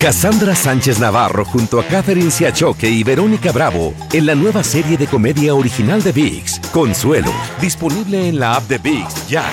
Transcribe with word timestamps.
Cassandra 0.00 0.54
Sánchez 0.54 1.00
Navarro 1.00 1.44
junto 1.44 1.80
a 1.80 1.84
Catherine 1.84 2.30
Siachoque 2.30 2.88
y 2.88 3.02
Verónica 3.02 3.50
Bravo 3.50 3.94
en 4.12 4.26
la 4.26 4.36
nueva 4.36 4.62
serie 4.62 4.96
de 4.96 5.08
comedia 5.08 5.56
original 5.56 6.00
de 6.04 6.12
VIX, 6.12 6.60
Consuelo, 6.72 7.32
disponible 7.60 8.28
en 8.28 8.38
la 8.38 8.54
app 8.54 8.62
de 8.68 8.78
VIX 8.78 9.28
ya. 9.28 9.44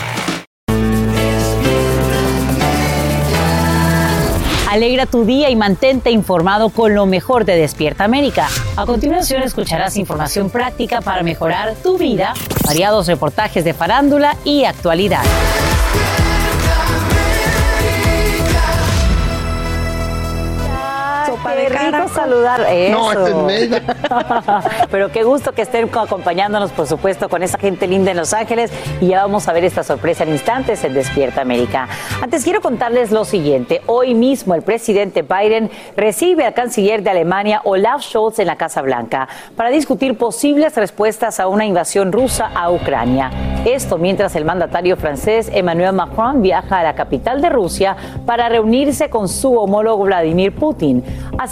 Alegra 4.70 5.08
tu 5.08 5.26
día 5.26 5.50
y 5.50 5.56
mantente 5.56 6.12
informado 6.12 6.70
con 6.70 6.94
lo 6.94 7.08
mejor 7.08 7.46
de 7.46 7.56
Despierta 7.56 8.04
América. 8.04 8.48
A 8.76 8.86
continuación 8.86 9.42
escucharás 9.42 9.98
información 9.98 10.52
práctica 10.52 11.02
para 11.02 11.24
mejorar 11.24 11.74
tu 11.82 11.98
vida, 11.98 12.36
variados 12.64 13.08
reportajes 13.08 13.64
de 13.64 13.74
farándula 13.74 14.38
y 14.44 14.66
actualidad. 14.66 15.24
Qué 21.68 21.92
rico 21.92 22.08
saludar. 22.10 22.66
Eso. 22.70 23.14
No, 23.14 23.50
es 23.50 23.70
Pero 24.92 25.10
qué 25.12 25.24
gusto 25.24 25.52
que 25.52 25.62
estén 25.62 25.90
acompañándonos, 25.94 26.72
por 26.72 26.88
supuesto, 26.88 27.30
con 27.30 27.44
esa 27.44 27.58
gente 27.58 27.88
linda 27.88 28.12
en 28.12 28.18
Los 28.18 28.34
Ángeles. 28.34 28.72
Y 29.02 29.08
ya 29.08 29.22
vamos 29.22 29.48
a 29.48 29.54
ver 29.54 29.64
esta 29.64 29.84
sorpresa 29.84 30.24
en 30.24 30.30
instantes 30.30 30.84
en 30.84 30.94
Despierta 30.94 31.42
América. 31.42 31.88
Antes 32.22 32.44
quiero 32.44 32.62
contarles 32.62 33.12
lo 33.12 33.26
siguiente. 33.26 33.82
Hoy 33.86 34.14
mismo 34.14 34.56
el 34.56 34.62
presidente 34.62 35.22
Biden 35.22 35.70
recibe 35.96 36.46
al 36.46 36.54
canciller 36.54 37.04
de 37.04 37.10
Alemania, 37.10 37.62
Olaf 37.64 38.02
Scholz, 38.02 38.40
en 38.40 38.48
la 38.48 38.58
Casa 38.58 38.82
Blanca 38.82 39.28
para 39.56 39.70
discutir 39.70 40.18
posibles 40.18 40.76
respuestas 40.76 41.40
a 41.40 41.48
una 41.48 41.66
invasión 41.66 42.12
rusa 42.12 42.52
a 42.54 42.72
Ucrania. 42.72 43.32
Esto 43.66 43.98
mientras 43.98 44.36
el 44.36 44.46
mandatario 44.46 44.98
francés 44.98 45.50
Emmanuel 45.52 45.94
Macron 45.94 46.42
viaja 46.42 46.80
a 46.80 46.84
la 46.84 46.96
capital 46.96 47.42
de 47.42 47.50
Rusia 47.50 47.96
para 48.26 48.50
reunirse 48.50 49.10
con 49.10 49.28
su 49.28 49.58
homólogo 49.58 50.04
Vladimir 50.04 50.54
Putin. 50.54 51.04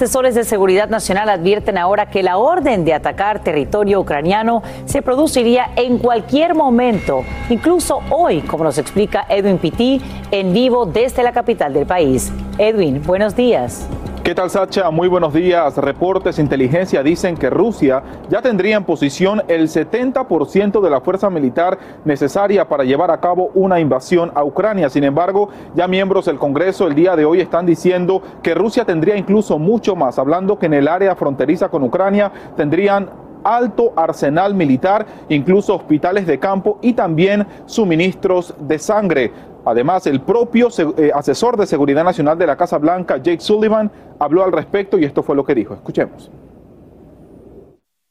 Asesores 0.04 0.36
de 0.36 0.44
seguridad 0.44 0.90
nacional 0.90 1.30
advierten 1.30 1.78
ahora 1.78 2.10
que 2.10 2.24
la 2.24 2.36
orden 2.38 2.84
de 2.84 2.94
atacar 2.94 3.40
territorio 3.42 4.02
ucraniano 4.02 4.62
se 4.84 5.02
produciría 5.02 5.70
en 5.78 5.98
cualquier 5.98 6.56
momento, 6.56 7.24
incluso 7.50 8.02
hoy, 8.10 8.42
como 8.42 8.66
nos 8.66 8.78
explica 8.78 9.26
Edwin 9.30 9.60
Pitti 9.60 10.02
en 10.30 10.52
vivo 10.52 10.86
desde 10.86 11.24
la 11.24 11.32
capital 11.32 11.74
del 11.74 11.86
país. 11.86 12.34
Edwin, 12.58 13.02
buenos 13.02 13.38
días. 13.38 13.88
¿Qué 14.24 14.34
tal, 14.34 14.50
Sacha? 14.50 14.90
Muy 14.90 15.10
buenos 15.10 15.34
días. 15.34 15.76
Reportes 15.76 16.40
inteligencia 16.40 17.04
dicen 17.04 17.36
que 17.36 17.50
Rusia 17.50 18.02
ya 18.30 18.42
tendría 18.42 18.78
en 18.78 18.86
posición 18.86 19.44
el 19.50 19.68
70% 19.68 20.80
de 20.80 20.90
la 20.90 21.02
fuerza 21.02 21.30
militar 21.30 21.78
necesaria 22.06 22.70
para 22.70 22.86
llevar 22.86 23.12
a 23.12 23.20
cabo 23.20 23.52
una 23.54 23.82
invasión 23.82 24.32
a 24.34 24.46
Ucrania. 24.46 24.90
Sin 24.90 25.04
embargo, 25.04 25.50
ya 25.76 25.90
miembros 25.90 26.24
del 26.24 26.40
Congreso 26.40 26.88
el 26.88 26.96
día 26.96 27.18
de 27.18 27.26
hoy 27.26 27.42
están 27.42 27.66
diciendo 27.66 28.22
que 28.42 28.56
Rusia 28.56 28.86
tendría 28.86 29.18
incluso 29.18 29.60
mucho 29.60 29.94
más, 29.94 30.18
hablando 30.18 30.58
que 30.58 30.68
en 30.68 30.76
el 30.76 30.88
área 30.88 31.18
fronteriza 31.18 31.68
con 31.68 31.84
Ucrania 31.84 32.32
tendrían 32.56 33.10
alto 33.44 33.92
arsenal 33.98 34.56
militar, 34.56 35.06
incluso 35.28 35.76
hospitales 35.76 36.26
de 36.26 36.40
campo 36.40 36.80
y 36.82 36.94
también 36.94 37.46
suministros 37.66 38.56
de 38.58 38.80
sangre. 38.80 39.53
Además, 39.66 40.06
el 40.08 40.22
propio 40.22 40.70
eh, 40.98 41.12
asesor 41.14 41.58
de 41.58 41.66
seguridad 41.66 42.04
nacional 42.04 42.38
de 42.38 42.48
la 42.48 42.56
Casa 42.56 42.78
Blanca, 42.78 43.18
Jake 43.18 43.42
Sullivan, 43.42 43.92
habló 44.20 44.44
al 44.44 44.52
respecto 44.52 44.98
y 44.98 45.06
esto 45.06 45.24
fue 45.24 45.36
lo 45.36 45.46
que 45.46 45.56
dijo. 45.56 45.74
Escuchemos. 45.74 46.30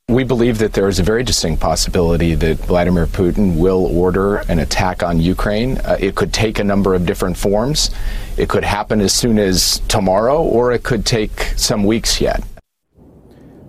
We 0.09 0.25
believe 0.25 0.59
that 0.59 0.75
there 0.75 0.89
is 0.89 0.99
a 0.99 1.03
very 1.03 1.25
distinct 1.25 1.61
possibility 1.61 2.35
that 2.35 2.59
Vladimir 2.67 3.07
Putin 3.07 3.57
will 3.57 3.87
order 3.97 4.43
an 4.49 4.59
attack 4.59 5.03
on 5.03 5.21
Ukraine. 5.21 5.79
Uh, 5.79 5.97
it 5.99 6.17
could 6.17 6.35
take 6.35 6.59
a 6.59 6.65
number 6.65 6.95
of 6.95 7.07
different 7.07 7.37
forms. 7.37 7.91
It 8.37 8.51
could 8.51 8.65
happen 8.65 9.01
as 9.01 9.15
soon 9.15 9.39
as 9.39 9.81
tomorrow, 9.89 10.43
or 10.43 10.73
it 10.73 10.83
could 10.83 11.07
take 11.07 11.55
some 11.57 11.85
weeks 11.85 12.21
yet. 12.21 12.43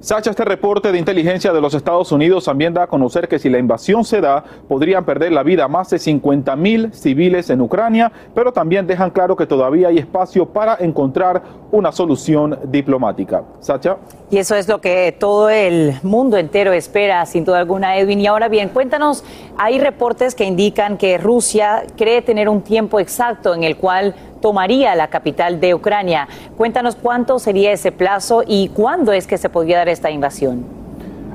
Sacha, 0.04 0.32
este 0.32 0.44
reporte 0.44 0.92
de 0.92 1.00
inteligencia 1.00 1.54
de 1.54 1.62
los 1.62 1.74
Estados 1.74 2.12
Unidos 2.12 2.44
también 2.44 2.74
da 2.74 2.84
a 2.84 2.88
conocer 2.88 3.30
que 3.30 3.40
si 3.40 3.50
la 3.50 3.58
invasión 3.58 4.04
se 4.04 4.20
da, 4.20 4.44
podrían 4.68 5.06
perder 5.06 5.32
la 5.32 5.44
vida 5.44 5.70
más 5.70 5.92
de 5.92 5.98
50 5.98 6.58
mil 6.58 6.94
civiles 6.94 7.50
en 7.50 7.62
Ucrania, 7.62 8.12
pero 8.36 8.52
también 8.52 8.86
dejan 8.86 9.12
claro 9.12 9.38
que 9.38 9.46
todavía 9.46 9.88
hay 9.88 10.00
espacio 10.00 10.46
para 10.46 10.76
encontrar 10.82 11.42
una 11.72 11.94
solución 11.94 12.60
diplomática. 12.66 13.44
Sacha. 13.62 13.96
Y 14.30 14.40
eso 14.40 14.56
es 14.56 14.68
lo 14.68 14.82
que 14.82 15.16
todo 15.18 15.50
el 15.50 15.94
mundo 16.04 16.36
entero 16.36 16.74
espera, 16.74 17.26
sin 17.26 17.46
duda 17.46 17.60
alguna, 17.60 17.96
Edwin. 17.96 18.20
Y 18.20 18.28
ahora 18.28 18.50
bien, 18.50 18.68
cuéntanos, 18.68 19.24
hay 19.58 19.80
reportes 19.80 20.36
que 20.36 20.44
indican 20.44 20.98
que 20.98 21.18
Rusia 21.18 21.84
cree 21.96 22.22
tener 22.22 22.50
un 22.50 22.62
tiempo 22.62 23.00
exacto 23.00 23.56
en 23.56 23.64
el 23.64 23.78
cual 23.78 24.14
tomaría 24.44 24.94
la 24.94 25.08
capital 25.08 25.62
de 25.62 25.74
Ucrania. 25.74 26.28
Cuéntanos 26.58 26.98
cuánto 26.98 27.40
sería 27.40 27.72
ese 27.72 27.94
plazo 27.94 28.44
y 28.46 28.68
cuándo 28.68 29.14
es 29.14 29.26
que 29.26 29.38
se 29.38 29.48
podría 29.48 29.78
dar 29.78 29.88
esta 29.88 30.12
invasión. 30.12 30.83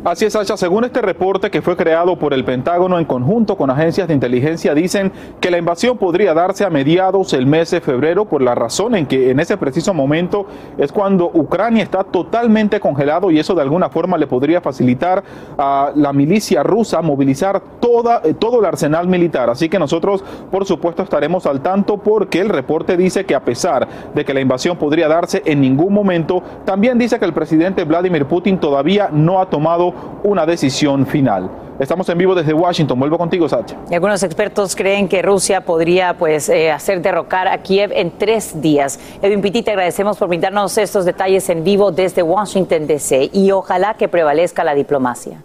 Así 0.05 0.25
es, 0.25 0.33
Sacha. 0.33 0.57
Según 0.57 0.85
este 0.85 1.03
reporte 1.03 1.51
que 1.51 1.61
fue 1.61 1.77
creado 1.77 2.17
por 2.17 2.33
el 2.33 2.45
Pentágono 2.45 2.99
en 3.01 3.05
conjunto 3.05 3.57
con 3.57 3.69
agencias 3.69 4.07
de 4.07 4.15
inteligencia, 4.15 4.73
dicen 4.73 5.11
que 5.41 5.51
la 5.51 5.59
invasión 5.59 5.99
podría 5.99 6.35
darse 6.35 6.65
a 6.65 6.71
mediados 6.71 7.33
del 7.33 7.47
mes 7.47 7.73
de 7.73 7.81
febrero 7.81 8.25
por 8.25 8.41
la 8.41 8.55
razón 8.55 8.95
en 8.95 9.07
que 9.07 9.31
en 9.31 9.41
ese 9.41 9.57
preciso 9.57 9.93
momento 9.93 10.47
es 10.79 10.93
cuando 10.93 11.31
Ucrania 11.35 11.83
está 11.83 12.05
totalmente 12.05 12.79
congelado 12.79 13.33
y 13.33 13.41
eso 13.41 13.57
de 13.57 13.63
alguna 13.63 13.89
forma 13.91 14.17
le 14.17 14.29
podría 14.29 14.61
facilitar 14.61 15.25
a 15.59 15.91
la 15.95 16.13
milicia 16.13 16.63
rusa 16.63 17.03
movilizar 17.03 17.61
toda, 17.81 18.23
eh, 18.25 18.35
todo 18.35 18.61
el 18.61 18.67
arsenal 18.67 19.09
militar. 19.09 19.51
Así 19.51 19.69
que 19.69 19.81
nosotros, 19.81 20.23
por 20.51 20.65
supuesto, 20.65 21.03
estaremos 21.03 21.45
al 21.47 21.61
tanto 21.61 21.97
porque 21.99 22.41
el 22.41 22.51
reporte 22.51 22.97
dice 22.97 23.27
que 23.27 23.35
a 23.35 23.45
pesar 23.45 23.89
de 24.15 24.25
que 24.25 24.33
la 24.33 24.41
invasión 24.41 24.77
podría 24.77 25.09
darse 25.09 25.43
en 25.45 25.61
ningún 25.61 25.93
momento, 25.93 26.41
también 26.65 26.99
dice 26.99 27.19
que 27.19 27.25
el 27.25 27.33
presidente 27.33 27.83
Vladimir 27.83 28.27
Putin 28.27 28.59
todavía 28.59 29.09
no 29.13 29.41
ha 29.41 29.51
tomado 29.51 29.88
una 30.23 30.47
decisión 30.47 31.07
final. 31.07 31.51
Estamos 31.79 32.09
en 32.09 32.19
vivo 32.19 32.35
desde 32.35 32.53
Washington. 32.53 32.99
Vuelvo 32.99 33.19
contigo, 33.19 33.49
Sacha. 33.49 33.77
algunos 33.93 34.23
expertos 34.25 34.75
creen 34.75 35.09
que 35.09 35.23
Rusia 35.23 35.61
podría 35.61 36.15
pues, 36.19 36.49
eh, 36.49 36.73
hacer 36.73 37.01
derrocar 37.01 37.47
a 37.47 37.59
Kiev 37.59 37.93
en 37.93 38.19
tres 38.19 38.61
días. 38.61 38.99
Edwin 39.23 39.41
Pitti, 39.41 39.63
te 39.63 39.71
agradecemos 39.71 40.19
por 40.19 40.29
brindarnos 40.29 40.77
estos 40.77 41.05
detalles 41.05 41.49
en 41.49 41.63
vivo 41.63 41.93
desde 41.93 42.23
Washington, 42.23 42.87
D.C. 42.87 43.31
y 43.33 43.53
ojalá 43.53 43.95
que 43.95 44.09
prevalezca 44.09 44.65
la 44.65 44.75
diplomacia. 44.75 45.45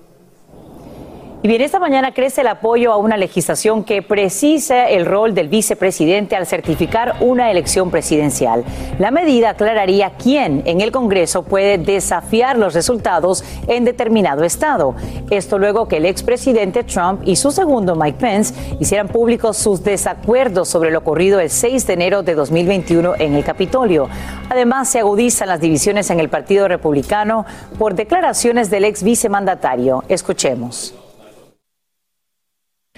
Y 1.46 1.50
bien, 1.50 1.60
esta 1.60 1.78
mañana 1.78 2.14
crece 2.14 2.40
el 2.40 2.48
apoyo 2.48 2.94
a 2.94 2.96
una 2.96 3.18
legislación 3.18 3.84
que 3.84 4.02
precisa 4.02 4.88
el 4.88 5.06
rol 5.06 5.36
del 5.36 5.50
vicepresidente 5.50 6.38
al 6.38 6.48
certificar 6.48 7.18
una 7.20 7.52
elección 7.52 7.92
presidencial. 7.92 8.64
La 8.98 9.12
medida 9.12 9.50
aclararía 9.50 10.12
quién 10.12 10.64
en 10.64 10.80
el 10.80 10.94
Congreso 10.94 11.44
puede 11.44 11.78
desafiar 11.78 12.58
los 12.58 12.74
resultados 12.74 13.44
en 13.68 13.84
determinado 13.84 14.46
estado. 14.46 14.96
Esto 15.32 15.60
luego 15.60 15.90
que 15.90 15.98
el 15.98 16.06
expresidente 16.06 16.86
Trump 16.86 17.24
y 17.26 17.36
su 17.36 17.52
segundo 17.52 17.94
Mike 17.94 18.20
Pence 18.20 18.54
hicieran 18.80 19.10
públicos 19.10 19.58
sus 19.58 19.84
desacuerdos 19.84 20.70
sobre 20.70 20.92
lo 20.92 21.00
ocurrido 21.00 21.42
el 21.42 21.50
6 21.50 21.86
de 21.88 21.94
enero 21.94 22.24
de 22.24 22.36
2021 22.36 23.16
en 23.20 23.36
el 23.36 23.44
Capitolio. 23.44 24.08
Además, 24.50 24.88
se 24.88 25.00
agudizan 25.00 25.50
las 25.50 25.60
divisiones 25.60 26.10
en 26.10 26.22
el 26.22 26.30
Partido 26.30 26.70
Republicano 26.70 27.46
por 27.78 27.96
declaraciones 27.96 28.70
del 28.70 28.86
ex 28.86 29.04
vicemandatario. 29.04 30.06
Escuchemos. 30.08 31.03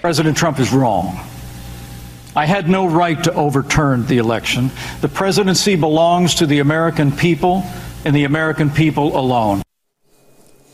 President 0.02 0.36
Trump 0.36 0.60
is 0.60 0.74
wrong. 0.74 1.18
I 2.36 2.44
had 2.44 2.68
no 2.68 2.86
right 2.86 3.24
to 3.24 3.32
overturn 3.32 4.06
the 4.06 4.18
election. 4.18 4.70
The 5.00 5.08
presidency 5.08 5.74
belongs 5.74 6.34
to 6.34 6.46
the 6.46 6.58
American 6.58 7.10
people 7.10 7.62
and 8.04 8.14
the 8.14 8.24
American 8.24 8.68
people 8.68 9.16
alone. 9.16 9.62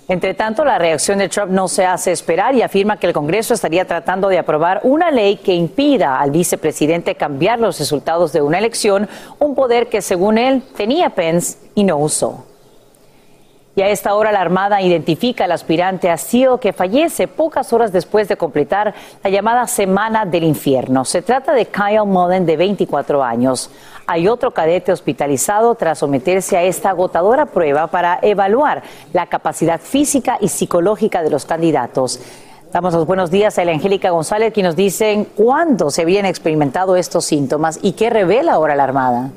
Entre 0.08 0.34
tanto, 0.34 0.64
la 0.64 0.76
reacción 0.76 1.18
de 1.18 1.28
Trump 1.28 1.52
no 1.52 1.68
se 1.68 1.86
hace 1.86 2.10
esperar 2.10 2.56
y 2.56 2.62
afirma 2.62 2.98
que 2.98 3.06
el 3.06 3.12
Congreso 3.12 3.54
estaría 3.54 3.86
tratando 3.86 4.28
de 4.28 4.38
aprobar 4.38 4.80
una 4.82 5.12
ley 5.12 5.36
que 5.36 5.54
impida 5.54 6.18
al 6.18 6.32
vicepresidente 6.32 7.14
cambiar 7.14 7.60
los 7.60 7.78
resultados 7.78 8.32
de 8.32 8.42
una 8.42 8.58
elección, 8.58 9.08
un 9.38 9.54
poder 9.54 9.88
que 9.88 10.02
según 10.02 10.36
él 10.36 10.64
tenía 10.76 11.10
Pence 11.10 11.58
y 11.76 11.84
no 11.84 11.96
usó. 11.98 12.51
Y 13.74 13.80
a 13.80 13.88
esta 13.88 14.14
hora 14.14 14.32
la 14.32 14.42
Armada 14.42 14.82
identifica 14.82 15.44
al 15.44 15.52
aspirante 15.52 16.10
a 16.10 16.18
SEAL 16.18 16.60
que 16.60 16.74
fallece 16.74 17.26
pocas 17.26 17.72
horas 17.72 17.90
después 17.90 18.28
de 18.28 18.36
completar 18.36 18.92
la 19.24 19.30
llamada 19.30 19.66
Semana 19.66 20.26
del 20.26 20.44
Infierno. 20.44 21.06
Se 21.06 21.22
trata 21.22 21.54
de 21.54 21.64
Kyle 21.64 22.04
Mullen, 22.04 22.44
de 22.44 22.58
24 22.58 23.24
años. 23.24 23.70
Hay 24.06 24.28
otro 24.28 24.50
cadete 24.50 24.92
hospitalizado 24.92 25.74
tras 25.74 26.00
someterse 26.00 26.58
a 26.58 26.62
esta 26.62 26.90
agotadora 26.90 27.46
prueba 27.46 27.86
para 27.86 28.18
evaluar 28.20 28.82
la 29.14 29.26
capacidad 29.26 29.80
física 29.80 30.36
y 30.38 30.48
psicológica 30.48 31.22
de 31.22 31.30
los 31.30 31.46
candidatos. 31.46 32.20
Damos 32.72 32.92
los 32.92 33.06
buenos 33.06 33.30
días 33.30 33.58
a 33.58 33.64
la 33.64 33.72
Angélica 33.72 34.10
González, 34.10 34.52
quien 34.52 34.66
nos 34.66 34.76
dice 34.76 35.26
cuándo 35.34 35.90
se 35.90 36.02
habían 36.02 36.26
experimentado 36.26 36.96
estos 36.96 37.24
síntomas 37.24 37.78
y 37.80 37.92
qué 37.92 38.10
revela 38.10 38.52
ahora 38.52 38.76
la 38.76 38.84
Armada. 38.84 39.30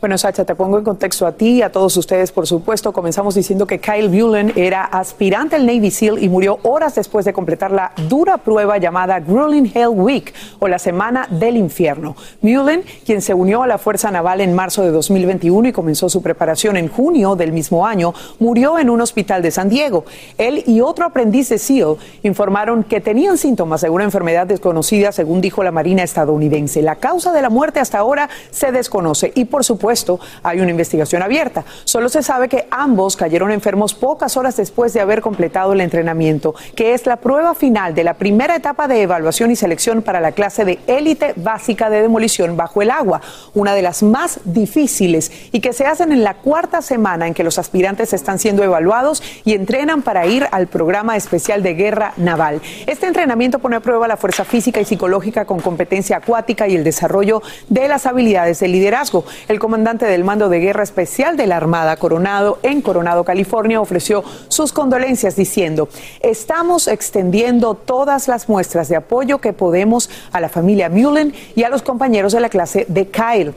Bueno, 0.00 0.16
Sacha, 0.16 0.44
te 0.44 0.54
pongo 0.54 0.78
en 0.78 0.84
contexto 0.84 1.26
a 1.26 1.32
ti 1.32 1.54
y 1.54 1.62
a 1.62 1.72
todos 1.72 1.96
ustedes, 1.96 2.30
por 2.30 2.46
supuesto. 2.46 2.92
Comenzamos 2.92 3.34
diciendo 3.34 3.66
que 3.66 3.80
Kyle 3.80 4.08
Bullen 4.08 4.52
era 4.54 4.84
aspirante 4.84 5.56
al 5.56 5.66
Navy 5.66 5.90
SEAL 5.90 6.22
y 6.22 6.28
murió 6.28 6.60
horas 6.62 6.94
después 6.94 7.24
de 7.24 7.32
completar 7.32 7.72
la 7.72 7.90
dura 8.08 8.38
prueba 8.38 8.78
llamada 8.78 9.18
Grueling 9.18 9.72
Hell 9.74 9.88
Week 9.88 10.32
o 10.60 10.68
la 10.68 10.78
Semana 10.78 11.26
del 11.30 11.56
Infierno. 11.56 12.14
Mullen, 12.42 12.84
quien 13.04 13.20
se 13.20 13.34
unió 13.34 13.64
a 13.64 13.66
la 13.66 13.76
Fuerza 13.76 14.12
Naval 14.12 14.40
en 14.40 14.54
marzo 14.54 14.82
de 14.82 14.92
2021 14.92 15.70
y 15.70 15.72
comenzó 15.72 16.08
su 16.08 16.22
preparación 16.22 16.76
en 16.76 16.86
junio 16.86 17.34
del 17.34 17.50
mismo 17.50 17.84
año, 17.84 18.14
murió 18.38 18.78
en 18.78 18.90
un 18.90 19.00
hospital 19.00 19.42
de 19.42 19.50
San 19.50 19.68
Diego. 19.68 20.04
Él 20.38 20.62
y 20.64 20.80
otro 20.80 21.06
aprendiz 21.06 21.48
de 21.48 21.58
SEAL 21.58 21.96
informaron 22.22 22.84
que 22.84 23.00
tenían 23.00 23.36
síntomas 23.36 23.80
de 23.80 23.90
una 23.90 24.04
enfermedad 24.04 24.46
desconocida, 24.46 25.10
según 25.10 25.40
dijo 25.40 25.64
la 25.64 25.72
Marina 25.72 26.04
estadounidense. 26.04 26.82
La 26.82 26.94
causa 26.94 27.32
de 27.32 27.42
la 27.42 27.50
muerte 27.50 27.80
hasta 27.80 27.98
ahora 27.98 28.28
se 28.52 28.70
desconoce 28.70 29.32
y, 29.34 29.46
por 29.46 29.64
supuesto, 29.64 29.87
puesto, 29.88 30.20
hay 30.42 30.60
una 30.60 30.70
investigación 30.70 31.22
abierta. 31.22 31.64
Solo 31.84 32.10
se 32.10 32.22
sabe 32.22 32.50
que 32.50 32.68
ambos 32.70 33.16
cayeron 33.16 33.50
enfermos 33.50 33.94
pocas 33.94 34.36
horas 34.36 34.54
después 34.54 34.92
de 34.92 35.00
haber 35.00 35.22
completado 35.22 35.72
el 35.72 35.80
entrenamiento, 35.80 36.54
que 36.76 36.92
es 36.92 37.06
la 37.06 37.16
prueba 37.16 37.54
final 37.54 37.94
de 37.94 38.04
la 38.04 38.12
primera 38.12 38.54
etapa 38.54 38.86
de 38.86 39.00
evaluación 39.00 39.50
y 39.50 39.56
selección 39.56 40.02
para 40.02 40.20
la 40.20 40.32
clase 40.32 40.66
de 40.66 40.78
élite 40.86 41.32
básica 41.36 41.88
de 41.88 42.02
demolición 42.02 42.54
bajo 42.54 42.82
el 42.82 42.90
agua, 42.90 43.22
una 43.54 43.72
de 43.72 43.80
las 43.80 44.02
más 44.02 44.40
difíciles 44.44 45.32
y 45.52 45.60
que 45.60 45.72
se 45.72 45.86
hacen 45.86 46.12
en 46.12 46.22
la 46.22 46.34
cuarta 46.34 46.82
semana 46.82 47.26
en 47.26 47.32
que 47.32 47.42
los 47.42 47.58
aspirantes 47.58 48.12
están 48.12 48.38
siendo 48.38 48.62
evaluados 48.62 49.22
y 49.46 49.54
entrenan 49.54 50.02
para 50.02 50.26
ir 50.26 50.46
al 50.52 50.66
programa 50.66 51.16
especial 51.16 51.62
de 51.62 51.72
guerra 51.72 52.12
naval. 52.18 52.60
Este 52.86 53.06
entrenamiento 53.06 53.58
pone 53.58 53.76
a 53.76 53.80
prueba 53.80 54.06
la 54.06 54.18
fuerza 54.18 54.44
física 54.44 54.82
y 54.82 54.84
psicológica 54.84 55.46
con 55.46 55.60
competencia 55.60 56.18
acuática 56.18 56.68
y 56.68 56.76
el 56.76 56.84
desarrollo 56.84 57.40
de 57.70 57.88
las 57.88 58.04
habilidades 58.04 58.60
de 58.60 58.68
liderazgo. 58.68 59.24
El 59.48 59.58
comandante 59.58 59.77
del 59.84 60.24
Mando 60.24 60.48
de 60.48 60.58
Guerra 60.58 60.82
Especial 60.82 61.36
de 61.36 61.46
la 61.46 61.56
Armada 61.56 61.96
Coronado 61.96 62.58
en 62.64 62.82
Coronado, 62.82 63.22
California, 63.22 63.80
ofreció 63.80 64.24
sus 64.48 64.72
condolencias 64.72 65.36
diciendo, 65.36 65.88
estamos 66.20 66.88
extendiendo 66.88 67.74
todas 67.74 68.26
las 68.26 68.48
muestras 68.48 68.88
de 68.88 68.96
apoyo 68.96 69.38
que 69.38 69.52
podemos 69.52 70.10
a 70.32 70.40
la 70.40 70.48
familia 70.48 70.88
Mullen 70.88 71.32
y 71.54 71.62
a 71.62 71.68
los 71.68 71.82
compañeros 71.82 72.32
de 72.32 72.40
la 72.40 72.48
clase 72.48 72.86
de 72.88 73.06
Kyle. 73.08 73.54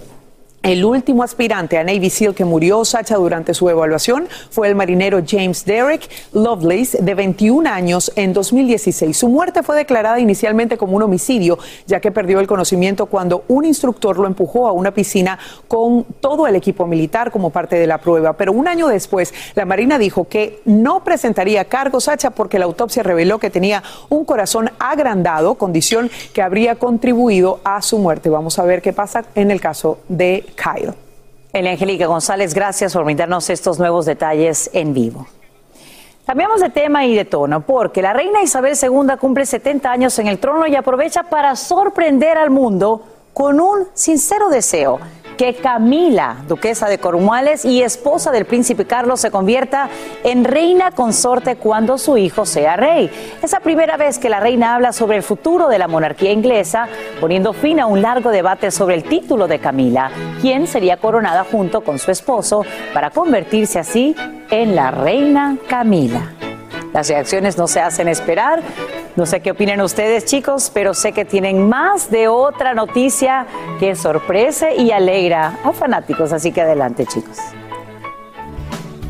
El 0.63 0.85
último 0.85 1.23
aspirante 1.23 1.79
a 1.79 1.83
Navy 1.83 2.11
SEAL 2.11 2.35
que 2.35 2.45
murió, 2.45 2.85
Sacha, 2.85 3.15
durante 3.15 3.55
su 3.55 3.67
evaluación 3.67 4.27
fue 4.51 4.67
el 4.67 4.75
marinero 4.75 5.19
James 5.27 5.65
Derrick 5.65 6.07
Lovelace, 6.33 7.01
de 7.01 7.15
21 7.15 7.67
años, 7.67 8.11
en 8.15 8.31
2016. 8.31 9.17
Su 9.17 9.27
muerte 9.27 9.63
fue 9.63 9.75
declarada 9.75 10.19
inicialmente 10.19 10.77
como 10.77 10.95
un 10.95 11.01
homicidio, 11.01 11.57
ya 11.87 11.99
que 11.99 12.11
perdió 12.11 12.39
el 12.39 12.45
conocimiento 12.45 13.07
cuando 13.07 13.43
un 13.47 13.65
instructor 13.65 14.19
lo 14.19 14.27
empujó 14.27 14.67
a 14.67 14.71
una 14.71 14.93
piscina 14.93 15.39
con 15.67 16.03
todo 16.19 16.45
el 16.45 16.55
equipo 16.55 16.85
militar 16.85 17.31
como 17.31 17.49
parte 17.49 17.77
de 17.77 17.87
la 17.87 17.97
prueba. 17.97 18.33
Pero 18.33 18.53
un 18.53 18.67
año 18.67 18.87
después, 18.87 19.33
la 19.55 19.65
Marina 19.65 19.97
dijo 19.97 20.25
que 20.25 20.61
no 20.65 21.03
presentaría 21.03 21.65
cargos, 21.65 22.03
Sacha, 22.03 22.29
porque 22.29 22.59
la 22.59 22.65
autopsia 22.65 23.01
reveló 23.01 23.39
que 23.39 23.49
tenía 23.49 23.81
un 24.09 24.25
corazón 24.25 24.69
agrandado, 24.77 25.55
condición 25.55 26.11
que 26.33 26.43
habría 26.43 26.75
contribuido 26.75 27.61
a 27.63 27.81
su 27.81 27.97
muerte. 27.97 28.29
Vamos 28.29 28.59
a 28.59 28.63
ver 28.63 28.83
qué 28.83 28.93
pasa 28.93 29.25
en 29.33 29.49
el 29.49 29.59
caso 29.59 29.97
de 30.07 30.50
Kyle. 30.55 30.93
El 31.53 31.67
Angélica 31.67 32.05
González, 32.05 32.53
gracias 32.53 32.93
por 32.93 33.03
brindarnos 33.03 33.49
estos 33.49 33.77
nuevos 33.77 34.05
detalles 34.05 34.69
en 34.73 34.93
vivo. 34.93 35.27
Cambiamos 36.25 36.61
de 36.61 36.69
tema 36.69 37.05
y 37.05 37.15
de 37.15 37.25
tono, 37.25 37.61
porque 37.61 38.01
la 38.01 38.13
reina 38.13 38.41
Isabel 38.41 38.77
II 38.81 39.17
cumple 39.19 39.45
70 39.45 39.91
años 39.91 40.17
en 40.19 40.27
el 40.27 40.39
trono 40.39 40.65
y 40.67 40.75
aprovecha 40.75 41.23
para 41.23 41.55
sorprender 41.55 42.37
al 42.37 42.51
mundo 42.51 43.03
con 43.33 43.59
un 43.59 43.87
sincero 43.93 44.49
deseo 44.49 44.99
que 45.37 45.55
Camila, 45.55 46.37
duquesa 46.47 46.87
de 46.87 46.99
Cornualles 46.99 47.65
y 47.65 47.81
esposa 47.81 48.31
del 48.31 48.45
príncipe 48.45 48.85
Carlos, 48.85 49.21
se 49.21 49.31
convierta 49.31 49.89
en 50.23 50.43
reina 50.43 50.91
consorte 50.91 51.55
cuando 51.55 51.97
su 51.97 52.17
hijo 52.17 52.45
sea 52.45 52.75
rey. 52.75 53.09
Es 53.41 53.51
la 53.51 53.59
primera 53.59 53.97
vez 53.97 54.19
que 54.19 54.29
la 54.29 54.39
reina 54.39 54.75
habla 54.75 54.93
sobre 54.93 55.17
el 55.17 55.23
futuro 55.23 55.67
de 55.67 55.79
la 55.79 55.87
monarquía 55.87 56.31
inglesa, 56.31 56.87
poniendo 57.19 57.53
fin 57.53 57.79
a 57.79 57.87
un 57.87 58.01
largo 58.01 58.29
debate 58.29 58.71
sobre 58.71 58.95
el 58.95 59.03
título 59.03 59.47
de 59.47 59.59
Camila, 59.59 60.11
quien 60.41 60.67
sería 60.67 60.97
coronada 60.97 61.43
junto 61.43 61.81
con 61.81 61.99
su 61.99 62.11
esposo 62.11 62.65
para 62.93 63.09
convertirse 63.09 63.79
así 63.79 64.15
en 64.49 64.75
la 64.75 64.91
reina 64.91 65.57
Camila. 65.67 66.33
Las 66.93 67.07
reacciones 67.07 67.57
no 67.57 67.67
se 67.67 67.79
hacen 67.79 68.07
esperar. 68.07 68.61
No 69.15 69.25
sé 69.25 69.41
qué 69.41 69.51
opinan 69.51 69.81
ustedes, 69.81 70.25
chicos, 70.25 70.71
pero 70.73 70.93
sé 70.93 71.11
que 71.11 71.25
tienen 71.25 71.67
más 71.67 72.09
de 72.09 72.29
otra 72.29 72.73
noticia 72.73 73.45
que 73.79 73.95
sorprese 73.95 74.75
y 74.75 74.91
alegra 74.91 75.59
a 75.63 75.73
fanáticos. 75.73 76.31
Así 76.31 76.51
que 76.51 76.61
adelante, 76.61 77.05
chicos. 77.05 77.37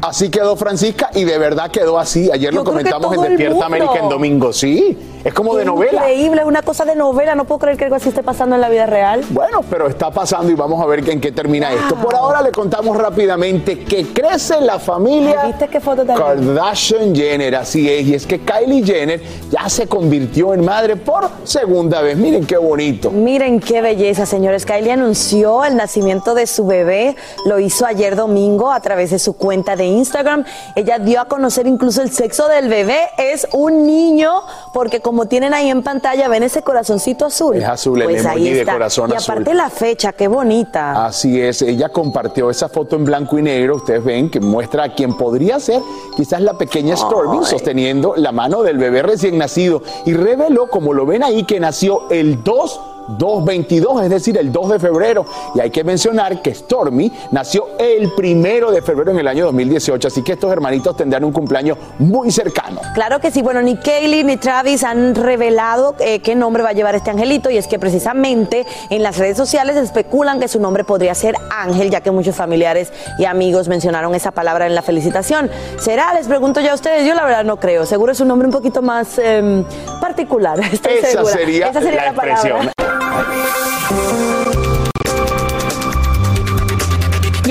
Así 0.02 0.32
quedó 0.32 0.56
Francisca 0.56 1.12
y 1.14 1.26
de 1.26 1.38
verdad 1.38 1.70
quedó 1.70 2.00
así. 2.00 2.32
Ayer 2.32 2.52
lo 2.52 2.64
comentamos 2.64 3.14
en 3.14 3.22
Despierta 3.22 3.66
América 3.68 4.00
en 4.02 4.10
domingo, 4.10 4.52
sí. 4.52 4.98
Es 5.24 5.34
como 5.34 5.56
de 5.56 5.66
novela. 5.66 6.02
Increíble, 6.02 6.44
una 6.44 6.62
cosa 6.64 6.84
de 6.86 6.96
novela. 6.96 7.36
No 7.36 7.46
puedo 7.46 7.60
creer 7.60 7.78
que 7.78 7.84
algo 7.86 7.96
así 7.96 8.10
esté 8.10 8.24
pasando 8.24 8.56
en 8.56 8.62
la 8.62 8.70
vida 8.70 8.88
real. 8.88 9.24
Bueno, 9.30 9.62
pero 9.70 9.88
está 9.88 10.10
pasando 10.10 10.52
y 10.52 10.56
vamos 10.56 10.82
a 10.82 10.86
ver 10.88 11.08
en 11.08 11.22
qué 11.22 11.32
termina 11.32 11.72
esto. 11.72 11.96
Por 11.96 12.16
ahora 12.16 12.42
le 12.42 12.52
contamos 12.52 12.98
rápidamente 12.98 13.80
que 13.80 14.08
crece 14.08 14.60
la 14.62 14.80
familia 14.80 15.46
¿Viste 15.46 15.68
qué 15.68 15.80
foto 15.80 16.06
Kardashian 16.06 17.16
Jenner. 17.16 17.56
Así 17.56 17.90
es. 17.90 18.08
Y 18.08 18.16
es 18.16 18.26
que 18.26 18.40
Kylie 18.40 18.84
Jenner 18.84 19.22
ya 19.50 19.70
se 19.70 19.88
convirtió 19.88 20.54
en 20.54 20.66
madre 20.66 20.96
por 20.96 21.30
segunda 21.44 22.02
vez. 22.02 22.18
Miren 22.18 22.46
qué 22.46 22.58
bonito. 22.58 23.12
Miren 23.12 23.60
qué 23.60 23.82
belleza, 23.82 24.26
señores. 24.26 24.66
Kylie 24.66 24.92
anunció 24.92 25.64
el 25.66 25.76
nacimiento 25.76 26.34
de 26.34 26.48
su 26.48 26.66
bebé. 26.66 27.16
Lo 27.46 27.60
hizo 27.60 27.86
ayer 27.86 28.16
domingo 28.16 28.72
a 28.72 28.80
través 28.80 29.12
de 29.12 29.20
su 29.20 29.34
cuenta 29.34 29.76
de 29.76 29.86
Instagram. 29.86 30.46
Ella 30.76 31.00
dio 31.00 31.22
a 31.22 31.26
conocer 31.26 31.68
incluso 31.68 32.02
el 32.02 32.12
sexo 32.12 32.48
del 32.48 32.70
bebé. 32.70 33.02
Es 33.18 33.48
un 33.52 33.86
niño 33.86 34.42
porque 34.74 35.02
como 35.12 35.26
tienen 35.26 35.54
ahí 35.54 35.70
en 35.70 35.84
pantalla, 35.84 36.30
ven 36.30 36.42
ese 36.42 36.62
corazoncito 36.62 37.26
azul. 37.26 37.58
Es 37.58 37.66
azul, 37.66 38.02
pues 38.02 38.22
el 38.24 38.32
emoji 38.32 38.54
de 38.54 38.66
corazón 38.66 39.12
y 39.12 39.16
azul. 39.16 39.34
aparte 39.34 39.54
la 39.54 39.70
fecha, 39.70 40.14
qué 40.14 40.30
bonita. 40.30 41.06
Así 41.06 41.42
es, 41.42 41.62
ella 41.64 41.90
compartió 41.90 42.50
esa 42.50 42.70
foto 42.70 42.96
en 42.96 43.04
blanco 43.04 43.38
y 43.38 43.42
negro, 43.42 43.76
ustedes 43.76 44.06
ven 44.06 44.30
que 44.30 44.40
muestra 44.40 44.86
a 44.86 44.96
quien 44.96 45.18
podría 45.18 45.60
ser 45.60 45.82
quizás 46.16 46.40
la 46.40 46.54
pequeña 46.54 46.96
Stormy 46.96 47.44
sosteniendo 47.44 48.14
la 48.16 48.32
mano 48.32 48.64
del 48.64 48.78
bebé 48.78 49.02
recién 49.02 49.38
nacido 49.38 49.84
y 50.06 50.14
reveló, 50.14 50.68
como 50.68 50.94
lo 50.94 51.06
ven 51.06 51.24
ahí, 51.24 51.44
que 51.44 51.60
nació 51.60 52.10
el 52.10 52.42
2 52.42 52.80
222, 53.18 54.04
es 54.04 54.10
decir, 54.10 54.38
el 54.38 54.52
2 54.52 54.70
de 54.70 54.80
febrero. 54.80 55.26
Y 55.56 55.60
hay 55.60 55.70
que 55.70 55.84
mencionar 55.84 56.42
que 56.42 56.54
Stormy 56.54 57.12
nació 57.32 57.70
el 57.80 58.12
primero 58.14 58.72
de 58.72 58.82
febrero 58.82 59.12
en 59.12 59.20
el 59.20 59.28
año 59.28 59.46
2018, 59.46 60.08
así 60.08 60.24
que 60.24 60.34
estos 60.34 60.52
hermanitos 60.52 60.96
tendrán 60.96 61.24
un 61.24 61.32
cumpleaños 61.32 61.78
muy 62.00 62.32
cercano. 62.32 62.82
Claro 62.94 63.20
que 63.20 63.32
sí, 63.32 63.42
bueno, 63.42 63.62
ni 63.62 63.78
Kaylee 63.78 64.24
ni 64.24 64.38
Travis 64.38 64.84
han 64.84 65.16
revelado 65.16 65.96
eh, 66.00 66.20
qué 66.20 66.36
nombre 66.36 66.64
va 66.64 66.70
a 66.70 66.74
llevar 66.74 66.96
este 66.96 67.10
angelito 67.12 67.50
y 67.50 67.58
es 67.58 67.68
que 67.68 67.80
precisamente 67.80 68.66
en 68.90 69.04
las 69.04 69.18
redes 69.18 69.38
sociales 69.38 69.76
especulan 69.78 70.40
que 70.40 70.48
su 70.48 70.60
nombre 70.60 70.84
podría 70.84 71.16
ser 71.16 71.36
Ángel, 71.52 71.90
ya 71.90 72.02
que 72.02 72.12
muchos 72.12 72.36
familiares 72.36 72.92
y 73.18 73.26
amigos 73.26 73.68
mencionaron 73.68 74.16
esa 74.16 74.32
palabra 74.32 74.68
en 74.68 74.76
la 74.76 74.82
felicitación. 74.82 75.50
¿Será? 75.78 76.14
Les 76.14 76.28
pregunto 76.28 76.60
ya 76.62 76.72
a 76.72 76.76
ustedes, 76.76 77.08
yo 77.08 77.14
la 77.14 77.24
verdad 77.24 77.44
no 77.44 77.58
creo, 77.58 77.86
seguro 77.86 78.12
es 78.12 78.20
un 78.20 78.28
nombre 78.28 78.48
un 78.48 78.54
poquito 78.54 78.82
más 78.82 79.18
em, 79.18 79.64
particular. 80.00 80.60
Estoy 80.72 80.94
Esa 80.94 81.08
segura. 81.08 81.34
sería 81.34 81.68
Esa 81.68 81.82
sería 81.82 82.06
la 82.06 82.12
la, 82.12 82.14
palabra. 82.14 83.01
Música 83.02 84.61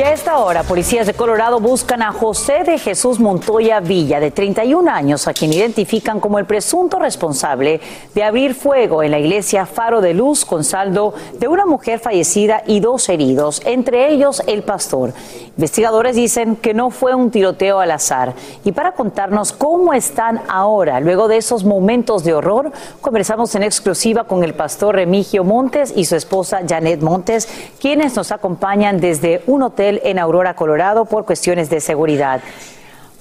Y 0.00 0.02
a 0.02 0.14
esta 0.14 0.38
hora, 0.38 0.62
policías 0.62 1.06
de 1.06 1.12
Colorado 1.12 1.60
buscan 1.60 2.00
a 2.00 2.10
José 2.10 2.64
de 2.64 2.78
Jesús 2.78 3.20
Montoya 3.20 3.80
Villa, 3.80 4.18
de 4.18 4.30
31 4.30 4.90
años, 4.90 5.28
a 5.28 5.34
quien 5.34 5.52
identifican 5.52 6.20
como 6.20 6.38
el 6.38 6.46
presunto 6.46 6.98
responsable 6.98 7.82
de 8.14 8.24
abrir 8.24 8.54
fuego 8.54 9.02
en 9.02 9.10
la 9.10 9.18
iglesia 9.18 9.66
Faro 9.66 10.00
de 10.00 10.14
Luz 10.14 10.46
con 10.46 10.64
saldo 10.64 11.12
de 11.38 11.48
una 11.48 11.66
mujer 11.66 11.98
fallecida 11.98 12.62
y 12.66 12.80
dos 12.80 13.10
heridos, 13.10 13.60
entre 13.66 14.10
ellos 14.10 14.42
el 14.46 14.62
pastor. 14.62 15.12
Investigadores 15.58 16.16
dicen 16.16 16.56
que 16.56 16.72
no 16.72 16.90
fue 16.90 17.14
un 17.14 17.30
tiroteo 17.30 17.80
al 17.80 17.90
azar. 17.90 18.32
Y 18.64 18.72
para 18.72 18.92
contarnos 18.92 19.52
cómo 19.52 19.92
están 19.92 20.40
ahora, 20.48 21.00
luego 21.00 21.28
de 21.28 21.36
esos 21.36 21.64
momentos 21.64 22.24
de 22.24 22.32
horror, 22.32 22.72
conversamos 23.02 23.54
en 23.54 23.64
exclusiva 23.64 24.24
con 24.24 24.44
el 24.44 24.54
pastor 24.54 24.94
Remigio 24.94 25.44
Montes 25.44 25.92
y 25.94 26.06
su 26.06 26.16
esposa 26.16 26.62
Janet 26.66 27.02
Montes, 27.02 27.46
quienes 27.78 28.16
nos 28.16 28.32
acompañan 28.32 29.00
desde 29.00 29.42
un 29.46 29.62
hotel 29.64 29.89
en 30.04 30.18
Aurora, 30.18 30.54
Colorado, 30.54 31.04
por 31.04 31.24
cuestiones 31.24 31.70
de 31.70 31.80
seguridad. 31.80 32.40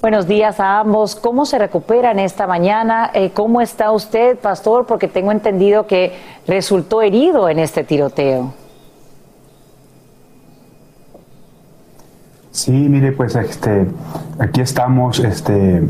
Buenos 0.00 0.26
días 0.26 0.60
a 0.60 0.80
ambos. 0.80 1.14
¿Cómo 1.16 1.44
se 1.44 1.58
recuperan 1.58 2.18
esta 2.18 2.46
mañana? 2.46 3.10
Eh, 3.12 3.32
¿Cómo 3.34 3.60
está 3.60 3.90
usted, 3.92 4.38
pastor? 4.38 4.86
Porque 4.86 5.08
tengo 5.08 5.30
entendido 5.30 5.86
que 5.86 6.12
resultó 6.46 7.02
herido 7.02 7.50
en 7.50 7.58
este 7.58 7.84
tiroteo. 7.84 8.54
Sí, 12.50 12.72
mire, 12.72 13.12
pues 13.12 13.36
este, 13.36 13.88
aquí 14.38 14.60
estamos 14.60 15.18
este, 15.20 15.82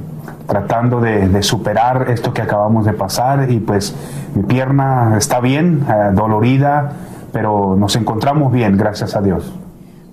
tratando 0.47 1.01
de, 1.01 1.43
superar 1.43 2.11
esto 2.11 2.35
que 2.35 2.43
acabamos 2.43 2.85
de 2.85 2.93
pasar 2.93 3.51
y 3.51 3.61
pues 3.61 3.95
mi 4.35 4.43
pierna 4.43 5.15
está 5.17 5.41
bien, 5.41 5.87
eh, 5.89 6.11
dolorida, 6.15 6.93
pero 7.33 7.77
nos 7.77 7.95
encontramos 7.97 8.53
bien, 8.53 8.77
gracias 8.77 9.15
a 9.15 9.23
Dios. 9.23 9.55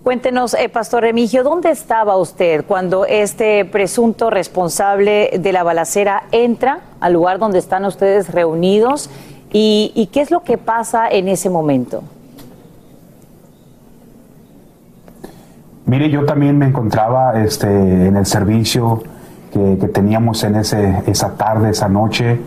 Cuéntenos, 0.08 0.54
eh, 0.54 0.70
Pastor 0.70 1.04
Remigio, 1.04 1.44
¿dónde 1.44 1.70
estaba 1.70 2.16
usted 2.16 2.64
cuando 2.66 3.04
este 3.04 3.66
presunto 3.66 4.30
responsable 4.30 5.38
de 5.38 5.52
la 5.52 5.64
balacera 5.64 6.24
entra 6.32 6.80
al 7.02 7.12
lugar 7.12 7.40
donde 7.40 7.60
están 7.60 7.84
ustedes 7.84 8.32
reunidos? 8.32 9.10
¿Y, 9.52 10.10
qué 10.14 10.22
es 10.22 10.32
lo 10.32 10.44
que 10.44 10.58
pasa 10.58 11.10
en 11.10 11.28
ese 11.28 11.50
momento? 11.50 12.04
Mire, 15.86 16.10
yo 16.10 16.24
también 16.24 16.58
me 16.58 16.68
encontraba 16.68 17.44
este, 17.44 17.68
en 17.68 18.16
el 18.16 18.26
servicio 18.26 19.04
que, 19.52 19.76
teníamos 19.90 20.42
en 20.46 20.56
ese, 20.56 21.04
esa 21.06 21.36
tarde, 21.36 21.72
esa 21.72 21.90
noche, 21.90 22.40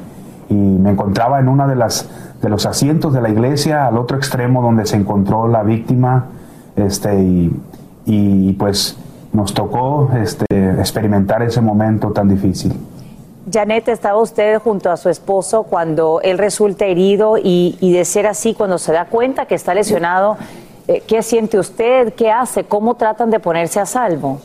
y 0.49 0.55
me 0.55 0.93
encontraba 0.93 1.39
en 1.39 1.49
una 1.49 1.67
de 1.67 1.77
las 1.77 2.09
de 2.41 2.49
los 2.49 2.65
asientos 2.65 3.13
de 3.13 3.21
la 3.21 3.29
iglesia 3.29 3.87
al 3.87 3.99
otro 3.99 4.17
extremo 4.17 4.63
donde 4.63 4.87
se 4.87 4.97
encontró 4.97 5.47
la 5.47 5.63
víctima 5.63 6.40
este, 6.81 7.51
y, 8.07 8.53
pues 8.55 8.97
nos 9.33 9.55
tocó 9.55 10.11
este, 10.21 10.45
experimentar 10.79 11.43
ese 11.43 11.61
momento 11.61 12.11
tan 12.11 12.29
difícil. 12.29 12.73
Janet, 13.53 13.89
estaba 13.89 14.21
usted 14.21 14.59
junto 14.61 14.91
a 14.91 14.97
su 14.97 15.09
esposo 15.09 15.65
cuando 15.65 16.21
él 16.23 16.39
resulta 16.39 16.85
herido 16.87 17.37
y, 17.43 17.77
de 17.81 18.05
ser 18.05 18.27
así, 18.27 18.55
cuando 18.55 18.79
se 18.79 18.93
da 18.93 19.07
cuenta 19.07 19.47
que 19.47 19.55
está 19.55 19.75
lesionado, 19.75 20.37
eh, 20.89 21.03
¿qué 21.07 21.23
siente 21.23 21.59
usted? 21.59 22.15
¿Qué 22.15 22.31
hace? 22.31 22.65
¿Cómo 22.65 22.95
tratan 22.95 23.31
de 23.31 23.41
ponerse 23.41 23.81
a 23.81 23.87
salvo? 23.87 24.41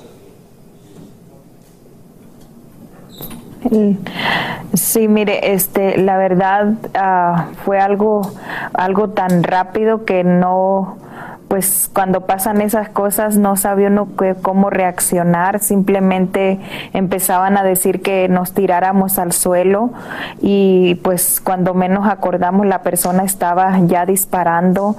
Sí, 4.73 5.07
mire, 5.07 5.53
este, 5.53 5.97
la 5.97 6.17
verdad 6.17 6.73
ah, 6.93 7.47
fue 7.63 7.79
algo, 7.79 8.21
algo 8.73 9.09
tan 9.09 9.43
rápido 9.43 10.05
que 10.05 10.23
no, 10.23 10.97
pues 11.55 11.89
cuando 11.93 12.25
pasan 12.25 12.59
esas 12.59 12.89
cosas 12.89 13.37
no 13.37 13.55
sabía 13.55 13.87
uno 13.87 14.09
cómo 14.41 14.69
reaccionar, 14.69 15.61
simplemente 15.61 16.59
empezaban 16.91 17.57
a 17.57 17.63
decir 17.63 18.01
que 18.01 18.27
nos 18.27 18.51
tiráramos 18.51 19.17
al 19.19 19.31
suelo 19.31 19.91
y 20.41 20.95
pues 20.95 21.39
cuando 21.39 21.73
menos 21.73 22.09
acordamos 22.09 22.65
la 22.65 22.81
persona 22.81 23.23
estaba 23.23 23.79
ya 23.85 24.05
disparando 24.05 24.97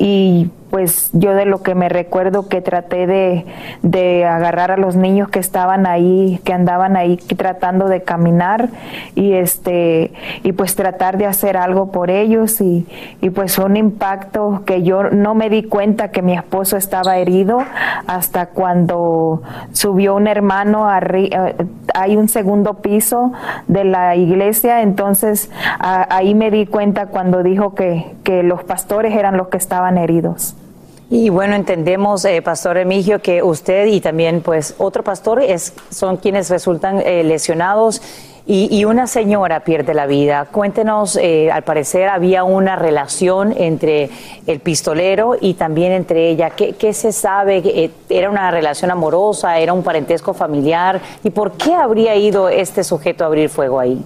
y 0.00 0.50
pues 0.70 1.10
yo 1.12 1.34
de 1.34 1.44
lo 1.44 1.62
que 1.62 1.74
me 1.74 1.88
recuerdo 1.88 2.48
que 2.48 2.60
traté 2.60 3.06
de, 3.06 3.46
de, 3.82 4.26
agarrar 4.26 4.70
a 4.70 4.76
los 4.76 4.96
niños 4.96 5.28
que 5.28 5.38
estaban 5.38 5.86
ahí, 5.86 6.40
que 6.44 6.52
andaban 6.52 6.96
ahí 6.96 7.16
tratando 7.16 7.88
de 7.88 8.02
caminar 8.02 8.68
y 9.14 9.32
este 9.32 10.12
y 10.42 10.52
pues 10.52 10.76
tratar 10.76 11.16
de 11.16 11.26
hacer 11.26 11.56
algo 11.56 11.90
por 11.90 12.10
ellos 12.10 12.60
y, 12.60 12.86
y 13.20 13.30
pues 13.30 13.58
un 13.58 13.76
impacto 13.76 14.62
que 14.66 14.82
yo 14.82 15.04
no 15.04 15.34
me 15.34 15.50
di 15.50 15.62
cuenta 15.62 16.10
que 16.10 16.22
mi 16.22 16.34
esposo 16.34 16.76
estaba 16.76 17.16
herido 17.16 17.60
hasta 18.06 18.46
cuando 18.46 19.42
subió 19.72 20.14
un 20.14 20.26
hermano 20.26 20.86
eh, 20.96 21.56
hay 21.94 22.16
un 22.16 22.28
segundo 22.28 22.74
piso 22.74 23.32
de 23.66 23.84
la 23.84 24.16
iglesia. 24.16 24.82
Entonces 24.82 25.50
ahí 25.78 26.34
me 26.34 26.50
di 26.50 26.66
cuenta 26.66 27.06
cuando 27.06 27.42
dijo 27.42 27.74
que, 27.74 28.14
que 28.24 28.42
los 28.42 28.64
pastores 28.64 29.14
eran 29.14 29.36
los 29.36 29.48
que 29.48 29.56
estaban 29.56 29.87
heridos. 29.96 30.54
Y 31.10 31.30
bueno, 31.30 31.54
entendemos, 31.54 32.24
eh, 32.26 32.42
Pastor 32.42 32.76
Emigio, 32.76 33.22
que 33.22 33.42
usted 33.42 33.86
y 33.86 34.00
también 34.00 34.42
pues 34.42 34.74
otro 34.76 35.02
pastor 35.02 35.42
es, 35.42 35.72
son 35.88 36.18
quienes 36.18 36.50
resultan 36.50 37.00
eh, 37.00 37.24
lesionados 37.24 38.02
y, 38.50 38.86
una 38.86 39.06
señora 39.06 39.60
pierde 39.60 39.92
la 39.92 40.06
vida. 40.06 40.46
Cuéntenos, 40.50 41.16
eh, 41.16 41.50
al 41.50 41.64
parecer 41.64 42.08
había 42.08 42.44
una 42.44 42.76
relación 42.76 43.52
entre 43.54 44.08
el 44.46 44.60
pistolero 44.60 45.36
y 45.38 45.52
también 45.52 45.92
entre 45.92 46.30
ella. 46.30 46.48
¿Qué, 46.48 46.72
qué 46.72 46.94
se 46.94 47.12
sabe? 47.12 47.90
¿Era 48.08 48.30
una 48.30 48.50
relación 48.50 48.90
amorosa? 48.90 49.58
¿Era 49.58 49.74
un 49.74 49.82
parentesco 49.82 50.32
familiar? 50.32 50.98
¿Y 51.22 51.28
por 51.28 51.52
qué 51.52 51.74
habría 51.74 52.16
ido 52.16 52.48
este 52.48 52.84
sujeto 52.84 53.24
a 53.24 53.26
abrir 53.26 53.50
fuego 53.50 53.80
ahí? 53.80 54.02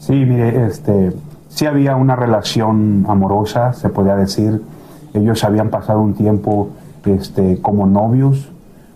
Sí, 0.00 0.14
mire, 0.14 0.68
este, 0.68 1.12
sí 1.58 1.66
había 1.66 1.96
una 1.96 2.14
relación 2.14 3.04
amorosa, 3.08 3.72
se 3.72 3.88
podía 3.88 4.14
decir. 4.14 4.62
Ellos 5.12 5.42
habían 5.42 5.70
pasado 5.70 6.00
un 6.00 6.14
tiempo 6.14 6.68
este, 7.04 7.60
como 7.60 7.84
novios, 7.84 8.48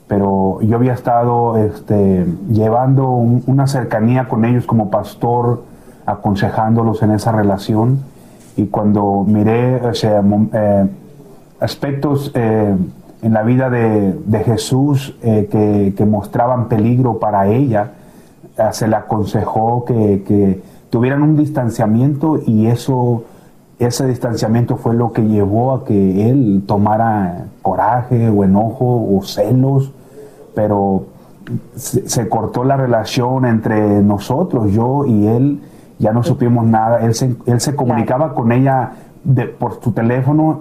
pero 0.06 0.60
yo 0.62 0.76
había 0.76 0.92
estado 0.92 1.56
este, 1.56 2.24
llevando 2.48 3.08
una 3.08 3.66
cercanía 3.66 4.28
con 4.28 4.44
ellos 4.44 4.64
como 4.64 4.90
pastor, 4.90 5.64
aconsejándolos 6.06 7.02
en 7.02 7.10
esa 7.10 7.32
relación. 7.32 7.98
Y 8.56 8.66
cuando 8.66 9.24
miré 9.26 9.84
o 9.84 9.94
sea, 9.94 10.22
eh, 10.52 10.86
aspectos 11.58 12.30
eh, 12.36 12.76
en 13.22 13.32
la 13.32 13.42
vida 13.42 13.70
de, 13.70 14.44
Jesús 14.44 15.16
eh, 15.24 15.48
que, 15.96 16.04
mostraban 16.04 16.68
peligro 16.68 17.18
para 17.18 17.48
ella, 17.48 17.90
se 18.70 18.86
le 18.86 18.94
aconsejó 18.94 19.84
que 19.84 20.62
tuvieran 20.92 21.22
un 21.22 21.38
distanciamiento 21.38 22.38
y 22.46 22.66
eso, 22.66 23.24
ese 23.78 24.06
distanciamiento 24.06 24.76
fue 24.76 24.94
lo 24.94 25.14
que 25.14 25.22
llevó 25.22 25.72
a 25.72 25.84
que 25.86 26.28
él 26.28 26.64
tomara 26.66 27.46
coraje 27.62 28.28
o 28.28 28.44
enojo 28.44 29.08
o 29.10 29.22
celos, 29.22 29.90
pero 30.54 31.04
se, 31.76 32.28
cortó 32.28 32.64
la 32.64 32.76
relación 32.76 33.46
entre 33.46 34.02
nosotros, 34.02 34.70
yo 34.70 35.06
y 35.06 35.28
él, 35.28 35.62
ya 35.98 36.12
no 36.12 36.22
supimos 36.22 36.66
nada, 36.66 36.98
él 37.00 37.14
se, 37.14 37.36
él 37.46 37.60
se 37.62 37.74
comunicaba 37.74 38.34
con 38.34 38.52
ella 38.52 38.92
de, 39.24 39.46
por 39.46 39.80
su 39.82 39.92
teléfono 39.92 40.60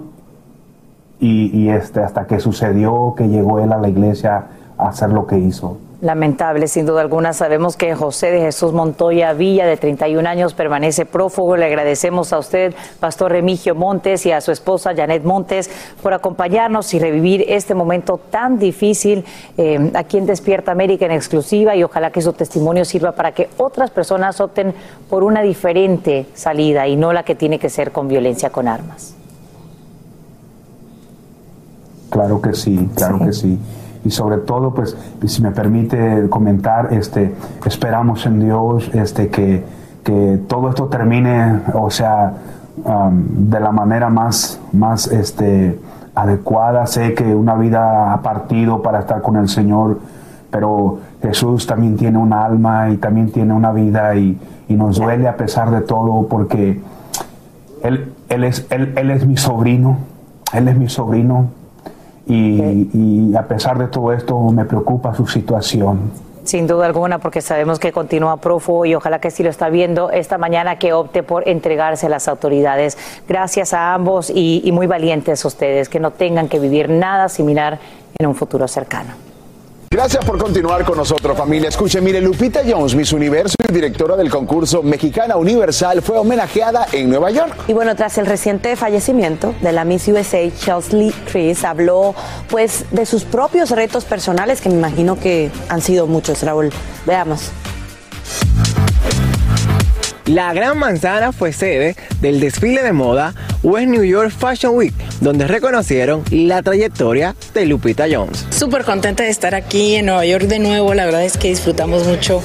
y, 1.20 1.54
y 1.54 1.68
este, 1.68 2.00
hasta 2.00 2.26
que 2.26 2.40
sucedió 2.40 3.12
que 3.14 3.28
llegó 3.28 3.58
él 3.58 3.70
a 3.70 3.76
la 3.76 3.90
iglesia 3.90 4.46
a 4.78 4.88
hacer 4.88 5.10
lo 5.10 5.26
que 5.26 5.38
hizo. 5.38 5.76
Lamentable, 6.02 6.66
sin 6.66 6.84
duda 6.84 7.00
alguna. 7.00 7.32
Sabemos 7.32 7.76
que 7.76 7.94
José 7.94 8.32
de 8.32 8.40
Jesús 8.40 8.72
Montoya 8.72 9.34
Villa, 9.34 9.66
de 9.66 9.76
31 9.76 10.28
años, 10.28 10.52
permanece 10.52 11.06
prófugo. 11.06 11.56
Le 11.56 11.66
agradecemos 11.66 12.32
a 12.32 12.40
usted, 12.40 12.74
Pastor 12.98 13.30
Remigio 13.30 13.76
Montes, 13.76 14.26
y 14.26 14.32
a 14.32 14.40
su 14.40 14.50
esposa 14.50 14.96
Janet 14.96 15.22
Montes, 15.22 15.70
por 16.02 16.12
acompañarnos 16.12 16.92
y 16.92 16.98
revivir 16.98 17.44
este 17.46 17.76
momento 17.76 18.18
tan 18.18 18.58
difícil 18.58 19.24
eh, 19.56 19.92
aquí 19.94 20.18
en 20.18 20.26
Despierta 20.26 20.72
América 20.72 21.06
en 21.06 21.12
exclusiva. 21.12 21.76
Y 21.76 21.84
ojalá 21.84 22.10
que 22.10 22.20
su 22.20 22.32
testimonio 22.32 22.84
sirva 22.84 23.12
para 23.12 23.30
que 23.30 23.48
otras 23.58 23.92
personas 23.92 24.40
opten 24.40 24.74
por 25.08 25.22
una 25.22 25.40
diferente 25.40 26.26
salida 26.34 26.88
y 26.88 26.96
no 26.96 27.12
la 27.12 27.22
que 27.22 27.36
tiene 27.36 27.60
que 27.60 27.70
ser 27.70 27.92
con 27.92 28.08
violencia 28.08 28.50
con 28.50 28.66
armas. 28.66 29.14
Claro 32.10 32.42
que 32.42 32.54
sí, 32.54 32.90
claro 32.96 33.20
que 33.20 33.32
sí 33.32 33.56
y 34.04 34.10
sobre 34.10 34.38
todo, 34.38 34.72
pues, 34.74 34.96
si 35.26 35.42
me 35.42 35.52
permite 35.52 36.28
comentar, 36.28 36.92
este, 36.92 37.34
esperamos 37.64 38.26
en 38.26 38.40
Dios 38.40 38.90
este, 38.94 39.28
que, 39.28 39.62
que 40.02 40.40
todo 40.48 40.68
esto 40.68 40.86
termine, 40.86 41.60
o 41.74 41.90
sea, 41.90 42.34
um, 42.84 43.48
de 43.48 43.60
la 43.60 43.70
manera 43.70 44.08
más, 44.10 44.60
más 44.72 45.06
este, 45.06 45.78
adecuada. 46.14 46.86
Sé 46.86 47.14
que 47.14 47.34
una 47.34 47.54
vida 47.54 48.12
ha 48.12 48.22
partido 48.22 48.82
para 48.82 49.00
estar 49.00 49.22
con 49.22 49.36
el 49.36 49.48
Señor, 49.48 50.00
pero 50.50 50.98
Jesús 51.22 51.66
también 51.66 51.96
tiene 51.96 52.18
un 52.18 52.32
alma 52.32 52.90
y 52.90 52.96
también 52.96 53.30
tiene 53.30 53.54
una 53.54 53.70
vida 53.70 54.16
y, 54.16 54.36
y 54.68 54.74
nos 54.74 54.98
duele 54.98 55.28
a 55.28 55.36
pesar 55.36 55.70
de 55.70 55.80
todo 55.80 56.26
porque 56.26 56.80
él, 57.84 58.12
él, 58.28 58.44
es, 58.44 58.66
él, 58.70 58.94
él 58.96 59.10
es 59.12 59.26
mi 59.26 59.36
sobrino, 59.36 59.98
Él 60.52 60.68
es 60.68 60.76
mi 60.76 60.88
sobrino 60.88 61.61
y, 62.26 63.34
a 63.34 63.42
pesar 63.46 63.78
de 63.78 63.88
todo 63.88 64.12
esto 64.12 64.38
me 64.50 64.64
preocupa 64.64 65.14
su 65.14 65.26
situación. 65.26 66.10
Sin 66.44 66.66
duda 66.66 66.86
alguna, 66.86 67.18
porque 67.18 67.40
sabemos 67.40 67.78
que 67.78 67.92
continúa 67.92 68.36
prófugo 68.38 68.84
y 68.84 68.94
ojalá 68.96 69.20
que 69.20 69.30
sí 69.30 69.44
lo 69.44 69.50
está 69.50 69.68
viendo 69.68 70.10
esta 70.10 70.38
mañana 70.38 70.76
que 70.76 70.92
opte 70.92 71.22
por 71.22 71.48
entregarse 71.48 72.06
a 72.06 72.08
las 72.08 72.26
autoridades. 72.26 72.98
Gracias 73.28 73.72
a 73.72 73.94
ambos 73.94 74.28
y, 74.28 74.60
y 74.64 74.72
muy 74.72 74.88
valientes 74.88 75.44
ustedes, 75.44 75.88
que 75.88 76.00
no 76.00 76.10
tengan 76.10 76.48
que 76.48 76.58
vivir 76.58 76.88
nada 76.88 77.28
similar 77.28 77.78
en 78.18 78.26
un 78.26 78.34
futuro 78.34 78.66
cercano. 78.66 79.31
Gracias 79.92 80.24
por 80.24 80.38
continuar 80.38 80.86
con 80.86 80.96
nosotros, 80.96 81.36
familia. 81.36 81.68
Escuche, 81.68 82.00
mire, 82.00 82.18
Lupita 82.18 82.62
Jones, 82.66 82.94
Miss 82.94 83.12
Universo 83.12 83.54
y 83.68 83.72
directora 83.74 84.16
del 84.16 84.30
concurso 84.30 84.82
Mexicana 84.82 85.36
Universal, 85.36 86.00
fue 86.00 86.16
homenajeada 86.16 86.86
en 86.92 87.10
Nueva 87.10 87.30
York. 87.30 87.54
Y 87.68 87.74
bueno, 87.74 87.94
tras 87.94 88.16
el 88.16 88.24
reciente 88.24 88.74
fallecimiento 88.74 89.54
de 89.60 89.70
la 89.70 89.84
Miss 89.84 90.08
USA, 90.08 90.50
Chelsea 90.50 91.12
Chris, 91.30 91.62
habló 91.62 92.14
pues 92.48 92.86
de 92.90 93.04
sus 93.04 93.24
propios 93.24 93.68
retos 93.68 94.06
personales, 94.06 94.62
que 94.62 94.70
me 94.70 94.76
imagino 94.76 95.20
que 95.20 95.50
han 95.68 95.82
sido 95.82 96.06
muchos, 96.06 96.42
Raúl. 96.42 96.70
Veamos. 97.04 97.52
La 100.26 100.54
Gran 100.54 100.78
Manzana 100.78 101.32
fue 101.32 101.52
sede 101.52 101.96
del 102.20 102.38
desfile 102.38 102.82
de 102.82 102.92
moda 102.92 103.34
West 103.64 103.88
New 103.88 104.04
York 104.04 104.30
Fashion 104.30 104.76
Week, 104.76 104.94
donde 105.20 105.48
reconocieron 105.48 106.22
la 106.30 106.62
trayectoria 106.62 107.34
de 107.54 107.66
Lupita 107.66 108.06
Jones. 108.08 108.46
Súper 108.50 108.84
contenta 108.84 109.24
de 109.24 109.30
estar 109.30 109.56
aquí 109.56 109.96
en 109.96 110.06
Nueva 110.06 110.24
York 110.24 110.44
de 110.44 110.60
nuevo, 110.60 110.94
la 110.94 111.06
verdad 111.06 111.24
es 111.24 111.36
que 111.36 111.48
disfrutamos 111.48 112.06
mucho 112.06 112.40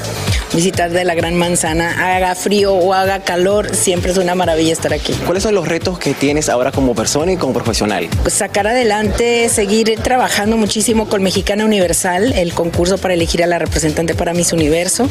visitar 0.53 0.89
de 0.91 1.03
la 1.03 1.13
Gran 1.13 1.35
Manzana, 1.35 2.15
haga 2.15 2.33
frío 2.33 2.73
o 2.73 2.93
haga 2.93 3.19
calor, 3.23 3.75
siempre 3.75 4.11
es 4.11 4.17
una 4.17 4.33
maravilla 4.33 4.73
estar 4.73 4.93
aquí. 4.93 5.13
¿Cuáles 5.25 5.43
son 5.43 5.53
los 5.53 5.67
retos 5.67 5.99
que 5.99 6.13
tienes 6.13 6.49
ahora 6.49 6.71
como 6.71 6.95
persona 6.95 7.31
y 7.33 7.37
como 7.37 7.53
profesional? 7.53 8.07
Pues 8.23 8.35
sacar 8.35 8.65
adelante, 8.65 9.49
seguir 9.49 9.99
trabajando 10.01 10.57
muchísimo 10.57 11.09
con 11.09 11.21
Mexicana 11.21 11.65
Universal, 11.65 12.33
el 12.33 12.53
concurso 12.53 12.97
para 12.97 13.13
elegir 13.13 13.43
a 13.43 13.47
la 13.47 13.59
representante 13.59 14.15
para 14.15 14.33
Miss 14.33 14.53
Universo, 14.53 15.09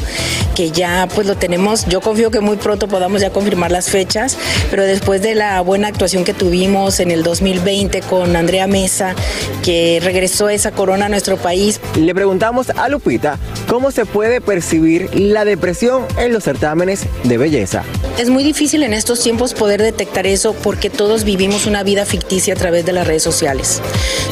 que 0.55 0.71
ya 0.71 1.07
pues 1.13 1.27
lo 1.27 1.35
tenemos, 1.35 1.85
yo 1.85 2.01
confío 2.01 2.31
que 2.31 2.41
muy 2.41 2.56
pronto 2.57 2.87
podamos 2.87 3.21
ya 3.21 3.29
confirmar 3.29 3.71
las 3.71 3.89
fechas, 3.89 4.37
pero 4.69 4.83
después 4.83 5.21
de 5.21 5.35
la 5.35 5.61
buena 5.61 5.87
actuación 5.87 6.23
que 6.23 6.33
tuvimos 6.33 6.99
en 6.99 7.11
el 7.11 7.23
2020 7.23 8.01
con 8.01 8.35
Andrea 8.35 8.67
Mesa, 8.67 9.15
que 9.63 9.99
regresó 10.03 10.49
esa 10.49 10.71
corona 10.71 11.05
a 11.05 11.09
nuestro 11.09 11.37
país. 11.37 11.79
Le 11.95 12.13
preguntamos 12.13 12.69
a 12.71 12.89
Lupita 12.89 13.37
cómo 13.67 13.91
se 13.91 14.05
puede 14.05 14.41
percibir 14.41 15.09
la 15.13 15.45
depresión 15.45 16.05
en 16.17 16.33
los 16.33 16.43
certámenes 16.43 17.05
de 17.23 17.37
belleza. 17.37 17.83
Es 18.17 18.29
muy 18.29 18.43
difícil 18.43 18.83
en 18.83 18.93
estos 18.93 19.19
tiempos 19.19 19.53
poder 19.53 19.81
detectar 19.81 20.25
eso 20.25 20.53
porque 20.53 20.89
todos 20.89 21.23
vivimos 21.23 21.65
una 21.65 21.83
vida 21.83 22.05
ficticia 22.05 22.53
a 22.53 22.57
través 22.57 22.85
de 22.85 22.93
las 22.93 23.05
redes 23.05 23.23
sociales. 23.23 23.81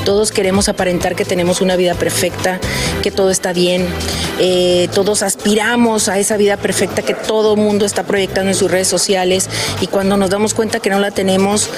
Todos 0.05 0.31
queremos 0.31 0.69
aparentar 0.69 1.15
que 1.15 1.25
tenemos 1.25 1.61
una 1.61 1.75
vida 1.75 1.93
perfecta, 1.93 2.59
que 3.03 3.11
todo 3.11 3.29
está 3.29 3.53
bien. 3.53 3.85
Eh, 4.39 4.89
todos 4.93 5.23
aspiramos 5.23 6.09
a 6.09 6.17
esa 6.19 6.37
vida 6.37 6.57
perfecta 6.57 7.01
que 7.01 7.13
todo 7.13 7.55
mundo 7.55 7.85
está 7.85 8.03
proyectando 8.15 8.51
en 8.51 8.55
sus 8.55 8.71
redes 8.71 8.87
sociales 8.87 9.49
y 9.81 9.87
cuando 9.87 10.17
nos 10.17 10.29
damos 10.29 10.53
cuenta 10.53 10.79
que 10.79 10.89
no 10.89 10.99
la 10.99 11.11
tenemos, 11.11 11.69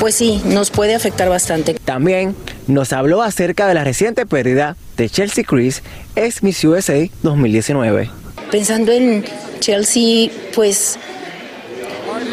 pues 0.00 0.14
sí, 0.14 0.42
nos 0.44 0.70
puede 0.70 0.94
afectar 0.94 1.28
bastante. 1.28 1.74
También 1.84 2.36
nos 2.66 2.92
habló 2.92 3.22
acerca 3.22 3.66
de 3.66 3.74
la 3.74 3.84
reciente 3.84 4.26
pérdida 4.26 4.76
de 4.96 5.08
Chelsea 5.08 5.44
Chris, 5.44 5.82
ex 6.14 6.42
Miss 6.42 6.62
USA 6.62 7.08
2019 7.22 8.10
pensando 8.50 8.92
en 8.92 9.24
Chelsea, 9.60 10.30
pues 10.54 10.96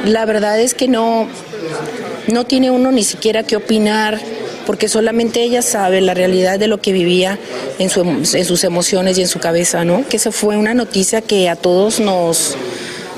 la 0.05 0.25
verdad 0.25 0.59
es 0.59 0.73
que 0.73 0.87
no, 0.87 1.27
no 2.27 2.45
tiene 2.45 2.71
uno 2.71 2.91
ni 2.91 3.03
siquiera 3.03 3.43
que 3.43 3.55
opinar 3.55 4.19
porque 4.65 4.87
solamente 4.87 5.43
ella 5.43 5.61
sabe 5.61 6.01
la 6.01 6.15
realidad 6.15 6.57
de 6.57 6.67
lo 6.67 6.81
que 6.81 6.91
vivía 6.91 7.37
en, 7.77 7.89
en 7.95 8.45
sus 8.45 8.63
emociones 8.63 9.17
y 9.17 9.21
en 9.21 9.27
su 9.27 9.39
cabeza, 9.39 9.85
¿no? 9.85 10.07
Que 10.07 10.17
esa 10.17 10.31
fue 10.31 10.57
una 10.57 10.73
noticia 10.73 11.21
que 11.21 11.49
a 11.49 11.55
todos 11.55 11.99
nos, 11.99 12.55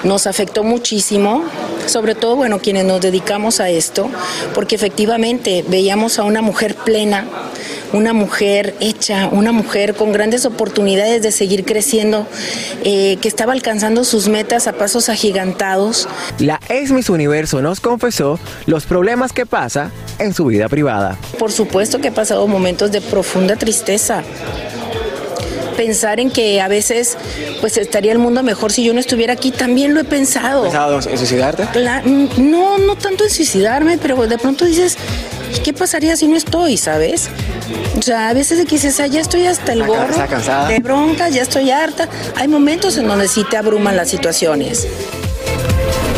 nos 0.03 0.27
afectó 0.27 0.63
muchísimo, 0.63 1.43
sobre 1.85 2.15
todo, 2.15 2.35
bueno, 2.35 2.59
quienes 2.59 2.85
nos 2.85 3.01
dedicamos 3.01 3.59
a 3.59 3.69
esto, 3.69 4.09
porque 4.53 4.75
efectivamente 4.75 5.63
veíamos 5.67 6.19
a 6.19 6.23
una 6.23 6.41
mujer 6.41 6.75
plena, 6.75 7.25
una 7.93 8.13
mujer 8.13 8.75
hecha, 8.79 9.29
una 9.31 9.51
mujer 9.51 9.95
con 9.95 10.11
grandes 10.11 10.45
oportunidades 10.45 11.21
de 11.21 11.31
seguir 11.31 11.65
creciendo, 11.65 12.27
eh, 12.83 13.17
que 13.21 13.27
estaba 13.27 13.53
alcanzando 13.53 14.03
sus 14.03 14.27
metas 14.27 14.67
a 14.67 14.73
pasos 14.73 15.09
agigantados. 15.09 16.07
La 16.39 16.59
ex 16.69 16.91
Miss 16.91 17.09
Universo 17.09 17.61
nos 17.61 17.79
confesó 17.79 18.39
los 18.65 18.85
problemas 18.85 19.33
que 19.33 19.45
pasa 19.45 19.91
en 20.19 20.33
su 20.33 20.45
vida 20.45 20.67
privada. 20.67 21.17
Por 21.39 21.51
supuesto 21.51 21.99
que 21.99 22.09
he 22.09 22.11
pasado 22.11 22.47
momentos 22.47 22.91
de 22.91 23.01
profunda 23.01 23.55
tristeza 23.55 24.23
pensar 25.77 26.19
en 26.19 26.29
que 26.29 26.59
a 26.59 26.67
veces 26.67 27.17
pues 27.61 27.77
estaría 27.77 28.11
el 28.11 28.17
mundo 28.17 28.43
mejor 28.43 28.73
si 28.73 28.83
yo 28.83 28.93
no 28.93 28.99
estuviera 28.99 29.33
aquí, 29.33 29.51
también 29.51 29.93
lo 29.93 30.01
he 30.01 30.03
pensado. 30.03 30.63
¿Has 30.63 30.71
pensado 30.71 30.95
en 30.95 31.17
suicidarte? 31.17 31.67
no, 32.37 32.77
no 32.79 32.95
tanto 32.97 33.23
en 33.23 33.29
suicidarme, 33.29 33.97
pero 33.97 34.27
de 34.27 34.37
pronto 34.37 34.65
dices, 34.65 34.97
¿qué 35.63 35.71
pasaría 35.71 36.17
si 36.17 36.27
no 36.27 36.35
estoy, 36.35 36.77
sabes? 36.77 37.29
O 37.97 38.01
sea, 38.01 38.29
a 38.29 38.33
veces 38.33 38.65
dices, 38.67 38.99
ah, 38.99 39.07
ya 39.07 39.21
estoy 39.21 39.45
hasta 39.45 39.73
el 39.73 39.85
gorro 39.85 40.15
de 40.67 40.79
bronca, 40.79 41.29
ya 41.29 41.43
estoy 41.43 41.71
harta. 41.71 42.09
Hay 42.35 42.47
momentos 42.47 42.97
en 42.97 43.07
donde 43.07 43.27
sí 43.27 43.45
te 43.49 43.57
abruman 43.57 43.95
las 43.95 44.09
situaciones. 44.09 44.87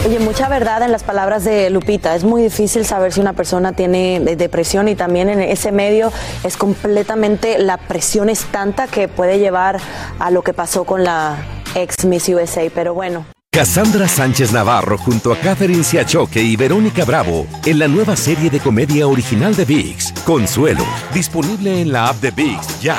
Oye, 0.05 0.17
mucha 0.19 0.47
verdad 0.47 0.81
en 0.81 0.93
las 0.93 1.03
palabras 1.03 1.43
de 1.43 1.69
Lupita. 1.69 2.15
Es 2.15 2.23
muy 2.23 2.41
difícil 2.41 2.85
saber 2.85 3.11
si 3.11 3.19
una 3.19 3.33
persona 3.33 3.73
tiene 3.73 4.21
depresión 4.37 4.87
y 4.87 4.95
también 4.95 5.29
en 5.29 5.41
ese 5.41 5.73
medio 5.73 6.11
es 6.43 6.55
completamente 6.55 7.59
la 7.59 7.75
presión 7.75 8.29
es 8.29 8.45
tanta 8.45 8.87
que 8.87 9.09
puede 9.09 9.39
llevar 9.39 9.77
a 10.19 10.31
lo 10.31 10.41
que 10.41 10.53
pasó 10.53 10.85
con 10.85 11.03
la 11.03 11.37
ex 11.75 12.05
Miss 12.05 12.29
USA. 12.29 12.61
Pero 12.73 12.93
bueno. 12.93 13.25
Cassandra 13.51 14.07
Sánchez 14.07 14.53
Navarro 14.53 14.97
junto 14.97 15.33
a 15.33 15.37
Catherine 15.37 15.83
Siachoque 15.83 16.41
y 16.41 16.55
Verónica 16.55 17.03
Bravo 17.03 17.45
en 17.65 17.79
la 17.79 17.89
nueva 17.89 18.15
serie 18.15 18.49
de 18.49 18.59
comedia 18.59 19.05
original 19.05 19.53
de 19.55 19.65
VIX, 19.65 20.13
Consuelo, 20.23 20.85
disponible 21.13 21.81
en 21.81 21.91
la 21.91 22.07
app 22.07 22.17
de 22.17 22.31
VIX 22.31 22.79
ya. 22.79 22.97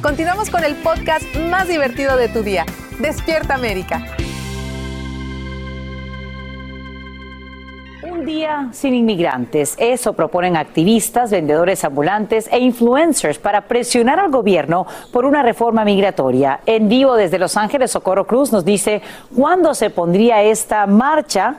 Continuamos 0.00 0.48
con 0.48 0.64
el 0.64 0.74
podcast 0.76 1.24
más 1.50 1.68
divertido 1.68 2.16
de 2.16 2.28
tu 2.28 2.42
día, 2.42 2.64
Despierta 2.98 3.54
América. 3.54 4.16
Día 8.24 8.68
sin 8.72 8.94
inmigrantes. 8.94 9.74
Eso 9.78 10.12
proponen 10.12 10.56
activistas, 10.56 11.30
vendedores 11.30 11.84
ambulantes 11.84 12.48
e 12.52 12.58
influencers 12.58 13.38
para 13.38 13.62
presionar 13.62 14.20
al 14.20 14.30
gobierno 14.30 14.86
por 15.12 15.24
una 15.24 15.42
reforma 15.42 15.84
migratoria. 15.84 16.60
En 16.66 16.88
vivo 16.88 17.16
desde 17.16 17.38
Los 17.38 17.56
Ángeles, 17.56 17.90
Socorro 17.90 18.26
Cruz 18.26 18.52
nos 18.52 18.64
dice 18.64 19.02
cuándo 19.34 19.74
se 19.74 19.90
pondría 19.90 20.42
esta 20.42 20.86
marcha 20.86 21.56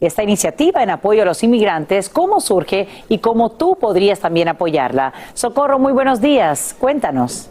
esta 0.00 0.22
iniciativa 0.22 0.82
en 0.82 0.90
apoyo 0.90 1.22
a 1.22 1.24
los 1.24 1.42
inmigrantes, 1.42 2.08
cómo 2.08 2.40
surge 2.40 2.86
y 3.08 3.18
cómo 3.18 3.50
tú 3.50 3.76
podrías 3.80 4.20
también 4.20 4.46
apoyarla. 4.48 5.12
Socorro, 5.34 5.80
muy 5.80 5.92
buenos 5.92 6.20
días. 6.20 6.76
Cuéntanos. 6.78 7.50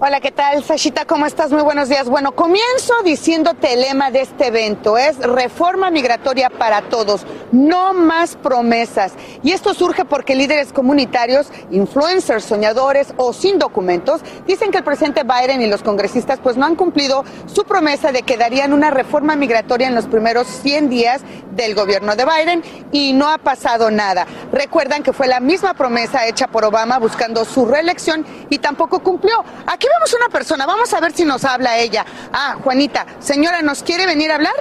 Hola, 0.00 0.20
¿qué 0.20 0.30
tal, 0.30 0.62
Sashita? 0.62 1.06
¿Cómo 1.06 1.26
estás? 1.26 1.50
Muy 1.50 1.62
buenos 1.62 1.88
días. 1.88 2.08
Bueno, 2.08 2.30
comienzo 2.30 2.94
diciéndote 3.04 3.72
el 3.72 3.80
lema 3.80 4.12
de 4.12 4.20
este 4.20 4.46
evento, 4.46 4.96
es 4.96 5.18
reforma 5.18 5.90
migratoria 5.90 6.50
para 6.50 6.82
todos, 6.82 7.26
no 7.50 7.94
más 7.94 8.36
promesas. 8.36 9.14
Y 9.42 9.50
esto 9.50 9.74
surge 9.74 10.04
porque 10.04 10.36
líderes 10.36 10.72
comunitarios, 10.72 11.48
influencers, 11.72 12.44
soñadores 12.44 13.12
o 13.16 13.32
sin 13.32 13.58
documentos 13.58 14.20
dicen 14.46 14.70
que 14.70 14.78
el 14.78 14.84
presidente 14.84 15.24
Biden 15.24 15.62
y 15.62 15.66
los 15.66 15.82
congresistas 15.82 16.38
pues 16.40 16.56
no 16.56 16.64
han 16.64 16.76
cumplido 16.76 17.24
su 17.52 17.64
promesa 17.64 18.12
de 18.12 18.22
que 18.22 18.36
darían 18.36 18.72
una 18.72 18.90
reforma 18.90 19.34
migratoria 19.34 19.88
en 19.88 19.96
los 19.96 20.06
primeros 20.06 20.46
100 20.46 20.90
días 20.90 21.22
del 21.56 21.74
gobierno 21.74 22.14
de 22.14 22.24
Biden 22.24 22.62
y 22.92 23.14
no 23.14 23.28
ha 23.28 23.38
pasado 23.38 23.90
nada. 23.90 24.28
Recuerdan 24.52 25.02
que 25.02 25.12
fue 25.12 25.26
la 25.26 25.40
misma 25.40 25.74
promesa 25.74 26.24
hecha 26.28 26.46
por 26.46 26.64
Obama 26.64 27.00
buscando 27.00 27.44
su 27.44 27.66
reelección 27.66 28.24
y 28.48 28.58
tampoco 28.58 29.00
cumplió. 29.00 29.44
Aquí 29.66 29.87
vemos 29.88 30.12
una 30.14 30.28
persona, 30.28 30.66
vamos 30.66 30.92
a 30.92 31.00
ver 31.00 31.12
si 31.12 31.24
nos 31.24 31.44
habla 31.44 31.78
ella. 31.78 32.04
Ah, 32.32 32.56
Juanita, 32.62 33.06
señora, 33.20 33.62
¿nos 33.62 33.82
quiere 33.82 34.06
venir 34.06 34.30
a 34.30 34.36
hablar? 34.36 34.54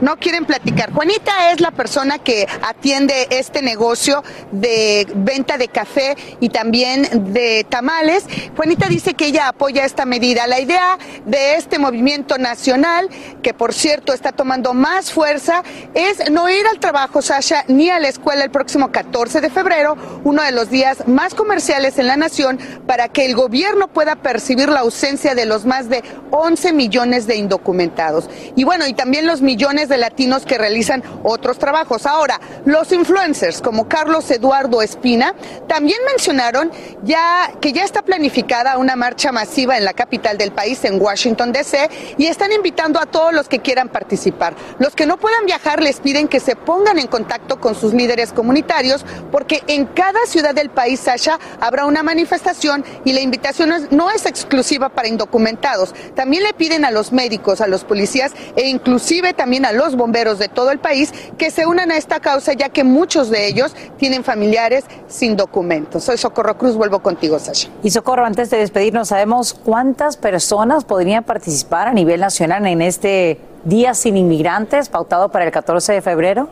No 0.00 0.16
quieren 0.18 0.44
platicar. 0.44 0.92
Juanita 0.92 1.50
es 1.52 1.60
la 1.60 1.70
persona 1.70 2.18
que 2.18 2.46
atiende 2.62 3.28
este 3.30 3.62
negocio 3.62 4.22
de 4.52 5.06
venta 5.14 5.56
de 5.56 5.68
café 5.68 6.16
y 6.40 6.50
también 6.50 7.32
de 7.32 7.64
tamales. 7.68 8.24
Juanita 8.54 8.88
dice 8.88 9.14
que 9.14 9.26
ella 9.26 9.48
apoya 9.48 9.84
esta 9.84 10.04
medida. 10.04 10.46
La 10.46 10.60
idea 10.60 10.98
de 11.24 11.54
este 11.54 11.78
movimiento 11.78 12.36
nacional, 12.36 13.08
que 13.42 13.54
por 13.54 13.72
cierto 13.72 14.12
está 14.12 14.32
tomando 14.32 14.74
más 14.74 15.12
fuerza, 15.12 15.62
es 15.94 16.30
no 16.30 16.48
ir 16.50 16.66
al 16.66 16.78
trabajo, 16.78 17.22
Sasha, 17.22 17.64
ni 17.68 17.88
a 17.88 17.98
la 17.98 18.08
escuela 18.08 18.44
el 18.44 18.50
próximo 18.50 18.92
14 18.92 19.40
de 19.40 19.50
febrero, 19.50 19.96
uno 20.24 20.42
de 20.42 20.52
los 20.52 20.68
días 20.68 21.08
más 21.08 21.34
comerciales 21.34 21.98
en 21.98 22.06
la 22.06 22.16
nación, 22.16 22.58
para 22.86 23.08
que 23.08 23.24
el 23.24 23.34
gobierno 23.34 23.88
pueda 23.88 24.16
percibir 24.16 24.65
la 24.68 24.80
ausencia 24.80 25.34
de 25.34 25.46
los 25.46 25.64
más 25.64 25.88
de 25.88 26.02
11 26.30 26.72
millones 26.72 27.26
de 27.26 27.36
indocumentados. 27.36 28.28
Y 28.56 28.64
bueno, 28.64 28.86
y 28.86 28.94
también 28.94 29.26
los 29.26 29.42
millones 29.42 29.88
de 29.88 29.96
latinos 29.96 30.44
que 30.44 30.58
realizan 30.58 31.02
otros 31.22 31.58
trabajos. 31.58 32.06
Ahora, 32.06 32.40
los 32.64 32.92
influencers 32.92 33.60
como 33.60 33.88
Carlos 33.88 34.30
Eduardo 34.30 34.82
Espina 34.82 35.34
también 35.66 35.98
mencionaron 36.06 36.70
ya 37.02 37.52
que 37.60 37.72
ya 37.72 37.84
está 37.84 38.02
planificada 38.02 38.78
una 38.78 38.96
marcha 38.96 39.32
masiva 39.32 39.76
en 39.76 39.84
la 39.84 39.92
capital 39.92 40.36
del 40.38 40.52
país, 40.52 40.84
en 40.84 41.00
Washington, 41.00 41.52
D.C., 41.52 41.88
y 42.18 42.26
están 42.26 42.52
invitando 42.52 43.00
a 43.00 43.06
todos 43.06 43.32
los 43.32 43.48
que 43.48 43.60
quieran 43.60 43.88
participar. 43.88 44.54
Los 44.78 44.94
que 44.94 45.06
no 45.06 45.16
puedan 45.16 45.46
viajar 45.46 45.82
les 45.82 46.00
piden 46.00 46.28
que 46.28 46.40
se 46.40 46.56
pongan 46.56 46.98
en 46.98 47.06
contacto 47.06 47.60
con 47.60 47.74
sus 47.74 47.94
líderes 47.94 48.32
comunitarios 48.32 49.04
porque 49.30 49.62
en 49.66 49.86
cada 49.86 50.26
ciudad 50.26 50.54
del 50.54 50.70
país, 50.70 51.00
Sasha, 51.00 51.38
habrá 51.60 51.86
una 51.86 52.02
manifestación 52.02 52.84
y 53.04 53.12
la 53.12 53.20
invitación 53.20 53.88
no 53.90 54.10
es 54.10 54.26
exclusiva 54.26 54.55
exclusiva 54.56 54.88
para 54.88 55.08
indocumentados. 55.08 55.94
También 56.14 56.42
le 56.42 56.54
piden 56.54 56.86
a 56.86 56.90
los 56.90 57.12
médicos, 57.12 57.60
a 57.60 57.66
los 57.66 57.84
policías 57.84 58.32
e 58.56 58.68
inclusive 58.68 59.34
también 59.34 59.66
a 59.66 59.72
los 59.72 59.96
bomberos 59.96 60.38
de 60.38 60.48
todo 60.48 60.70
el 60.70 60.78
país 60.78 61.12
que 61.36 61.50
se 61.50 61.66
unan 61.66 61.90
a 61.90 61.96
esta 61.98 62.20
causa 62.20 62.54
ya 62.54 62.70
que 62.70 62.82
muchos 62.82 63.28
de 63.28 63.46
ellos 63.46 63.74
tienen 63.98 64.24
familiares 64.24 64.84
sin 65.08 65.36
documentos. 65.36 66.04
Soy 66.04 66.16
Socorro 66.16 66.56
Cruz, 66.56 66.74
vuelvo 66.74 67.00
contigo, 67.00 67.38
Sasha. 67.38 67.68
Y 67.82 67.90
Socorro, 67.90 68.24
antes 68.24 68.48
de 68.48 68.56
despedirnos, 68.56 69.08
¿sabemos 69.08 69.52
cuántas 69.52 70.16
personas 70.16 70.84
podrían 70.84 71.24
participar 71.24 71.88
a 71.88 71.92
nivel 71.92 72.20
nacional 72.20 72.66
en 72.66 72.80
este 72.80 73.38
Día 73.64 73.94
sin 73.94 74.16
Inmigrantes 74.16 74.88
pautado 74.88 75.28
para 75.28 75.44
el 75.44 75.50
14 75.50 75.92
de 75.92 76.00
febrero? 76.00 76.48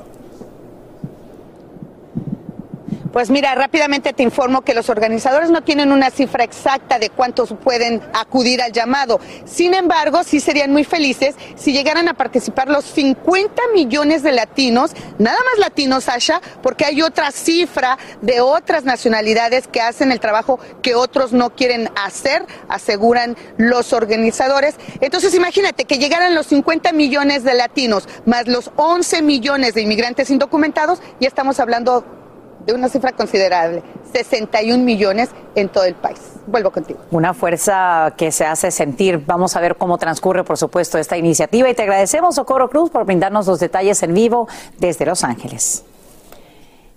Pues 3.15 3.31
mira, 3.31 3.55
rápidamente 3.55 4.13
te 4.13 4.25
informo 4.25 4.63
que 4.63 4.75
los 4.75 4.91
organizadores 4.91 5.49
no 5.49 5.63
tienen 5.63 5.93
una 5.93 6.11
cifra 6.11 6.43
exacta 6.43 6.99
de 6.99 7.11
cuántos 7.11 7.55
pueden 7.63 8.03
acudir 8.13 8.61
al 8.61 8.73
llamado. 8.73 9.21
Sin 9.45 9.73
embargo, 9.73 10.25
sí 10.25 10.41
serían 10.41 10.73
muy 10.73 10.83
felices 10.83 11.37
si 11.55 11.73
llegaran 11.73 12.09
a 12.09 12.15
participar 12.15 12.67
los 12.67 12.85
50 12.85 13.63
millones 13.73 14.25
de 14.25 14.33
latinos, 14.33 14.97
nada 15.21 15.39
más 15.49 15.61
latinos, 15.61 16.03
Sasha, 16.03 16.41
porque 16.61 16.87
hay 16.87 17.03
otra 17.03 17.31
cifra 17.31 17.99
de 18.21 18.41
otras 18.41 18.83
nacionalidades 18.83 19.69
que 19.69 19.81
hacen 19.81 20.11
el 20.11 20.19
trabajo 20.19 20.59
que 20.83 20.97
otros 20.97 21.33
no 21.33 21.55
quieren 21.55 21.91
hacer, 21.95 22.45
aseguran 22.69 23.37
los 23.59 23.93
organizadores. 23.93 24.75
Entonces, 25.01 25.37
imagínate 25.37 25.85
que 25.85 25.99
llegaran 25.99 26.35
los 26.35 26.49
50 26.49 26.93
millones 26.93 27.45
de 27.45 27.55
latinos 27.55 28.09
más 28.27 28.49
los 28.49 28.73
11 28.75 29.23
millones 29.23 29.75
de 29.75 29.83
inmigrantes 29.83 30.31
indocumentados, 30.31 31.01
y 31.21 31.27
estamos 31.27 31.61
hablando 31.61 32.24
de 32.67 32.73
una 32.73 32.89
cifra 32.89 33.13
considerable, 33.13 33.83
61 34.13 34.83
millones 34.83 35.31
en 35.55 35.69
todo 35.69 35.85
el 35.85 35.95
país. 35.95 36.19
Vuelvo 36.47 36.71
contigo. 36.71 37.01
Una 37.11 37.35
fuerza 37.35 38.15
que 38.17 38.31
se 38.31 38.45
hace 38.45 38.71
sentir. 38.71 39.23
Vamos 39.27 39.57
a 39.57 39.61
ver 39.61 39.77
cómo 39.77 39.99
transcurre, 39.99 40.45
por 40.45 40.59
supuesto, 40.59 40.99
esta 40.99 41.17
iniciativa 41.17 41.69
y 41.69 41.75
te 41.75 41.83
agradecemos, 41.83 42.35
Socorro 42.35 42.69
Cruz, 42.69 42.91
por 42.91 43.05
brindarnos 43.05 43.47
los 43.47 43.61
detalles 43.61 44.03
en 44.03 44.15
vivo 44.15 44.49
desde 44.79 45.07
Los 45.07 45.25
Ángeles. 45.25 45.85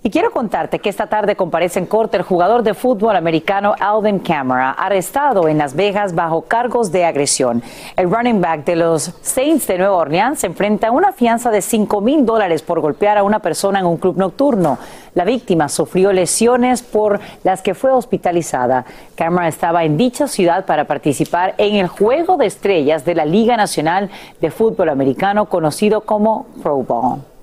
Y 0.04 0.12
quiero 0.12 0.32
contarte 0.32 0.78
que 0.78 0.90
esta 0.90 1.08
tarde 1.08 1.36
comparece 1.36 1.80
en 1.80 1.88
corte 1.88 2.18
el 2.18 2.24
jugador 2.24 2.62
de 2.62 2.76
fútbol 2.76 3.16
americano 3.16 3.74
Alvin 3.80 4.20
Kamara, 4.20 4.72
arrestado 4.72 5.50
en 5.50 5.58
Las 5.58 5.76
Vegas 5.76 6.14
bajo 6.14 6.44
cargos 6.44 6.92
de 6.92 7.04
agresión. 7.04 7.64
El 7.96 8.10
running 8.10 8.40
back 8.40 8.64
de 8.64 8.76
los 8.76 9.12
Saints 9.22 9.66
de 9.66 9.80
Nueva 9.80 9.98
Orleans 9.98 10.40
se 10.40 10.48
enfrenta 10.48 10.90
a 10.90 10.92
una 10.92 11.14
fianza 11.14 11.50
de 11.50 11.64
5 11.64 12.00
mil 12.00 12.26
dólares 12.26 12.62
por 12.62 12.80
golpear 12.80 13.18
a 13.18 13.24
una 13.24 13.40
persona 13.40 13.80
en 13.80 13.88
un 13.88 13.98
club 13.98 14.18
nocturno. 14.18 14.78
La 15.16 15.26
víctima 15.26 15.68
sufrió 15.68 16.14
lesiones 16.14 16.84
por 16.84 17.20
las 17.44 17.64
que 17.64 17.74
fue 17.74 17.92
hospitalizada. 17.92 18.86
Kamara 19.16 19.48
estaba 19.48 19.84
en 19.84 19.98
dicha 19.98 20.28
ciudad 20.28 20.66
para 20.66 20.86
participar 20.86 21.56
en 21.58 21.76
el 21.76 21.88
Juego 21.88 22.38
de 22.38 22.46
Estrellas 22.46 23.04
de 23.04 23.16
la 23.16 23.26
Liga 23.26 23.58
Nacional 23.58 24.12
de 24.40 24.52
Fútbol 24.52 24.90
Americano 24.90 25.48
conocido 25.48 26.02
como 26.02 26.46
Pro 26.62 26.78
Bowl. 26.78 27.37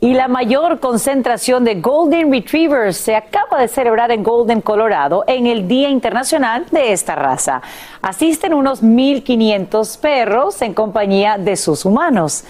Y 0.00 0.14
la 0.14 0.28
mayor 0.28 0.78
concentración 0.78 1.64
de 1.64 1.80
Golden 1.80 2.30
Retrievers 2.30 2.96
se 2.96 3.16
acaba 3.16 3.60
de 3.60 3.66
celebrar 3.66 4.12
en 4.12 4.22
Golden, 4.22 4.60
Colorado, 4.60 5.24
en 5.26 5.48
el 5.48 5.66
Día 5.66 5.88
Internacional 5.88 6.66
de 6.70 6.92
esta 6.92 7.16
raza. 7.16 7.62
Asisten 8.00 8.54
unos 8.54 8.80
1.500 8.84 9.98
perros 9.98 10.62
en 10.62 10.72
compañía 10.72 11.36
de 11.36 11.56
sus 11.56 11.84
humanos. 11.84 12.44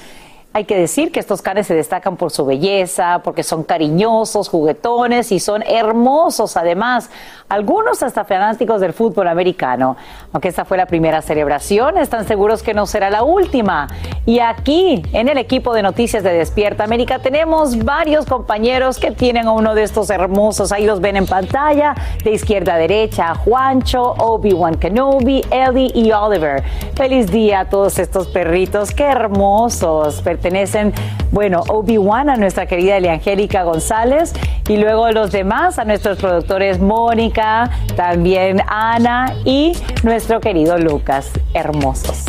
Hay 0.55 0.65
que 0.65 0.79
decir 0.79 1.13
que 1.13 1.21
estos 1.21 1.43
canes 1.43 1.67
se 1.67 1.75
destacan 1.75 2.17
por 2.17 2.31
su 2.31 2.47
belleza, 2.47 3.21
porque 3.23 3.43
son 3.43 3.65
cariñosos, 3.65 4.49
juguetones 4.49 5.31
y 5.31 5.41
son 5.41 5.63
hermosos 5.63 6.57
además. 6.57 7.11
Algunos 7.51 8.03
hasta 8.03 8.25
fanáticos 8.25 8.81
del 8.81 8.95
fútbol 8.95 9.29
americano. 9.29 9.97
Aunque 10.33 10.49
esta 10.49 10.65
fue 10.65 10.79
la 10.79 10.87
primera 10.87 11.21
celebración, 11.21 11.99
están 11.99 12.27
seguros 12.27 12.63
que 12.63 12.73
no 12.73 12.87
será 12.87 13.11
la 13.11 13.25
última. 13.25 13.89
Y 14.25 14.41
aquí, 14.41 15.03
en 15.13 15.29
el 15.29 15.39
equipo 15.39 15.75
de 15.75 15.83
noticias 15.83 16.23
de 16.23 16.33
Despierta 16.33 16.83
América, 16.83 17.19
tenemos 17.19 17.85
varios 17.85 18.25
compañeros 18.25 18.99
que 18.99 19.11
tienen 19.11 19.47
a 19.47 19.53
uno 19.53 19.75
de 19.75 19.83
estos 19.83 20.09
hermosos. 20.11 20.73
Ahí 20.73 20.87
los 20.87 21.01
ven 21.01 21.17
en 21.17 21.27
pantalla, 21.27 21.95
de 22.25 22.33
izquierda 22.33 22.75
a 22.75 22.79
derecha, 22.79 23.35
Juancho, 23.35 24.15
Obi-Wan 24.19 24.77
Kenobi, 24.77 25.43
Ellie 25.51 25.93
y 25.95 26.11
Oliver. 26.11 26.65
Feliz 26.95 27.31
día 27.31 27.61
a 27.61 27.69
todos 27.69 27.99
estos 27.99 28.29
perritos, 28.29 28.93
qué 28.93 29.05
hermosos 29.05 30.21
pertenecen, 30.39 30.93
bueno, 31.33 31.65
Obi-Wan 31.69 32.31
a 32.31 32.37
nuestra 32.37 32.67
querida 32.67 32.97
Eliangélica 32.97 33.65
González 33.65 34.33
y 34.69 34.77
luego 34.77 35.11
los 35.11 35.33
demás 35.33 35.81
a 35.81 35.85
nuestros 35.85 36.19
productores 36.19 36.79
Mónica, 36.79 37.71
también 37.97 38.63
Ana 38.69 39.35
y 39.45 39.73
nuestro 40.05 40.41
querido 40.41 40.79
Lucas. 40.79 41.31
Hermosos. 41.55 42.25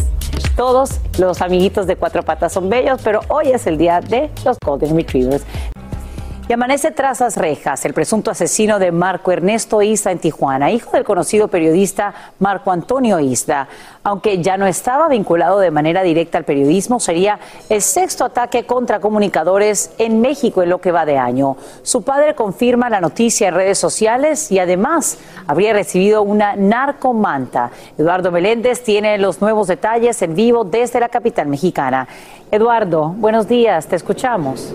Todos 0.55 0.99
los 1.19 1.41
amiguitos 1.43 1.85
de 1.85 1.95
Cuatro 1.97 2.23
Patas 2.23 2.51
son 2.51 2.69
bellos, 2.69 2.99
pero 3.03 3.21
hoy 3.27 3.49
es 3.51 3.67
el 3.67 3.77
día 3.77 4.01
de 4.01 4.31
los 4.43 4.57
Golden 4.65 4.95
Retrievers. 4.95 5.45
Y 6.49 6.53
amanece 6.53 6.89
tras 6.89 7.19
las 7.19 7.37
rejas 7.37 7.85
el 7.85 7.93
presunto 7.93 8.31
asesino 8.31 8.79
de 8.79 8.91
Marco 8.91 9.31
Ernesto 9.31 9.83
Isla 9.83 10.11
en 10.11 10.17
Tijuana, 10.17 10.71
hijo 10.71 10.89
del 10.93 11.03
conocido 11.03 11.47
periodista 11.47 12.11
Marco 12.39 12.71
Antonio 12.71 13.19
Isla. 13.19 13.67
Aunque 14.01 14.41
ya 14.41 14.57
no 14.57 14.65
estaba 14.65 15.07
vinculado 15.09 15.59
de 15.59 15.69
manera 15.69 16.01
directa 16.01 16.39
al 16.39 16.45
periodismo, 16.45 16.99
sería 16.99 17.37
el 17.69 17.83
sexto 17.83 18.25
ataque 18.25 18.63
contra 18.63 18.99
comunicadores 18.99 19.91
en 19.99 20.21
México 20.21 20.63
en 20.63 20.69
lo 20.69 20.81
que 20.81 20.91
va 20.91 21.05
de 21.05 21.19
año. 21.19 21.55
Su 21.83 22.01
padre 22.01 22.33
confirma 22.33 22.89
la 22.89 22.99
noticia 22.99 23.49
en 23.49 23.53
redes 23.53 23.77
sociales 23.77 24.51
y 24.51 24.57
además 24.57 25.19
habría 25.45 25.73
recibido 25.73 26.23
una 26.23 26.55
narcomanta. 26.55 27.69
Eduardo 27.95 28.31
Meléndez 28.31 28.81
tiene 28.81 29.19
los 29.19 29.39
nuevos 29.39 29.67
detalles 29.67 30.19
en 30.23 30.33
vivo 30.33 30.63
desde 30.63 30.99
la 30.99 31.09
capital 31.09 31.45
mexicana. 31.45 32.07
Eduardo, 32.49 33.09
buenos 33.09 33.47
días, 33.47 33.85
te 33.85 33.95
escuchamos. 33.95 34.73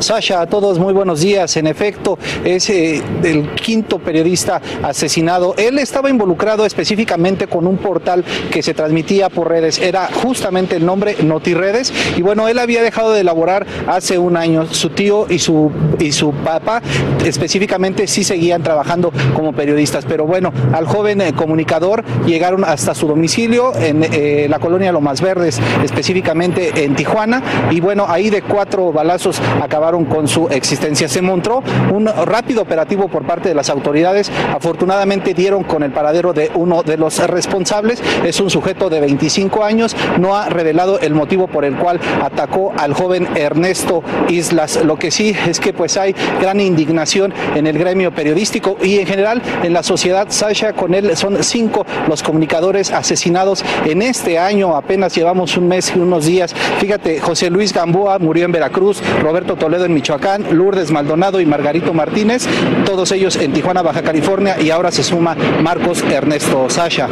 Sasha, 0.00 0.40
a 0.40 0.46
todos 0.46 0.78
muy 0.78 0.92
buenos 0.92 1.20
días. 1.20 1.56
En 1.56 1.66
efecto, 1.66 2.18
es 2.44 2.70
eh, 2.70 3.02
el 3.24 3.50
quinto 3.54 3.98
periodista 3.98 4.60
asesinado. 4.82 5.54
Él 5.56 5.78
estaba 5.78 6.08
involucrado 6.08 6.64
específicamente 6.64 7.48
con 7.48 7.66
un 7.66 7.78
portal 7.78 8.24
que 8.50 8.62
se 8.62 8.74
transmitía 8.74 9.28
por 9.28 9.48
redes. 9.48 9.78
Era 9.78 10.08
justamente 10.22 10.76
el 10.76 10.86
nombre 10.86 11.16
NotiRedes. 11.22 11.92
Y 12.16 12.22
bueno, 12.22 12.46
él 12.48 12.58
había 12.58 12.82
dejado 12.82 13.12
de 13.12 13.22
elaborar 13.22 13.66
hace 13.88 14.18
un 14.18 14.36
año. 14.36 14.66
Su 14.66 14.90
tío 14.90 15.26
y 15.28 15.40
su, 15.40 15.72
y 15.98 16.12
su 16.12 16.32
papá 16.32 16.80
específicamente 17.24 18.06
sí 18.06 18.22
seguían 18.22 18.62
trabajando 18.62 19.12
como 19.34 19.52
periodistas. 19.52 20.04
Pero 20.04 20.26
bueno, 20.26 20.52
al 20.72 20.86
joven 20.86 21.20
eh, 21.20 21.32
comunicador 21.32 22.04
llegaron 22.24 22.64
hasta 22.64 22.94
su 22.94 23.08
domicilio 23.08 23.74
en 23.74 24.04
eh, 24.04 24.46
la 24.48 24.60
colonia 24.60 24.92
Lomas 24.92 25.20
Verdes, 25.20 25.60
específicamente 25.82 26.84
en 26.84 26.94
Tijuana. 26.94 27.42
Y 27.72 27.80
bueno, 27.80 28.06
ahí 28.08 28.30
de 28.30 28.42
cuatro 28.42 28.92
balazos 28.92 29.40
acabaron 29.60 29.87
con 29.88 30.28
su 30.28 30.48
existencia. 30.48 31.08
Se 31.08 31.22
mostró 31.22 31.62
un 31.92 32.06
rápido 32.06 32.60
operativo 32.60 33.08
por 33.08 33.26
parte 33.26 33.48
de 33.48 33.54
las 33.54 33.70
autoridades. 33.70 34.30
Afortunadamente 34.54 35.32
dieron 35.32 35.64
con 35.64 35.82
el 35.82 35.92
paradero 35.92 36.34
de 36.34 36.50
uno 36.54 36.82
de 36.82 36.98
los 36.98 37.26
responsables. 37.26 38.02
Es 38.22 38.38
un 38.40 38.50
sujeto 38.50 38.90
de 38.90 39.00
25 39.00 39.64
años. 39.64 39.96
No 40.18 40.36
ha 40.36 40.50
revelado 40.50 40.98
el 41.00 41.14
motivo 41.14 41.46
por 41.46 41.64
el 41.64 41.76
cual 41.76 41.98
atacó 42.22 42.72
al 42.76 42.92
joven 42.92 43.28
Ernesto 43.34 44.02
Islas. 44.28 44.84
Lo 44.84 44.96
que 44.96 45.10
sí 45.10 45.34
es 45.48 45.58
que 45.58 45.72
pues 45.72 45.96
hay 45.96 46.14
gran 46.40 46.60
indignación 46.60 47.32
en 47.54 47.66
el 47.66 47.78
gremio 47.78 48.12
periodístico 48.12 48.76
y 48.82 48.98
en 48.98 49.06
general 49.06 49.40
en 49.62 49.72
la 49.72 49.82
sociedad. 49.82 50.26
Sasha, 50.28 50.74
con 50.74 50.92
él 50.92 51.16
son 51.16 51.42
cinco 51.42 51.86
los 52.08 52.22
comunicadores 52.22 52.90
asesinados 52.90 53.64
en 53.86 54.02
este 54.02 54.38
año. 54.38 54.76
Apenas 54.76 55.14
llevamos 55.14 55.56
un 55.56 55.68
mes 55.68 55.92
y 55.96 55.98
unos 55.98 56.26
días. 56.26 56.54
Fíjate, 56.78 57.20
José 57.20 57.48
Luis 57.48 57.72
Gamboa 57.72 58.18
murió 58.18 58.44
en 58.44 58.52
Veracruz, 58.52 59.02
Roberto 59.22 59.56
Toledo 59.56 59.77
en 59.84 59.94
Michoacán, 59.94 60.56
Lourdes 60.56 60.90
Maldonado 60.90 61.40
y 61.40 61.46
Margarito 61.46 61.92
Martínez, 61.94 62.46
todos 62.84 63.12
ellos 63.12 63.36
en 63.36 63.52
Tijuana, 63.52 63.82
Baja 63.82 64.02
California, 64.02 64.60
y 64.60 64.70
ahora 64.70 64.90
se 64.90 65.02
suma 65.02 65.36
Marcos 65.62 66.02
Ernesto 66.02 66.68
Sasha. 66.68 67.08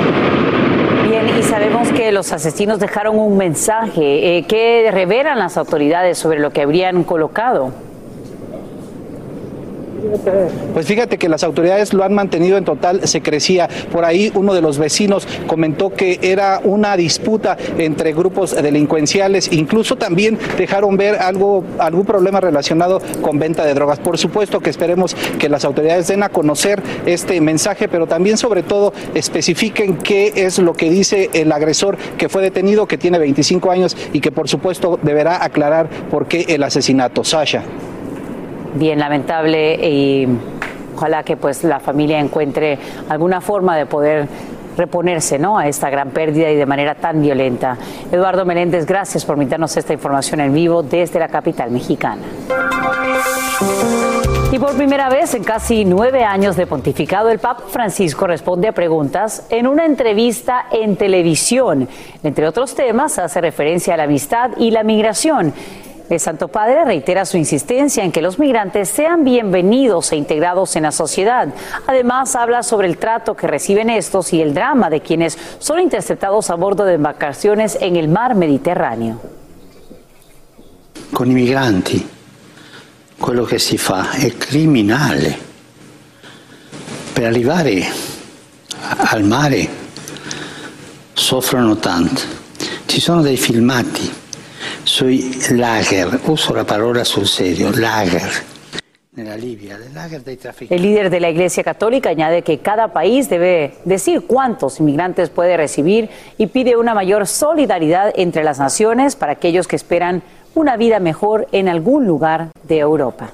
Bien, 1.08 1.28
y 1.38 1.42
sabemos 1.42 1.88
que 1.92 2.10
los 2.10 2.32
asesinos 2.32 2.80
dejaron 2.80 3.18
un 3.18 3.36
mensaje. 3.36 4.38
Eh, 4.38 4.44
¿Qué 4.48 4.90
revelan 4.92 5.38
las 5.38 5.56
autoridades 5.56 6.18
sobre 6.18 6.40
lo 6.40 6.50
que 6.50 6.62
habrían 6.62 7.04
colocado? 7.04 7.72
Pues 10.72 10.86
fíjate 10.86 11.18
que 11.18 11.28
las 11.28 11.44
autoridades 11.44 11.92
lo 11.92 12.04
han 12.04 12.14
mantenido 12.14 12.56
en 12.56 12.64
total 12.64 13.06
secrecía. 13.06 13.68
Por 13.92 14.04
ahí 14.04 14.30
uno 14.34 14.54
de 14.54 14.60
los 14.60 14.78
vecinos 14.78 15.26
comentó 15.46 15.90
que 15.90 16.18
era 16.22 16.60
una 16.64 16.96
disputa 16.96 17.56
entre 17.78 18.12
grupos 18.12 18.54
delincuenciales. 18.54 19.52
Incluso 19.52 19.96
también 19.96 20.38
dejaron 20.56 20.96
ver 20.96 21.16
algo, 21.16 21.64
algún 21.78 22.04
problema 22.04 22.40
relacionado 22.40 23.00
con 23.22 23.38
venta 23.38 23.64
de 23.64 23.74
drogas. 23.74 23.98
Por 23.98 24.18
supuesto 24.18 24.60
que 24.60 24.70
esperemos 24.70 25.16
que 25.38 25.48
las 25.48 25.64
autoridades 25.64 26.08
den 26.08 26.22
a 26.22 26.28
conocer 26.28 26.82
este 27.06 27.40
mensaje, 27.40 27.88
pero 27.88 28.06
también 28.06 28.36
sobre 28.36 28.62
todo 28.62 28.92
especifiquen 29.14 29.96
qué 29.98 30.32
es 30.36 30.58
lo 30.58 30.74
que 30.74 30.90
dice 30.90 31.30
el 31.32 31.52
agresor 31.52 31.96
que 32.18 32.28
fue 32.28 32.42
detenido, 32.42 32.86
que 32.86 32.98
tiene 32.98 33.18
25 33.18 33.70
años 33.70 33.96
y 34.12 34.20
que 34.20 34.32
por 34.32 34.48
supuesto 34.48 34.98
deberá 35.02 35.44
aclarar 35.44 35.88
por 36.10 36.26
qué 36.26 36.46
el 36.48 36.62
asesinato. 36.62 37.24
Sasha 37.24 37.62
bien 38.78 38.98
lamentable 38.98 39.74
y 39.74 40.28
Ojalá 40.96 41.22
que 41.22 41.36
pues 41.36 41.62
la 41.62 41.78
familia 41.78 42.18
encuentre 42.18 42.78
alguna 43.10 43.42
forma 43.42 43.76
de 43.76 43.84
poder 43.84 44.26
reponerse 44.78 45.38
¿no? 45.38 45.58
a 45.58 45.68
esta 45.68 45.90
gran 45.90 46.08
pérdida 46.10 46.50
y 46.50 46.56
de 46.56 46.64
manera 46.64 46.94
tan 46.94 47.20
violenta. 47.20 47.76
Eduardo 48.10 48.46
Meléndez, 48.46 48.86
gracias 48.86 49.22
por 49.22 49.36
invitarnos 49.36 49.76
esta 49.76 49.92
información 49.92 50.40
en 50.40 50.54
vivo 50.54 50.82
desde 50.82 51.18
la 51.18 51.28
capital 51.28 51.70
mexicana. 51.70 52.22
Y 54.50 54.58
por 54.58 54.74
primera 54.74 55.10
vez 55.10 55.34
en 55.34 55.44
casi 55.44 55.84
nueve 55.84 56.24
años 56.24 56.56
de 56.56 56.66
pontificado, 56.66 57.28
el 57.28 57.40
Papa 57.40 57.64
Francisco 57.68 58.26
responde 58.26 58.68
a 58.68 58.72
preguntas 58.72 59.46
en 59.50 59.66
una 59.66 59.84
entrevista 59.84 60.64
en 60.72 60.96
televisión. 60.96 61.88
Entre 62.22 62.48
otros 62.48 62.74
temas, 62.74 63.18
hace 63.18 63.42
referencia 63.42 63.92
a 63.92 63.96
la 63.98 64.04
amistad 64.04 64.52
y 64.56 64.70
la 64.70 64.82
migración. 64.82 65.52
El 66.08 66.20
Santo 66.20 66.46
Padre 66.46 66.84
reitera 66.84 67.24
su 67.24 67.36
insistencia 67.36 68.04
en 68.04 68.12
que 68.12 68.22
los 68.22 68.38
migrantes 68.38 68.88
sean 68.88 69.24
bienvenidos 69.24 70.12
e 70.12 70.16
integrados 70.16 70.76
en 70.76 70.84
la 70.84 70.92
sociedad. 70.92 71.48
Además, 71.88 72.36
habla 72.36 72.62
sobre 72.62 72.86
el 72.86 72.96
trato 72.96 73.34
que 73.34 73.48
reciben 73.48 73.90
estos 73.90 74.32
y 74.32 74.40
el 74.40 74.54
drama 74.54 74.88
de 74.88 75.00
quienes 75.00 75.36
son 75.58 75.80
interceptados 75.80 76.50
a 76.50 76.54
bordo 76.54 76.84
de 76.84 76.94
embarcaciones 76.94 77.76
en 77.80 77.96
el 77.96 78.08
mar 78.08 78.36
Mediterráneo. 78.36 79.20
Con 81.12 81.28
inmigrantes, 81.28 82.02
quello 83.18 83.44
che 83.44 83.58
si 83.58 83.76
fa 83.76 84.12
è 84.12 84.32
criminale. 84.36 85.44
Per 87.12 87.26
al 88.98 89.24
mare 89.24 89.68
soffrono 91.14 91.76
tanto. 91.78 92.20
Ci 92.84 93.00
sono 93.00 93.22
dei 93.22 93.36
filmati 93.36 94.24
Soy 94.86 95.32
lager, 95.50 96.06
uso 96.28 96.54
la 96.54 96.62
palabra 96.62 97.04
sul 97.04 97.26
serio, 97.26 97.72
lager. 97.72 98.30
El 99.16 100.82
líder 100.82 101.10
de 101.10 101.20
la 101.20 101.28
Iglesia 101.28 101.64
Católica 101.64 102.10
añade 102.10 102.42
que 102.42 102.58
cada 102.58 102.92
país 102.92 103.28
debe 103.28 103.74
decir 103.84 104.26
cuántos 104.28 104.78
inmigrantes 104.78 105.28
puede 105.28 105.56
recibir 105.56 106.08
y 106.38 106.46
pide 106.46 106.76
una 106.76 106.94
mayor 106.94 107.26
solidaridad 107.26 108.12
entre 108.14 108.44
las 108.44 108.60
naciones 108.60 109.16
para 109.16 109.32
aquellos 109.32 109.66
que 109.66 109.74
esperan 109.74 110.22
una 110.54 110.76
vida 110.76 111.00
mejor 111.00 111.48
en 111.50 111.68
algún 111.68 112.06
lugar 112.06 112.50
de 112.62 112.78
Europa. 112.78 113.32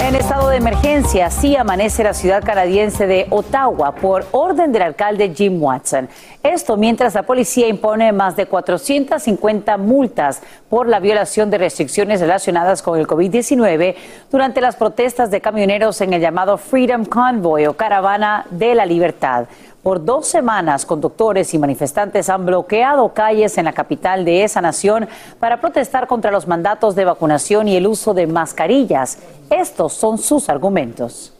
En 0.00 0.14
estado 0.14 0.48
de 0.48 0.56
emergencia, 0.56 1.26
así 1.26 1.56
amanece 1.56 2.04
la 2.04 2.14
ciudad 2.14 2.42
canadiense 2.42 3.06
de 3.06 3.26
Ottawa 3.30 3.94
por 3.96 4.26
orden 4.30 4.72
del 4.72 4.82
alcalde 4.82 5.34
Jim 5.34 5.62
Watson. 5.62 6.08
Esto 6.42 6.76
mientras 6.76 7.14
la 7.14 7.24
policía 7.24 7.68
impone 7.68 8.12
más 8.12 8.36
de 8.36 8.46
450 8.46 9.76
multas 9.76 10.40
por 10.70 10.88
la 10.88 11.00
violación 11.00 11.50
de 11.50 11.58
restricciones 11.58 12.20
relacionadas 12.20 12.80
con 12.80 12.98
el 12.98 13.06
COVID-19 13.06 13.96
durante 14.30 14.60
las 14.60 14.76
protestas 14.76 15.30
de 15.30 15.40
camioneros 15.40 16.00
en 16.00 16.12
el 16.12 16.22
llamado 16.22 16.56
Freedom 16.58 17.04
Convoy 17.04 17.66
o 17.66 17.76
Caravana 17.76 18.46
de 18.50 18.74
la 18.76 18.86
Libertad. 18.86 19.46
Por 19.82 20.04
dos 20.04 20.26
semanas, 20.26 20.84
conductores 20.84 21.54
y 21.54 21.58
manifestantes 21.58 22.28
han 22.28 22.44
bloqueado 22.44 23.14
calles 23.14 23.56
en 23.58 23.64
la 23.64 23.72
capital 23.72 24.24
de 24.24 24.42
esa 24.44 24.60
nación 24.60 25.08
para 25.38 25.60
protestar 25.60 26.06
contra 26.06 26.32
los 26.32 26.48
mandatos 26.48 26.94
de 26.96 27.04
vacunación 27.04 27.68
y 27.68 27.76
el 27.76 27.86
uso 27.86 28.12
de 28.12 28.26
mascarillas. 28.26 29.18
Estos 29.50 29.92
son 29.92 30.18
sus 30.18 30.48
argumentos. 30.48 31.32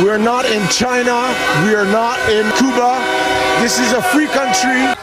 We 0.00 0.10
are 0.10 0.18
not 0.18 0.44
in 0.46 0.66
China. 0.68 1.28
We 1.64 1.76
are 1.76 1.84
not 1.84 2.18
in 2.28 2.50
Cuba. 2.58 2.98
This 3.60 3.78
is 3.78 3.92
a 3.92 4.02
free 4.02 4.26
country. 4.26 4.94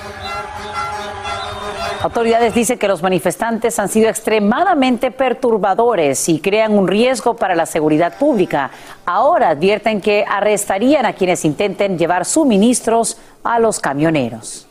Autoridades 2.01 2.53
dicen 2.53 2.79
que 2.79 2.87
los 2.87 3.03
manifestantes 3.03 3.77
han 3.77 3.89
sido 3.89 4.07
extremadamente 4.07 5.11
perturbadores 5.11 6.29
y 6.29 6.39
crean 6.39 6.77
un 6.77 6.87
riesgo 6.87 7.35
para 7.35 7.55
la 7.55 7.65
seguridad 7.65 8.17
pública. 8.17 8.71
Ahora 9.05 9.49
advierten 9.49 9.99
que 9.99 10.23
arrestarían 10.25 11.05
a 11.05 11.11
quienes 11.11 11.43
intenten 11.43 11.97
llevar 11.97 12.23
suministros 12.23 13.17
a 13.43 13.59
los 13.59 13.81
camioneros. 13.81 14.68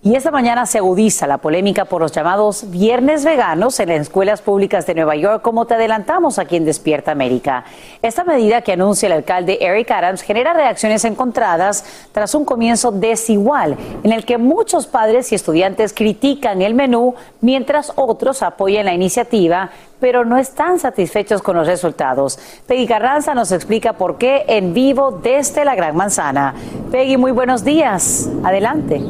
Y 0.00 0.14
esta 0.14 0.30
mañana 0.30 0.64
se 0.64 0.78
agudiza 0.78 1.26
la 1.26 1.38
polémica 1.38 1.84
por 1.84 2.00
los 2.00 2.12
llamados 2.12 2.70
viernes 2.70 3.24
veganos 3.24 3.80
en 3.80 3.88
las 3.88 4.02
escuelas 4.02 4.40
públicas 4.40 4.86
de 4.86 4.94
Nueva 4.94 5.16
York, 5.16 5.42
como 5.42 5.66
te 5.66 5.74
adelantamos 5.74 6.38
aquí 6.38 6.54
en 6.54 6.64
Despierta 6.64 7.10
América. 7.10 7.64
Esta 8.00 8.22
medida 8.22 8.62
que 8.62 8.70
anuncia 8.70 9.06
el 9.06 9.12
alcalde 9.12 9.58
Eric 9.60 9.90
Adams 9.90 10.22
genera 10.22 10.52
reacciones 10.52 11.04
encontradas 11.04 11.84
tras 12.12 12.32
un 12.36 12.44
comienzo 12.44 12.92
desigual, 12.92 13.76
en 14.04 14.12
el 14.12 14.24
que 14.24 14.38
muchos 14.38 14.86
padres 14.86 15.32
y 15.32 15.34
estudiantes 15.34 15.92
critican 15.92 16.62
el 16.62 16.74
menú, 16.74 17.16
mientras 17.40 17.92
otros 17.96 18.44
apoyan 18.44 18.86
la 18.86 18.94
iniciativa, 18.94 19.70
pero 19.98 20.24
no 20.24 20.38
están 20.38 20.78
satisfechos 20.78 21.42
con 21.42 21.56
los 21.56 21.66
resultados. 21.66 22.38
Peggy 22.68 22.86
Carranza 22.86 23.34
nos 23.34 23.50
explica 23.50 23.94
por 23.94 24.16
qué 24.16 24.44
en 24.46 24.74
vivo 24.74 25.10
desde 25.10 25.64
la 25.64 25.74
Gran 25.74 25.96
Manzana. 25.96 26.54
Peggy, 26.92 27.16
muy 27.16 27.32
buenos 27.32 27.64
días. 27.64 28.30
Adelante. 28.44 29.02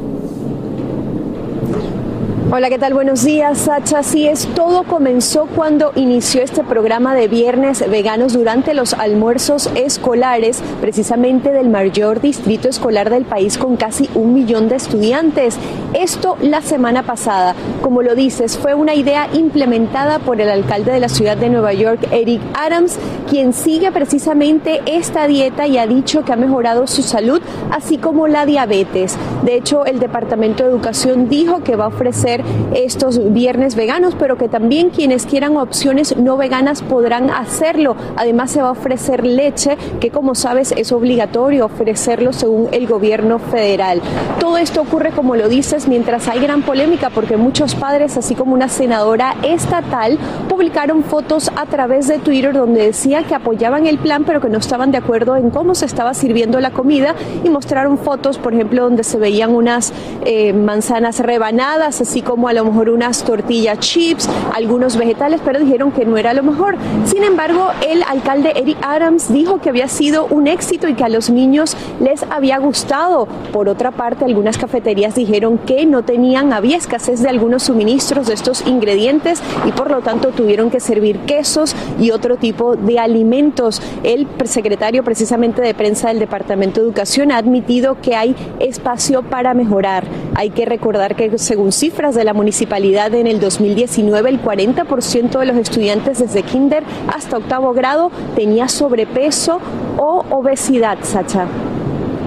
Hola, 2.50 2.70
¿qué 2.70 2.78
tal? 2.78 2.94
Buenos 2.94 3.24
días, 3.24 3.58
Sacha. 3.58 3.98
Así 3.98 4.26
es, 4.26 4.46
todo 4.54 4.84
comenzó 4.84 5.44
cuando 5.54 5.92
inició 5.96 6.40
este 6.40 6.64
programa 6.64 7.14
de 7.14 7.28
viernes 7.28 7.84
veganos 7.90 8.32
durante 8.32 8.72
los 8.72 8.94
almuerzos 8.94 9.68
escolares, 9.74 10.62
precisamente 10.80 11.52
del 11.52 11.68
mayor 11.68 12.22
distrito 12.22 12.70
escolar 12.70 13.11
del 13.11 13.26
país 13.26 13.58
con 13.58 13.76
casi 13.76 14.08
un 14.14 14.32
millón 14.32 14.70
de 14.70 14.76
estudiantes. 14.76 15.58
Esto 15.92 16.38
la 16.40 16.62
semana 16.62 17.02
pasada, 17.02 17.54
como 17.82 18.00
lo 18.00 18.14
dices, 18.14 18.56
fue 18.56 18.72
una 18.74 18.94
idea 18.94 19.28
implementada 19.34 20.18
por 20.18 20.40
el 20.40 20.48
alcalde 20.48 20.92
de 20.92 21.00
la 21.00 21.11
ciudad 21.11 21.37
de 21.37 21.50
Nueva 21.50 21.74
York, 21.74 22.08
Eric 22.12 22.40
Adams, 22.54 22.98
quien 23.28 23.52
sigue 23.52 23.92
precisamente 23.92 24.80
esta 24.87 25.26
dieta 25.26 25.66
y 25.66 25.76
ha 25.76 25.87
dicho 25.87 26.24
que 26.24 26.32
ha 26.32 26.37
mejorado 26.37 26.87
su 26.87 27.02
salud, 27.02 27.42
así 27.70 27.98
como 27.98 28.26
la 28.26 28.46
diabetes. 28.46 29.18
De 29.44 29.54
hecho, 29.54 29.84
el 29.84 29.98
Departamento 29.98 30.64
de 30.64 30.70
Educación 30.70 31.28
dijo 31.28 31.62
que 31.62 31.76
va 31.76 31.84
a 31.84 31.88
ofrecer 31.88 32.38
estos 32.74 33.33
viernes 33.33 33.74
veganos, 33.74 34.14
pero 34.18 34.37
que 34.37 34.48
también 34.48 34.90
quienes 34.90 35.27
quieran 35.27 35.57
opciones 35.57 36.16
no 36.16 36.37
veganas 36.37 36.83
podrán 36.83 37.31
hacerlo. 37.31 37.96
Además 38.16 38.51
se 38.51 38.62
va 38.62 38.68
a 38.68 38.72
ofrecer 38.72 39.27
leche, 39.27 39.77
que 40.01 40.11
como 40.11 40.35
sabes 40.35 40.72
es 40.72 40.92
obligatorio 40.92 41.66
ofrecerlo 41.66 42.33
según 42.33 42.68
el 42.72 42.87
gobierno 42.87 43.38
federal. 43.38 44.01
Todo 44.40 44.57
esto 44.59 44.83
ocurre, 44.83 45.12
como 45.12 45.37
lo 45.37 45.48
dices, 45.48 45.88
mientras 45.88 46.29
hay 46.29 46.40
gran 46.40 46.62
polémica 46.62 47.11
porque 47.11 47.37
muchos 47.37 47.74
padres, 47.74 48.16
así 48.16 48.35
como 48.35 48.55
una 48.55 48.68
senadora 48.68 49.35
estatal, 49.42 50.18
publicaron 50.48 51.03
fotos 51.05 51.51
a 51.57 51.66
través 51.66 52.09
de 52.09 52.18
Twitter 52.18 52.53
donde 52.53 52.87
decía 52.87 53.22
que 53.22 53.35
apoyaban 53.35 53.87
el 53.87 53.98
plan, 53.98 54.24
pero 54.24 54.40
que 54.40 54.48
no 54.48 54.59
estaban 54.59 54.90
de 54.90 54.98
acuerdo 54.98 55.37
en 55.37 55.51
cómo 55.51 55.74
se 55.74 55.87
estaba 55.87 56.14
sirviendo 56.14 56.61
la 56.61 56.70
comida 56.70 57.14
y 57.44 57.51
mostraron 57.51 57.98
fotos, 57.98 58.38
por 58.38 58.55
ejemplo, 58.55 58.83
donde 58.83 59.05
se 59.05 59.18
veían 59.18 59.55
unas 59.55 59.92
eh, 60.24 60.53
manzanas 60.53 61.20
rebanadas, 61.20 62.01
así 62.01 62.22
como 62.28 62.46
a 62.46 62.52
lo 62.52 62.62
mejor 62.66 62.90
unas 62.90 63.24
tortillas 63.24 63.78
chips, 63.78 64.28
algunos 64.52 64.98
vegetales, 64.98 65.40
pero 65.42 65.58
dijeron 65.58 65.92
que 65.92 66.04
no 66.04 66.18
era 66.18 66.34
lo 66.34 66.42
mejor. 66.42 66.76
Sin 67.06 67.24
embargo, 67.24 67.68
el 67.88 68.02
alcalde 68.02 68.52
Eric 68.54 68.76
Adams 68.82 69.32
dijo 69.32 69.62
que 69.62 69.70
había 69.70 69.88
sido 69.88 70.26
un 70.26 70.46
éxito 70.46 70.88
y 70.88 70.94
que 70.94 71.04
a 71.04 71.08
los 71.08 71.30
niños 71.30 71.74
les 72.00 72.22
había 72.24 72.58
gustado. 72.58 73.26
Por 73.50 73.70
otra 73.70 73.92
parte, 73.92 74.26
algunas 74.26 74.58
cafeterías 74.58 75.14
dijeron 75.14 75.56
que 75.56 75.86
no 75.86 76.02
tenían, 76.02 76.52
había 76.52 76.76
escasez 76.76 77.22
de 77.22 77.30
algunos 77.30 77.62
suministros 77.62 78.26
de 78.26 78.34
estos 78.34 78.66
ingredientes 78.66 79.40
y 79.66 79.72
por 79.72 79.90
lo 79.90 80.02
tanto 80.02 80.28
tuvieron 80.32 80.68
que 80.68 80.80
servir 80.80 81.20
quesos 81.20 81.74
y 81.98 82.10
otro 82.10 82.36
tipo 82.36 82.76
de 82.76 82.98
alimentos. 82.98 83.80
El 84.02 84.28
secretario 84.44 85.02
precisamente 85.02 85.62
de 85.62 85.72
prensa 85.72 86.08
del 86.08 86.18
Departamento 86.18 86.82
de 86.82 86.88
Educación 86.88 87.32
ha 87.32 87.38
admitido 87.38 87.96
que 88.02 88.16
hay 88.16 88.36
espacio 88.60 89.22
para 89.22 89.54
mejorar. 89.54 90.04
Hay 90.34 90.50
que 90.50 90.66
recordar 90.66 91.16
que 91.16 91.38
según 91.38 91.72
cifras 91.72 92.17
de 92.18 92.24
la 92.24 92.35
municipalidad 92.35 93.14
en 93.14 93.26
el 93.26 93.40
2019, 93.40 94.28
el 94.28 94.42
40% 94.42 95.38
de 95.38 95.46
los 95.46 95.57
estudiantes 95.57 96.18
desde 96.18 96.42
kinder 96.42 96.83
hasta 97.14 97.38
octavo 97.38 97.72
grado 97.72 98.11
tenía 98.35 98.68
sobrepeso 98.68 99.61
o 99.96 100.24
obesidad, 100.31 100.98
Sacha. 101.02 101.46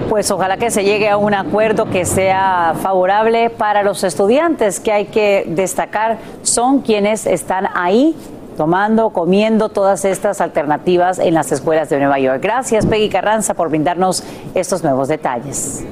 Pues 0.08 0.30
ojalá 0.30 0.56
que 0.56 0.70
se 0.70 0.84
llegue 0.84 1.08
a 1.08 1.16
un 1.16 1.34
acuerdo 1.34 1.88
que 1.88 2.04
sea 2.04 2.74
favorable 2.82 3.50
para 3.50 3.82
los 3.82 4.02
estudiantes, 4.04 4.80
que 4.80 4.92
hay 4.92 5.04
que 5.06 5.44
destacar 5.46 6.18
son 6.42 6.80
quienes 6.80 7.26
están 7.26 7.68
ahí 7.74 8.16
tomando, 8.56 9.10
comiendo 9.10 9.68
todas 9.68 10.04
estas 10.04 10.40
alternativas 10.40 11.18
en 11.18 11.34
las 11.34 11.52
escuelas 11.52 11.88
de 11.88 11.98
Nueva 11.98 12.18
York. 12.18 12.40
Gracias, 12.42 12.86
Peggy 12.86 13.08
Carranza, 13.08 13.54
por 13.54 13.68
brindarnos 13.70 14.22
estos 14.54 14.82
nuevos 14.82 15.08
detalles. 15.08 15.84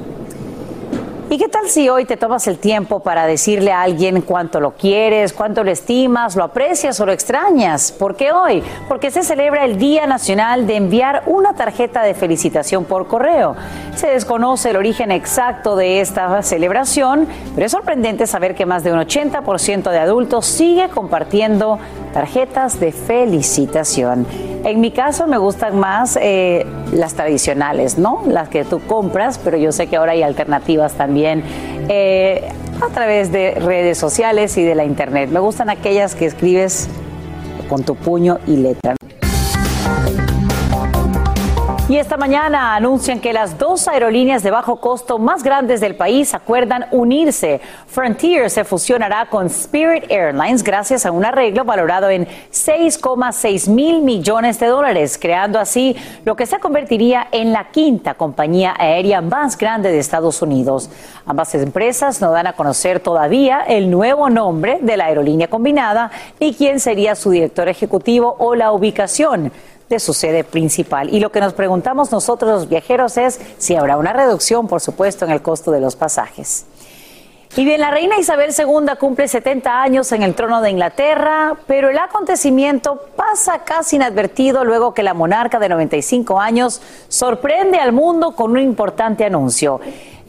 ¿Y 1.33 1.39
qué 1.39 1.47
tal 1.47 1.69
si 1.69 1.89
hoy 1.89 2.07
te 2.07 2.17
tomas 2.17 2.49
el 2.49 2.59
tiempo 2.59 2.99
para 2.99 3.25
decirle 3.25 3.71
a 3.71 3.83
alguien 3.83 4.21
cuánto 4.21 4.59
lo 4.59 4.73
quieres, 4.73 5.33
cuánto 5.33 5.63
lo 5.63 5.71
estimas, 5.71 6.35
lo 6.35 6.43
aprecias 6.43 6.99
o 6.99 7.07
lo 7.07 7.13
extrañas? 7.13 7.93
¿Por 7.93 8.17
qué 8.17 8.33
hoy? 8.33 8.65
Porque 8.89 9.13
se 9.13 9.23
celebra 9.23 9.65
el 9.65 9.79
Día 9.79 10.09
Nacional 10.09 10.67
de 10.67 10.75
enviar 10.75 11.23
una 11.27 11.55
tarjeta 11.55 12.03
de 12.03 12.15
felicitación 12.15 12.85
por 12.85 13.07
correo. 13.07 13.55
Se 13.95 14.09
desconoce 14.09 14.71
el 14.71 14.77
origen 14.77 15.13
exacto 15.13 15.77
de 15.77 16.01
esta 16.01 16.43
celebración, 16.43 17.29
pero 17.55 17.65
es 17.65 17.71
sorprendente 17.71 18.27
saber 18.27 18.57
que 18.57 18.67
más 18.67 18.83
de 18.83 18.93
un 18.93 18.99
80% 18.99 19.89
de 19.89 19.99
adultos 20.01 20.47
sigue 20.47 20.89
compartiendo 20.89 21.79
tarjetas 22.13 22.81
de 22.81 22.91
felicitación. 22.91 24.27
En 24.65 24.81
mi 24.81 24.91
caso 24.91 25.29
me 25.29 25.39
gustan 25.39 25.79
más 25.79 26.19
eh, 26.21 26.67
las 26.93 27.15
tradicionales, 27.15 27.99
¿no? 27.99 28.23
Las 28.27 28.49
que 28.49 28.65
tú 28.65 28.81
compras, 28.81 29.41
pero 29.43 29.57
yo 29.57 29.71
sé 29.71 29.87
que 29.87 29.97
ahora 29.97 30.13
hay 30.13 30.25
alternativas 30.25 30.95
también 30.95 31.20
eh, 31.25 32.49
a 32.81 32.89
través 32.93 33.33
de 33.33 33.55
redes 33.55 33.99
sociales 33.99 34.57
y 34.59 34.65
de 34.65 34.75
la 34.75 34.85
internet. 34.85 35.31
Me 35.31 35.41
gustan 35.41 35.71
aquellas 35.71 36.15
que 36.15 36.27
escribes 36.27 36.89
con 37.69 37.85
tu 37.85 37.95
puño 37.95 38.39
y 38.47 38.57
letra. 38.57 39.00
Y 41.91 41.97
esta 41.97 42.17
mañana 42.17 42.77
anuncian 42.77 43.19
que 43.19 43.33
las 43.33 43.59
dos 43.59 43.89
aerolíneas 43.89 44.45
de 44.45 44.53
bajo 44.53 44.77
costo 44.77 45.19
más 45.19 45.43
grandes 45.43 45.81
del 45.81 45.97
país 45.97 46.35
acuerdan 46.35 46.87
unirse. 46.93 47.61
Frontier 47.89 48.49
se 48.49 48.63
fusionará 48.63 49.27
con 49.27 49.47
Spirit 49.47 50.05
Airlines 50.09 50.63
gracias 50.63 51.05
a 51.05 51.11
un 51.11 51.25
arreglo 51.25 51.65
valorado 51.65 52.09
en 52.09 52.29
6,6 52.53 53.69
mil 53.69 54.03
millones 54.03 54.61
de 54.61 54.69
dólares, 54.69 55.19
creando 55.21 55.59
así 55.59 55.97
lo 56.25 56.37
que 56.37 56.47
se 56.47 56.61
convertiría 56.61 57.27
en 57.33 57.53
la 57.53 57.73
quinta 57.73 58.15
compañía 58.15 58.73
aérea 58.79 59.21
más 59.21 59.59
grande 59.59 59.91
de 59.91 59.99
Estados 59.99 60.43
Unidos. 60.43 60.91
Ambas 61.27 61.53
empresas 61.57 62.21
no 62.21 62.31
dan 62.31 62.47
a 62.47 62.53
conocer 62.53 63.01
todavía 63.01 63.63
el 63.67 63.91
nuevo 63.91 64.31
nombre 64.31 64.79
de 64.81 64.97
la 64.97 65.07
aerolínea 65.07 65.51
combinada 65.51 66.13
ni 66.39 66.55
quién 66.55 66.79
sería 66.79 67.17
su 67.17 67.33
director 67.33 67.69
ejecutivo 67.69 68.37
o 68.39 68.55
la 68.55 68.71
ubicación 68.71 69.51
de 69.91 69.99
su 69.99 70.15
sede 70.15 70.45
principal. 70.45 71.13
Y 71.13 71.19
lo 71.19 71.31
que 71.33 71.41
nos 71.41 71.53
preguntamos 71.53 72.13
nosotros 72.13 72.51
los 72.51 72.69
viajeros 72.69 73.17
es 73.17 73.41
si 73.59 73.75
habrá 73.75 73.99
una 73.99 74.13
reducción, 74.13 74.69
por 74.69 74.81
supuesto, 74.81 75.25
en 75.25 75.33
el 75.33 75.43
costo 75.43 75.73
de 75.73 75.81
los 75.81 75.97
pasajes. 75.97 76.65
Y 77.57 77.65
bien, 77.65 77.81
la 77.81 77.91
reina 77.91 78.19
Isabel 78.19 78.53
II 78.57 78.97
cumple 78.99 79.27
70 79.27 79.83
años 79.83 80.13
en 80.13 80.23
el 80.23 80.35
trono 80.35 80.63
de 80.63 80.71
Inglaterra, 80.71 81.57
pero 81.67 81.91
el 81.91 81.99
acontecimiento 81.99 83.09
pasa 83.17 83.65
casi 83.65 83.97
inadvertido 83.97 84.65
luego 84.65 84.95
que 84.95 85.03
la 85.03 85.15
monarca 85.15 85.59
de 85.59 85.69
95 85.69 86.39
años 86.39 86.81
sorprende 87.09 87.79
al 87.79 87.93
mundo 87.93 88.37
con 88.37 88.53
un 88.53 88.61
importante 88.61 89.25
anuncio 89.25 89.81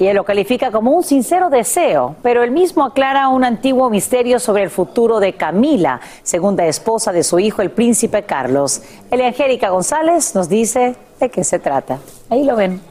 y 0.01 0.07
él 0.07 0.15
lo 0.15 0.23
califica 0.23 0.71
como 0.71 0.91
un 0.91 1.03
sincero 1.03 1.51
deseo, 1.51 2.15
pero 2.23 2.41
él 2.41 2.49
mismo 2.49 2.83
aclara 2.83 3.27
un 3.27 3.43
antiguo 3.43 3.87
misterio 3.91 4.39
sobre 4.39 4.63
el 4.63 4.71
futuro 4.71 5.19
de 5.19 5.33
Camila, 5.33 6.01
segunda 6.23 6.65
esposa 6.65 7.11
de 7.11 7.23
su 7.23 7.37
hijo, 7.37 7.61
el 7.61 7.69
príncipe 7.69 8.23
Carlos. 8.23 8.81
Elia 9.11 9.27
Angélica 9.27 9.69
González 9.69 10.33
nos 10.33 10.49
dice 10.49 10.95
de 11.19 11.29
qué 11.29 11.43
se 11.43 11.59
trata. 11.59 11.99
Ahí 12.31 12.45
lo 12.45 12.55
ven. 12.55 12.81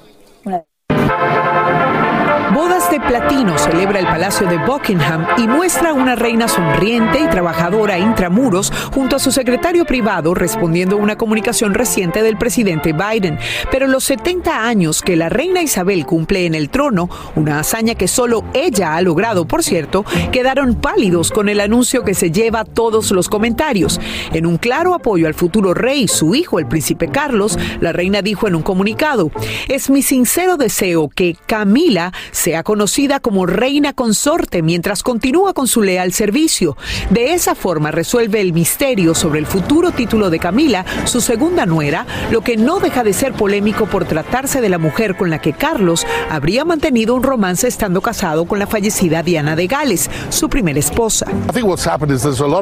Bodas 2.54 2.90
de 2.90 2.98
Platino 2.98 3.56
celebra 3.58 4.00
el 4.00 4.06
Palacio 4.06 4.44
de 4.48 4.58
Buckingham 4.58 5.24
y 5.38 5.46
muestra 5.46 5.90
a 5.90 5.92
una 5.92 6.16
reina 6.16 6.48
sonriente 6.48 7.20
y 7.20 7.28
trabajadora 7.28 7.96
intramuros 7.96 8.72
junto 8.92 9.14
a 9.14 9.18
su 9.20 9.30
secretario 9.30 9.84
privado 9.84 10.34
respondiendo 10.34 10.96
a 10.96 10.98
una 10.98 11.16
comunicación 11.16 11.74
reciente 11.74 12.24
del 12.24 12.36
presidente 12.36 12.92
Biden. 12.92 13.38
Pero 13.70 13.86
los 13.86 14.02
70 14.02 14.66
años 14.66 15.00
que 15.00 15.14
la 15.14 15.28
reina 15.28 15.62
Isabel 15.62 16.04
cumple 16.06 16.44
en 16.44 16.56
el 16.56 16.70
trono, 16.70 17.08
una 17.36 17.60
hazaña 17.60 17.94
que 17.94 18.08
solo 18.08 18.42
ella 18.52 18.96
ha 18.96 19.02
logrado, 19.02 19.46
por 19.46 19.62
cierto, 19.62 20.04
quedaron 20.32 20.74
pálidos 20.74 21.30
con 21.30 21.48
el 21.48 21.60
anuncio 21.60 22.04
que 22.04 22.14
se 22.14 22.32
lleva 22.32 22.64
todos 22.64 23.12
los 23.12 23.28
comentarios. 23.28 24.00
En 24.32 24.44
un 24.44 24.56
claro 24.56 24.94
apoyo 24.94 25.28
al 25.28 25.34
futuro 25.34 25.72
rey, 25.72 26.08
su 26.08 26.34
hijo, 26.34 26.58
el 26.58 26.66
príncipe 26.66 27.08
Carlos, 27.08 27.56
la 27.80 27.92
reina 27.92 28.22
dijo 28.22 28.48
en 28.48 28.56
un 28.56 28.62
comunicado, 28.62 29.30
es 29.68 29.88
mi 29.88 30.02
sincero 30.02 30.56
deseo 30.56 31.08
que 31.08 31.36
Camila 31.46 32.12
sea 32.40 32.62
conocida 32.62 33.20
como 33.20 33.44
reina 33.44 33.92
consorte 33.92 34.62
mientras 34.62 35.02
continúa 35.02 35.52
con 35.52 35.68
su 35.68 35.82
leal 35.82 36.14
servicio. 36.14 36.74
De 37.10 37.34
esa 37.34 37.54
forma 37.54 37.90
resuelve 37.90 38.40
el 38.40 38.54
misterio 38.54 39.14
sobre 39.14 39.40
el 39.40 39.46
futuro 39.46 39.90
título 39.90 40.30
de 40.30 40.38
Camila, 40.38 40.86
su 41.04 41.20
segunda 41.20 41.66
nuera, 41.66 42.06
lo 42.30 42.40
que 42.40 42.56
no 42.56 42.80
deja 42.80 43.04
de 43.04 43.12
ser 43.12 43.34
polémico 43.34 43.84
por 43.84 44.06
tratarse 44.06 44.62
de 44.62 44.70
la 44.70 44.78
mujer 44.78 45.18
con 45.18 45.28
la 45.28 45.42
que 45.42 45.52
Carlos 45.52 46.06
habría 46.30 46.64
mantenido 46.64 47.14
un 47.14 47.22
romance 47.22 47.68
estando 47.68 48.00
casado 48.00 48.46
con 48.46 48.58
la 48.58 48.66
fallecida 48.66 49.22
Diana 49.22 49.54
de 49.54 49.66
Gales, 49.66 50.10
su 50.30 50.48
primera 50.48 50.78
esposa. 50.78 51.26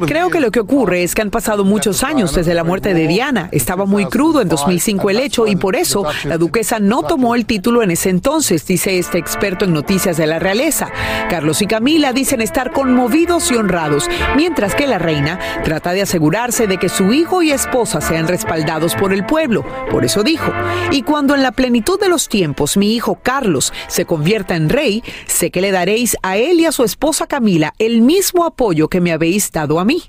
Creo 0.08 0.28
que 0.28 0.40
lo 0.40 0.50
que 0.50 0.58
ocurre 0.58 1.04
es 1.04 1.14
que 1.14 1.22
han 1.22 1.30
pasado 1.30 1.64
muchos 1.64 2.02
años 2.02 2.34
desde 2.34 2.54
la 2.54 2.64
muerte 2.64 2.94
de 2.94 3.06
Diana. 3.06 3.48
Estaba 3.52 3.86
muy 3.86 4.06
crudo 4.06 4.40
en 4.40 4.48
2005 4.48 5.10
el 5.10 5.20
hecho 5.20 5.46
y 5.46 5.54
por 5.54 5.76
eso 5.76 6.04
la 6.24 6.36
duquesa 6.36 6.80
no 6.80 7.04
tomó 7.04 7.36
el 7.36 7.46
título 7.46 7.84
en 7.84 7.92
ese 7.92 8.10
entonces, 8.10 8.66
dice 8.66 8.98
este 8.98 9.18
experto 9.18 9.67
noticias 9.68 10.16
de 10.16 10.26
la 10.26 10.38
realeza. 10.38 10.90
Carlos 11.30 11.62
y 11.62 11.66
Camila 11.66 12.12
dicen 12.12 12.40
estar 12.40 12.72
conmovidos 12.72 13.50
y 13.50 13.56
honrados, 13.56 14.08
mientras 14.36 14.74
que 14.74 14.86
la 14.86 14.98
reina 14.98 15.38
trata 15.64 15.92
de 15.92 16.02
asegurarse 16.02 16.66
de 16.66 16.78
que 16.78 16.88
su 16.88 17.12
hijo 17.12 17.42
y 17.42 17.50
esposa 17.50 18.00
sean 18.00 18.28
respaldados 18.28 18.94
por 18.94 19.12
el 19.12 19.24
pueblo. 19.24 19.64
Por 19.90 20.04
eso 20.04 20.22
dijo, 20.22 20.52
y 20.90 21.02
cuando 21.02 21.34
en 21.34 21.42
la 21.42 21.52
plenitud 21.52 21.98
de 22.00 22.08
los 22.08 22.28
tiempos 22.28 22.76
mi 22.76 22.94
hijo 22.94 23.18
Carlos 23.22 23.72
se 23.86 24.04
convierta 24.04 24.56
en 24.56 24.68
rey, 24.68 25.02
sé 25.26 25.50
que 25.50 25.60
le 25.60 25.70
daréis 25.70 26.16
a 26.22 26.36
él 26.36 26.60
y 26.60 26.66
a 26.66 26.72
su 26.72 26.84
esposa 26.84 27.26
Camila 27.26 27.74
el 27.78 28.02
mismo 28.02 28.44
apoyo 28.44 28.88
que 28.88 29.00
me 29.00 29.12
habéis 29.12 29.52
dado 29.52 29.80
a 29.80 29.84
mí. 29.84 30.02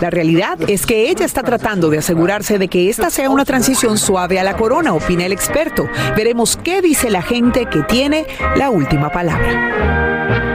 La 0.00 0.10
realidad 0.10 0.58
es 0.66 0.86
que 0.86 1.08
ella 1.08 1.24
está 1.24 1.44
tratando 1.44 1.88
de 1.88 1.98
asegurarse 1.98 2.58
de 2.58 2.66
que 2.66 2.90
esta 2.90 3.10
sea 3.10 3.30
una 3.30 3.44
transición 3.44 3.96
suave 3.96 4.40
a 4.40 4.44
la 4.44 4.56
corona, 4.56 4.92
opina 4.92 5.24
el 5.24 5.32
experto. 5.32 5.88
Veremos 6.16 6.56
qué 6.56 6.82
dice 6.82 7.10
la 7.10 7.22
gente 7.22 7.66
que 7.66 7.82
tiene 7.84 8.26
la 8.56 8.70
última 8.70 9.10
palabra 9.10 10.47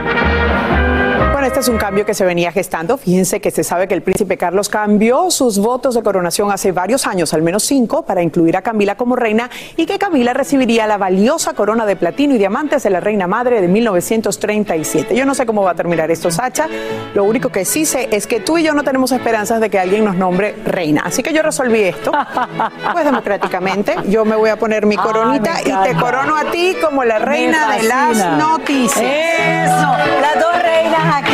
este 1.44 1.60
es 1.60 1.68
un 1.68 1.76
cambio 1.76 2.06
que 2.06 2.14
se 2.14 2.24
venía 2.24 2.52
gestando. 2.52 2.96
Fíjense 2.96 3.40
que 3.40 3.50
se 3.50 3.64
sabe 3.64 3.86
que 3.86 3.94
el 3.94 4.02
príncipe 4.02 4.38
Carlos 4.38 4.70
cambió 4.70 5.30
sus 5.30 5.58
votos 5.58 5.94
de 5.94 6.02
coronación 6.02 6.50
hace 6.50 6.72
varios 6.72 7.06
años, 7.06 7.34
al 7.34 7.42
menos 7.42 7.64
cinco, 7.64 8.02
para 8.04 8.22
incluir 8.22 8.56
a 8.56 8.62
Camila 8.62 8.96
como 8.96 9.14
reina 9.14 9.50
y 9.76 9.84
que 9.84 9.98
Camila 9.98 10.32
recibiría 10.32 10.86
la 10.86 10.96
valiosa 10.96 11.52
corona 11.52 11.84
de 11.84 11.96
platino 11.96 12.34
y 12.34 12.38
diamantes 12.38 12.82
de 12.82 12.90
la 12.90 13.00
reina 13.00 13.26
madre 13.26 13.60
de 13.60 13.68
1937. 13.68 15.14
Yo 15.14 15.26
no 15.26 15.34
sé 15.34 15.44
cómo 15.44 15.62
va 15.62 15.72
a 15.72 15.74
terminar 15.74 16.10
esto, 16.10 16.30
Sacha. 16.30 16.66
Lo 17.14 17.24
único 17.24 17.50
que 17.50 17.64
sí 17.64 17.84
sé 17.84 18.08
es 18.10 18.26
que 18.26 18.40
tú 18.40 18.56
y 18.56 18.62
yo 18.62 18.72
no 18.72 18.82
tenemos 18.82 19.12
esperanzas 19.12 19.60
de 19.60 19.68
que 19.68 19.78
alguien 19.78 20.04
nos 20.04 20.16
nombre 20.16 20.54
reina. 20.64 21.02
Así 21.04 21.22
que 21.22 21.34
yo 21.34 21.42
resolví 21.42 21.82
esto, 21.82 22.10
pues 22.92 23.04
democráticamente. 23.04 23.96
Yo 24.08 24.24
me 24.24 24.36
voy 24.36 24.48
a 24.48 24.56
poner 24.56 24.86
mi 24.86 24.96
coronita 24.96 25.60
y 25.60 25.72
te 25.88 25.94
corono 25.94 26.36
a 26.36 26.50
ti 26.50 26.76
como 26.80 27.04
la 27.04 27.18
reina 27.18 27.76
de 27.76 27.82
las 27.82 28.38
noticias. 28.38 29.02
Eso, 29.02 29.92
las 30.20 30.40
dos 30.40 30.62
reinas 30.62 31.16
aquí 31.16 31.33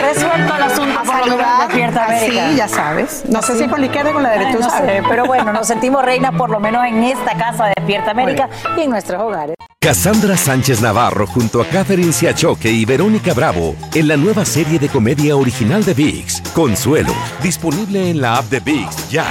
resuelto 0.00 0.54
el 0.56 0.62
asunto 0.62 1.02
por 1.04 1.26
lo 1.26 1.36
menos 1.36 1.58
Despierta 1.66 2.04
América. 2.04 2.50
Sí, 2.50 2.56
ya 2.56 2.68
sabes. 2.68 3.24
No 3.28 3.42
sé 3.42 3.58
si 3.58 3.68
con 3.68 3.80
la 3.80 3.86
izquierda 3.86 4.10
o 4.10 4.14
con 4.14 4.22
la 4.22 4.30
derecha. 4.30 4.58
no 4.58 4.70
sé, 4.70 5.02
pero 5.08 5.26
bueno, 5.26 5.52
nos 5.52 5.66
sentimos 5.66 6.04
reinas 6.04 6.32
por 6.34 6.50
lo 6.50 6.60
menos 6.60 6.84
en 6.86 7.04
esta 7.04 7.36
casa 7.36 7.66
de 7.66 7.74
Despierta 7.76 8.10
América 8.10 8.48
y 8.76 8.82
en 8.82 8.90
nuestros 8.90 9.20
hogares. 9.20 9.54
Cassandra 9.80 10.36
Sánchez 10.36 10.80
Navarro 10.80 11.26
junto 11.26 11.62
a 11.62 11.64
Catherine 11.66 12.12
Siachoque 12.12 12.70
y 12.70 12.84
Verónica 12.84 13.32
Bravo 13.32 13.76
en 13.94 14.08
la 14.08 14.16
nueva 14.16 14.44
serie 14.44 14.78
de 14.78 14.88
comedia 14.88 15.36
original 15.36 15.84
de 15.84 15.94
VIX, 15.94 16.42
Consuelo, 16.52 17.14
disponible 17.42 18.10
en 18.10 18.20
la 18.20 18.38
app 18.38 18.46
de 18.46 18.60
VIX 18.60 19.08
ya. 19.08 19.26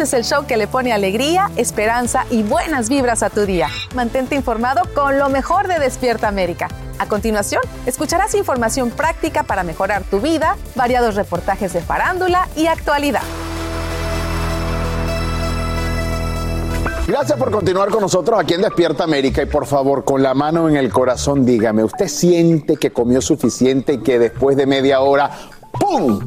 Este 0.00 0.16
es 0.16 0.24
el 0.24 0.32
show 0.32 0.46
que 0.46 0.56
le 0.56 0.66
pone 0.66 0.94
alegría, 0.94 1.50
esperanza 1.56 2.24
y 2.30 2.42
buenas 2.42 2.88
vibras 2.88 3.22
a 3.22 3.28
tu 3.28 3.44
día. 3.44 3.68
Mantente 3.94 4.34
informado 4.34 4.80
con 4.94 5.18
lo 5.18 5.28
mejor 5.28 5.68
de 5.68 5.78
Despierta 5.78 6.26
América. 6.26 6.68
A 6.98 7.06
continuación, 7.06 7.60
escucharás 7.84 8.34
información 8.34 8.88
práctica 8.88 9.42
para 9.42 9.62
mejorar 9.62 10.04
tu 10.04 10.18
vida, 10.18 10.56
variados 10.74 11.16
reportajes 11.16 11.74
de 11.74 11.82
farándula 11.82 12.48
y 12.56 12.66
actualidad. 12.66 13.20
Gracias 17.06 17.38
por 17.38 17.50
continuar 17.50 17.90
con 17.90 18.00
nosotros 18.00 18.40
aquí 18.40 18.54
en 18.54 18.62
Despierta 18.62 19.04
América 19.04 19.42
y 19.42 19.46
por 19.46 19.66
favor, 19.66 20.06
con 20.06 20.22
la 20.22 20.32
mano 20.32 20.66
en 20.66 20.76
el 20.76 20.90
corazón, 20.90 21.44
dígame, 21.44 21.84
¿usted 21.84 22.08
siente 22.08 22.78
que 22.78 22.90
comió 22.90 23.20
suficiente 23.20 23.92
y 23.92 23.98
que 23.98 24.18
después 24.18 24.56
de 24.56 24.64
media 24.64 25.02
hora, 25.02 25.30
¡pum! 25.78 26.20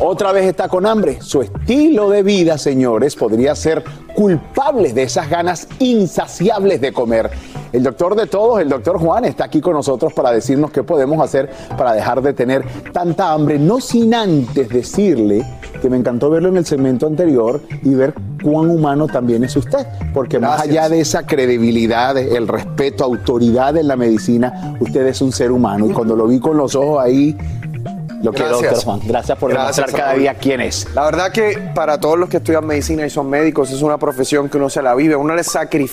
Otra 0.00 0.32
vez 0.32 0.46
está 0.46 0.68
con 0.68 0.86
hambre. 0.86 1.18
Su 1.20 1.42
estilo 1.42 2.10
de 2.10 2.24
vida, 2.24 2.58
señores, 2.58 3.14
podría 3.14 3.54
ser 3.54 3.84
culpable 4.14 4.92
de 4.92 5.04
esas 5.04 5.30
ganas 5.30 5.68
insaciables 5.78 6.80
de 6.80 6.92
comer. 6.92 7.30
El 7.72 7.84
doctor 7.84 8.16
de 8.16 8.26
todos, 8.26 8.60
el 8.60 8.68
doctor 8.68 8.98
Juan, 8.98 9.24
está 9.24 9.44
aquí 9.44 9.60
con 9.60 9.74
nosotros 9.74 10.12
para 10.12 10.32
decirnos 10.32 10.72
qué 10.72 10.82
podemos 10.82 11.20
hacer 11.24 11.50
para 11.78 11.92
dejar 11.92 12.22
de 12.22 12.32
tener 12.32 12.64
tanta 12.92 13.32
hambre, 13.32 13.58
no 13.58 13.80
sin 13.80 14.14
antes 14.14 14.68
decirle 14.68 15.44
que 15.80 15.90
me 15.90 15.96
encantó 15.96 16.30
verlo 16.30 16.48
en 16.48 16.56
el 16.56 16.66
segmento 16.66 17.06
anterior 17.06 17.60
y 17.82 17.94
ver 17.94 18.14
cuán 18.42 18.70
humano 18.70 19.06
también 19.06 19.42
es 19.44 19.56
usted, 19.56 19.86
porque 20.12 20.38
más 20.38 20.60
allá 20.60 20.88
de 20.88 21.00
esa 21.00 21.24
credibilidad, 21.24 22.16
el 22.16 22.46
respeto, 22.46 23.04
autoridad 23.04 23.76
en 23.76 23.88
la 23.88 23.96
medicina, 23.96 24.76
usted 24.80 25.06
es 25.06 25.20
un 25.20 25.32
ser 25.32 25.50
humano 25.50 25.86
y 25.86 25.92
cuando 25.92 26.14
lo 26.14 26.26
vi 26.26 26.38
con 26.38 26.56
los 26.56 26.74
ojos 26.74 27.02
ahí, 27.02 27.36
lo 28.22 28.32
quiero, 28.32 28.60
doctor 28.60 28.84
Juan. 28.84 29.00
Gracias 29.04 29.38
por 29.38 29.52
demostrar 29.52 29.92
cada 29.92 30.14
día 30.14 30.34
quién 30.34 30.60
es. 30.60 30.86
La 30.94 31.04
verdad 31.04 31.32
que 31.32 31.70
para 31.74 31.98
todos 31.98 32.18
los 32.18 32.28
que 32.28 32.38
estudian 32.38 32.66
medicina 32.66 33.06
y 33.06 33.10
son 33.10 33.28
médicos, 33.28 33.70
es 33.70 33.82
una 33.82 33.98
profesión 33.98 34.48
que 34.48 34.56
uno 34.56 34.68
se 34.68 34.82
la 34.82 34.94
vive. 34.94 35.16
Uno, 35.16 35.34
le 35.34 35.42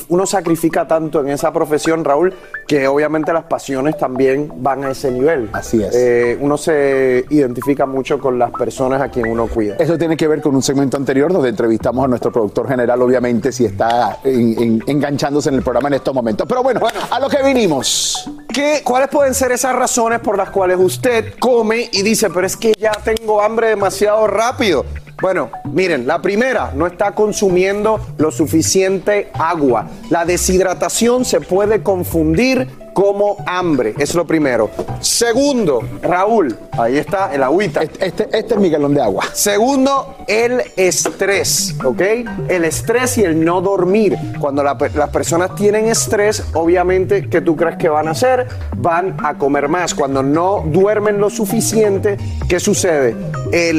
uno 0.09 0.25
sacrifica 0.25 0.87
tanto 0.87 1.21
en 1.21 1.29
esa 1.29 1.51
profesión, 1.51 2.03
Raúl, 2.03 2.33
que 2.67 2.87
obviamente 2.87 3.33
las 3.33 3.43
pasiones 3.45 3.97
también 3.97 4.51
van 4.57 4.83
a 4.83 4.91
ese 4.91 5.11
nivel. 5.11 5.49
Así 5.53 5.81
es. 5.81 5.93
Eh, 5.95 6.37
uno 6.39 6.57
se 6.57 7.25
identifica 7.29 7.85
mucho 7.85 8.19
con 8.19 8.39
las 8.39 8.51
personas 8.51 9.01
a 9.01 9.09
quien 9.09 9.27
uno 9.27 9.47
cuida. 9.47 9.75
Eso 9.77 9.97
tiene 9.97 10.15
que 10.17 10.27
ver 10.27 10.41
con 10.41 10.55
un 10.55 10.61
segmento 10.61 10.97
anterior 10.97 11.31
donde 11.31 11.49
entrevistamos 11.49 12.05
a 12.05 12.07
nuestro 12.07 12.31
productor 12.31 12.67
general, 12.67 13.01
obviamente, 13.01 13.51
si 13.51 13.65
está 13.65 14.19
enganchándose 14.23 15.49
en 15.49 15.55
el 15.55 15.63
programa 15.63 15.89
en 15.89 15.95
estos 15.95 16.13
momentos. 16.13 16.47
Pero 16.47 16.63
bueno, 16.63 16.79
bueno 16.79 16.99
a 17.09 17.19
lo 17.19 17.29
que 17.29 17.43
vinimos. 17.43 18.29
¿Qué, 18.53 18.81
¿Cuáles 18.83 19.09
pueden 19.09 19.33
ser 19.33 19.51
esas 19.51 19.75
razones 19.75 20.19
por 20.19 20.37
las 20.37 20.49
cuales 20.49 20.77
usted 20.79 21.33
come 21.39 21.89
y 21.91 22.01
dice, 22.01 22.20
pero 22.29 22.45
es 22.45 22.55
que 22.55 22.73
ya 22.77 22.91
tengo 22.91 23.41
hambre 23.41 23.69
demasiado 23.69 24.27
rápido? 24.27 24.85
Bueno, 25.21 25.51
miren, 25.65 26.07
la 26.07 26.19
primera, 26.19 26.71
no 26.75 26.87
está 26.87 27.11
consumiendo 27.11 27.99
lo 28.17 28.31
suficiente 28.31 29.29
agua. 29.33 29.87
La 30.09 30.25
deshidratación 30.25 31.25
se 31.25 31.41
puede 31.41 31.83
confundir 31.83 32.67
como 32.93 33.37
hambre. 33.45 33.93
Es 33.97 34.15
lo 34.15 34.25
primero. 34.25 34.69
Segundo, 34.99 35.81
Raúl, 36.01 36.57
ahí 36.73 36.97
está 36.97 37.33
el 37.33 37.43
agüita. 37.43 37.81
Este, 37.81 38.05
este, 38.05 38.37
este, 38.37 38.53
es 38.53 38.59
mi 38.59 38.69
galón 38.69 38.93
de 38.93 39.01
agua. 39.01 39.25
Segundo, 39.33 40.15
el 40.27 40.61
estrés, 40.75 41.75
¿ok? 41.83 42.01
El 42.47 42.65
estrés 42.65 43.17
y 43.17 43.23
el 43.23 43.43
no 43.43 43.61
dormir. 43.61 44.17
Cuando 44.39 44.63
las 44.63 44.77
personas 45.11 45.55
tienen 45.55 45.87
estrés, 45.87 46.43
obviamente, 46.53 47.27
¿qué 47.29 47.41
tú 47.41 47.55
crees 47.55 47.77
que 47.77 47.89
van 47.89 48.07
a 48.07 48.11
hacer? 48.11 48.47
Van 48.77 49.17
a 49.23 49.35
comer 49.35 49.67
más. 49.67 49.93
Cuando 49.93 50.23
no 50.23 50.63
duermen 50.67 51.19
lo 51.19 51.29
suficiente, 51.29 52.17
¿qué 52.47 52.59
sucede? 52.59 53.15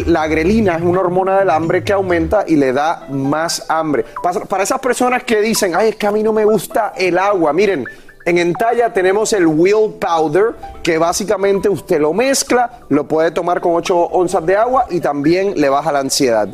la 0.06 0.26
grelina 0.26 0.76
es 0.76 0.82
una 0.82 1.00
hormona 1.00 1.38
del 1.38 1.50
hambre 1.50 1.82
que 1.82 1.92
aumenta 1.92 2.44
y 2.46 2.56
le 2.56 2.72
da 2.72 3.06
más 3.10 3.64
hambre. 3.68 4.04
para 4.48 4.64
esas 4.64 4.80
personas 4.80 5.24
que 5.24 5.40
dicen, 5.40 5.74
ay, 5.74 5.90
es 5.90 5.96
que 5.96 6.06
a 6.06 6.12
mí 6.12 6.22
no 6.22 6.32
me 6.32 6.44
gusta 6.44 6.92
el 6.96 7.18
agua, 7.18 7.52
miren, 7.52 7.86
en 8.24 8.38
Entalla 8.38 8.92
tenemos 8.92 9.32
el 9.32 9.46
Will 9.46 9.94
Powder, 10.00 10.54
que 10.82 10.98
básicamente 10.98 11.68
usted 11.68 12.00
lo 12.00 12.12
mezcla, 12.12 12.80
lo 12.88 13.08
puede 13.08 13.30
tomar 13.30 13.60
con 13.60 13.74
8 13.74 13.96
onzas 13.96 14.46
de 14.46 14.56
agua 14.56 14.86
y 14.90 15.00
también 15.00 15.54
le 15.60 15.68
baja 15.68 15.92
la 15.92 16.00
ansiedad. 16.00 16.48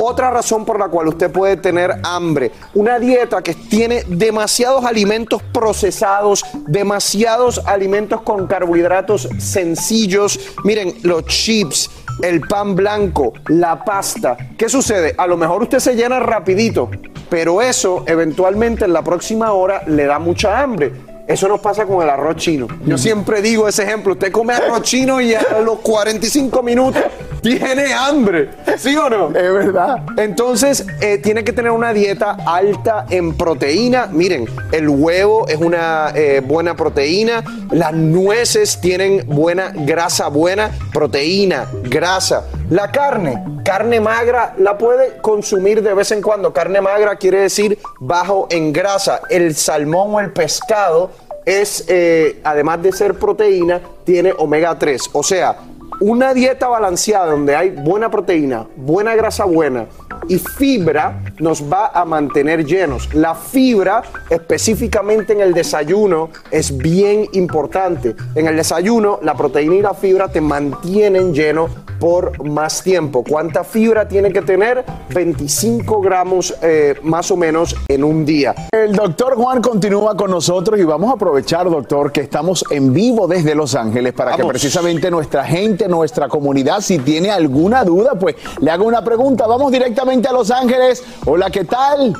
Otra 0.00 0.30
razón 0.30 0.64
por 0.64 0.78
la 0.78 0.86
cual 0.86 1.08
usted 1.08 1.28
puede 1.28 1.56
tener 1.56 1.92
hambre, 2.04 2.52
una 2.72 3.00
dieta 3.00 3.42
que 3.42 3.52
tiene 3.54 4.04
demasiados 4.06 4.84
alimentos 4.84 5.42
procesados, 5.52 6.44
demasiados 6.68 7.60
alimentos 7.66 8.20
con 8.22 8.46
carbohidratos 8.46 9.28
sencillos. 9.38 10.38
Miren, 10.62 10.94
los 11.02 11.24
chips, 11.24 11.90
el 12.22 12.42
pan 12.42 12.76
blanco, 12.76 13.32
la 13.48 13.84
pasta. 13.84 14.36
¿Qué 14.56 14.68
sucede? 14.68 15.16
A 15.18 15.26
lo 15.26 15.36
mejor 15.36 15.62
usted 15.62 15.80
se 15.80 15.96
llena 15.96 16.20
rapidito, 16.20 16.88
pero 17.28 17.60
eso 17.60 18.04
eventualmente 18.06 18.84
en 18.84 18.92
la 18.92 19.02
próxima 19.02 19.52
hora 19.52 19.82
le 19.88 20.06
da 20.06 20.20
mucha 20.20 20.60
hambre. 20.60 20.92
Eso 21.28 21.46
nos 21.46 21.60
pasa 21.60 21.84
con 21.84 22.02
el 22.02 22.08
arroz 22.08 22.36
chino. 22.36 22.66
Yo 22.86 22.96
siempre 22.96 23.42
digo 23.42 23.68
ese 23.68 23.82
ejemplo. 23.82 24.14
Usted 24.14 24.32
come 24.32 24.54
arroz 24.54 24.80
chino 24.80 25.20
y 25.20 25.34
a 25.34 25.60
los 25.62 25.80
45 25.80 26.62
minutos 26.62 27.02
tiene 27.42 27.92
hambre. 27.92 28.50
¿Sí 28.78 28.96
o 28.96 29.10
no? 29.10 29.28
Es 29.28 29.52
verdad. 29.52 30.04
Entonces, 30.16 30.86
eh, 31.00 31.18
tiene 31.18 31.44
que 31.44 31.52
tener 31.52 31.70
una 31.70 31.92
dieta 31.92 32.38
alta 32.46 33.04
en 33.10 33.34
proteína. 33.34 34.06
Miren, 34.06 34.46
el 34.72 34.88
huevo 34.88 35.46
es 35.48 35.58
una 35.58 36.12
eh, 36.14 36.40
buena 36.44 36.74
proteína. 36.74 37.44
Las 37.70 37.92
nueces 37.92 38.80
tienen 38.80 39.24
buena 39.26 39.72
grasa, 39.74 40.28
buena 40.28 40.70
proteína, 40.94 41.68
grasa. 41.84 42.44
La 42.70 42.90
carne, 42.90 43.62
carne 43.64 43.98
magra, 43.98 44.54
la 44.58 44.76
puede 44.76 45.16
consumir 45.22 45.82
de 45.82 45.94
vez 45.94 46.12
en 46.12 46.20
cuando. 46.20 46.52
Carne 46.52 46.82
magra 46.82 47.16
quiere 47.16 47.40
decir 47.40 47.78
bajo 47.98 48.46
en 48.50 48.74
grasa. 48.74 49.22
El 49.30 49.54
salmón 49.54 50.14
o 50.14 50.20
el 50.20 50.32
pescado 50.32 51.10
es, 51.46 51.86
eh, 51.88 52.40
además 52.44 52.82
de 52.82 52.92
ser 52.92 53.14
proteína, 53.14 53.80
tiene 54.04 54.34
omega 54.36 54.78
3. 54.78 55.10
O 55.14 55.22
sea, 55.22 55.56
una 56.00 56.34
dieta 56.34 56.68
balanceada 56.68 57.26
donde 57.26 57.56
hay 57.56 57.70
buena 57.70 58.10
proteína, 58.10 58.66
buena 58.76 59.14
grasa 59.14 59.44
buena 59.44 59.86
y 60.28 60.38
fibra 60.38 61.22
nos 61.38 61.62
va 61.62 61.90
a 61.94 62.04
mantener 62.04 62.64
llenos. 62.64 63.12
La 63.14 63.34
fibra, 63.34 64.02
específicamente 64.28 65.32
en 65.32 65.40
el 65.40 65.54
desayuno, 65.54 66.30
es 66.50 66.76
bien 66.76 67.26
importante. 67.32 68.14
En 68.34 68.46
el 68.46 68.56
desayuno, 68.56 69.18
la 69.22 69.34
proteína 69.34 69.74
y 69.76 69.82
la 69.82 69.94
fibra 69.94 70.28
te 70.28 70.40
mantienen 70.40 71.32
lleno 71.32 71.68
por 71.98 72.46
más 72.46 72.82
tiempo. 72.82 73.24
¿Cuánta 73.28 73.64
fibra 73.64 74.06
tiene 74.06 74.32
que 74.32 74.42
tener? 74.42 74.84
25 75.14 76.00
gramos 76.00 76.54
eh, 76.62 76.94
más 77.02 77.30
o 77.30 77.36
menos 77.36 77.74
en 77.88 78.04
un 78.04 78.24
día. 78.24 78.54
El 78.72 78.92
doctor 78.92 79.34
Juan 79.34 79.60
continúa 79.60 80.16
con 80.16 80.30
nosotros 80.30 80.78
y 80.78 80.84
vamos 80.84 81.10
a 81.10 81.14
aprovechar, 81.14 81.68
doctor, 81.68 82.12
que 82.12 82.20
estamos 82.20 82.64
en 82.70 82.92
vivo 82.92 83.26
desde 83.26 83.54
Los 83.54 83.74
Ángeles 83.74 84.12
para 84.12 84.36
que 84.36 84.44
precisamente 84.44 85.10
nuestra 85.10 85.44
gente, 85.44 85.77
nuestra 85.86 86.28
comunidad, 86.28 86.80
si 86.80 86.98
tiene 86.98 87.30
alguna 87.30 87.84
duda, 87.84 88.14
pues 88.18 88.36
le 88.60 88.70
haga 88.70 88.82
una 88.82 89.04
pregunta. 89.04 89.46
Vamos 89.46 89.70
directamente 89.70 90.26
a 90.28 90.32
Los 90.32 90.50
Ángeles. 90.50 91.04
Hola, 91.26 91.50
¿qué 91.50 91.64
tal? 91.64 92.14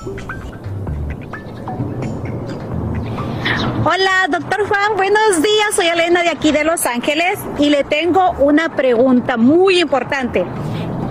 Hola, 3.85 4.27
doctor 4.29 4.69
Juan, 4.69 4.97
buenos 4.97 5.41
días. 5.43 5.75
Soy 5.75 5.87
Elena 5.87 6.23
de 6.23 6.29
aquí 6.29 6.53
de 6.53 6.63
Los 6.63 6.85
Ángeles 6.85 7.39
y 7.59 7.71
le 7.71 7.85
tengo 7.85 8.33
una 8.39 8.77
pregunta 8.77 9.37
muy 9.37 9.81
importante. 9.81 10.45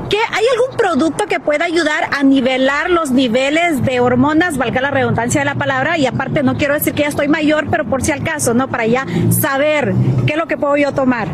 ¿Qué, 0.09 0.17
¿Hay 0.17 0.45
algún 0.53 0.77
producto 0.77 1.25
que 1.25 1.39
pueda 1.39 1.65
ayudar 1.65 2.09
a 2.17 2.23
nivelar 2.23 2.89
los 2.89 3.11
niveles 3.11 3.83
de 3.83 3.99
hormonas, 3.99 4.57
valga 4.57 4.79
la 4.79 4.91
redundancia 4.91 5.41
de 5.41 5.45
la 5.45 5.55
palabra? 5.55 5.97
Y 5.97 6.05
aparte, 6.05 6.43
no 6.43 6.55
quiero 6.55 6.75
decir 6.75 6.93
que 6.93 7.01
ya 7.01 7.09
estoy 7.09 7.27
mayor, 7.27 7.67
pero 7.69 7.83
por 7.85 8.03
si 8.03 8.11
al 8.11 8.23
caso, 8.23 8.53
¿no? 8.53 8.69
Para 8.69 8.85
ya 8.85 9.05
saber 9.31 9.93
qué 10.25 10.33
es 10.33 10.37
lo 10.37 10.47
que 10.47 10.55
puedo 10.55 10.77
yo 10.77 10.93
tomar. 10.93 11.27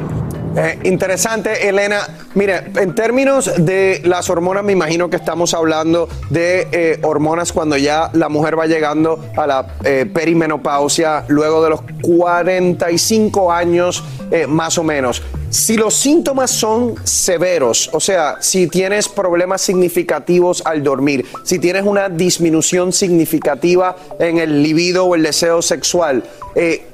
Eh, 0.55 0.79
interesante, 0.83 1.67
Elena. 1.67 2.07
Mire, 2.35 2.65
en 2.75 2.93
términos 2.93 3.51
de 3.57 4.01
las 4.05 4.29
hormonas, 4.29 4.63
me 4.63 4.73
imagino 4.73 5.09
que 5.09 5.15
estamos 5.15 5.55
hablando 5.55 6.07
de 6.29 6.67
eh, 6.71 6.99
hormonas 7.01 7.51
cuando 7.51 7.75
ya 7.75 8.11
la 8.13 8.29
mujer 8.29 8.57
va 8.57 8.67
llegando 8.67 9.19
a 9.35 9.47
la 9.47 9.67
eh, 9.83 10.05
perimenopausia, 10.11 11.25
luego 11.27 11.63
de 11.63 11.71
los 11.71 11.81
45 12.01 13.51
años 13.51 14.03
más 14.47 14.79
o 14.79 14.83
menos. 14.83 15.21
Si 15.51 15.77
los 15.77 15.93
síntomas 15.93 16.49
son 16.49 16.95
severos, 17.03 17.87
o 17.93 17.99
sea, 17.99 18.37
si 18.39 18.65
tienes 18.67 19.07
problemas 19.07 19.61
significativos 19.61 20.63
al 20.65 20.81
dormir, 20.81 21.23
si 21.43 21.59
tienes 21.59 21.83
una 21.83 22.09
disminución 22.09 22.91
significativa 22.91 23.95
en 24.17 24.39
el 24.39 24.63
libido 24.63 25.05
o 25.05 25.13
el 25.13 25.21
deseo 25.21 25.61
sexual, 25.61 26.23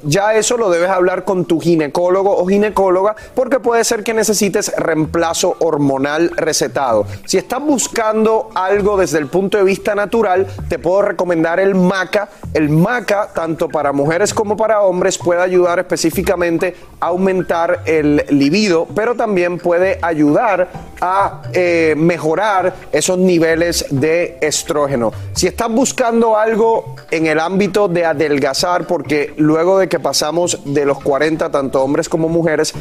ya 0.03 0.33
eso 0.33 0.57
lo 0.57 0.69
debes 0.69 0.89
hablar 0.89 1.23
con 1.23 1.45
tu 1.45 1.61
ginecólogo 1.61 2.37
o 2.37 2.45
ginecóloga 2.45 3.15
porque 3.35 3.48
puede 3.57 3.83
ser 3.83 4.03
que 4.03 4.13
necesites 4.13 4.71
reemplazo 4.77 5.55
hormonal 5.59 6.29
recetado. 6.35 7.07
Si 7.25 7.37
estás 7.37 7.61
buscando 7.61 8.51
algo 8.53 8.97
desde 8.97 9.17
el 9.17 9.25
punto 9.27 9.57
de 9.57 9.63
vista 9.63 9.95
natural, 9.95 10.45
te 10.67 10.77
puedo 10.77 11.01
recomendar 11.01 11.59
el 11.59 11.73
MACA. 11.73 12.29
El 12.53 12.69
MACA, 12.69 13.29
tanto 13.33 13.67
para 13.67 13.93
mujeres 13.93 14.31
como 14.33 14.55
para 14.55 14.81
hombres, 14.81 15.17
puede 15.17 15.41
ayudar 15.41 15.79
específicamente 15.79 16.75
a 16.99 17.07
aumentar 17.07 17.81
el 17.85 18.25
libido 18.29 18.59
pero 18.95 19.15
también 19.15 19.57
puede 19.57 19.99
ayudar 20.01 20.67
a 21.01 21.43
eh, 21.53 21.93
mejorar 21.97 22.73
esos 22.91 23.17
niveles 23.17 23.85
de 23.89 24.37
estrógeno. 24.41 25.13
Si 25.33 25.47
estás 25.47 25.71
buscando 25.71 26.37
algo 26.37 26.95
en 27.11 27.27
el 27.27 27.39
ámbito 27.39 27.87
de 27.87 28.05
adelgazar, 28.05 28.85
porque 28.85 29.33
luego 29.37 29.79
de 29.79 29.87
que 29.87 29.99
pasamos 29.99 30.59
de 30.65 30.85
los 30.85 31.01
40, 31.01 31.49
tanto 31.49 31.81
hombres 31.81 32.09
como 32.09 32.27
mujeres, 32.27 32.73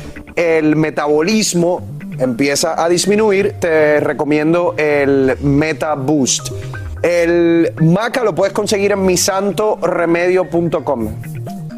el 0.59 0.77
metabolismo 0.77 1.83
empieza 2.19 2.83
a 2.83 2.89
disminuir, 2.89 3.55
te 3.61 4.01
recomiendo 4.01 4.75
el 4.77 5.37
Meta 5.41 5.95
Boost. 5.95 6.51
El 7.03 7.73
maca 7.81 8.25
lo 8.25 8.35
puedes 8.35 8.53
conseguir 8.53 8.93
en 8.93 9.07
misantoremedio.com. 9.07 11.09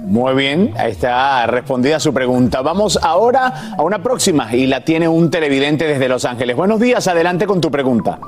Muy 0.07 0.35
bien, 0.35 0.75
ahí 0.77 0.93
está 0.93 1.47
respondida 1.47 2.01
su 2.01 2.13
pregunta. 2.13 2.63
Vamos 2.63 2.99
ahora 3.01 3.75
a 3.77 3.83
una 3.83 4.03
próxima 4.03 4.53
y 4.57 4.67
la 4.67 4.85
tiene 4.85 5.07
un 5.07 5.31
televidente 5.31 5.87
desde 5.87 6.09
Los 6.09 6.25
Ángeles. 6.25 6.57
Buenos 6.57 6.81
días, 6.81 7.07
adelante 7.07 7.47
con 7.47 7.61
tu 7.61 7.71
pregunta. 7.71 8.19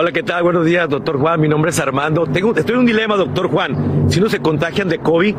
Hola, 0.00 0.12
¿qué 0.12 0.22
tal? 0.22 0.44
Buenos 0.44 0.64
días, 0.64 0.88
doctor 0.88 1.18
Juan. 1.18 1.40
Mi 1.40 1.48
nombre 1.48 1.72
es 1.72 1.78
Armando. 1.80 2.24
Tengo, 2.24 2.54
estoy 2.54 2.74
en 2.74 2.78
un 2.78 2.86
dilema, 2.86 3.16
doctor 3.16 3.50
Juan. 3.50 4.06
Si 4.08 4.20
no 4.20 4.30
se 4.30 4.38
contagian 4.38 4.88
de 4.88 5.00
COVID, 5.00 5.34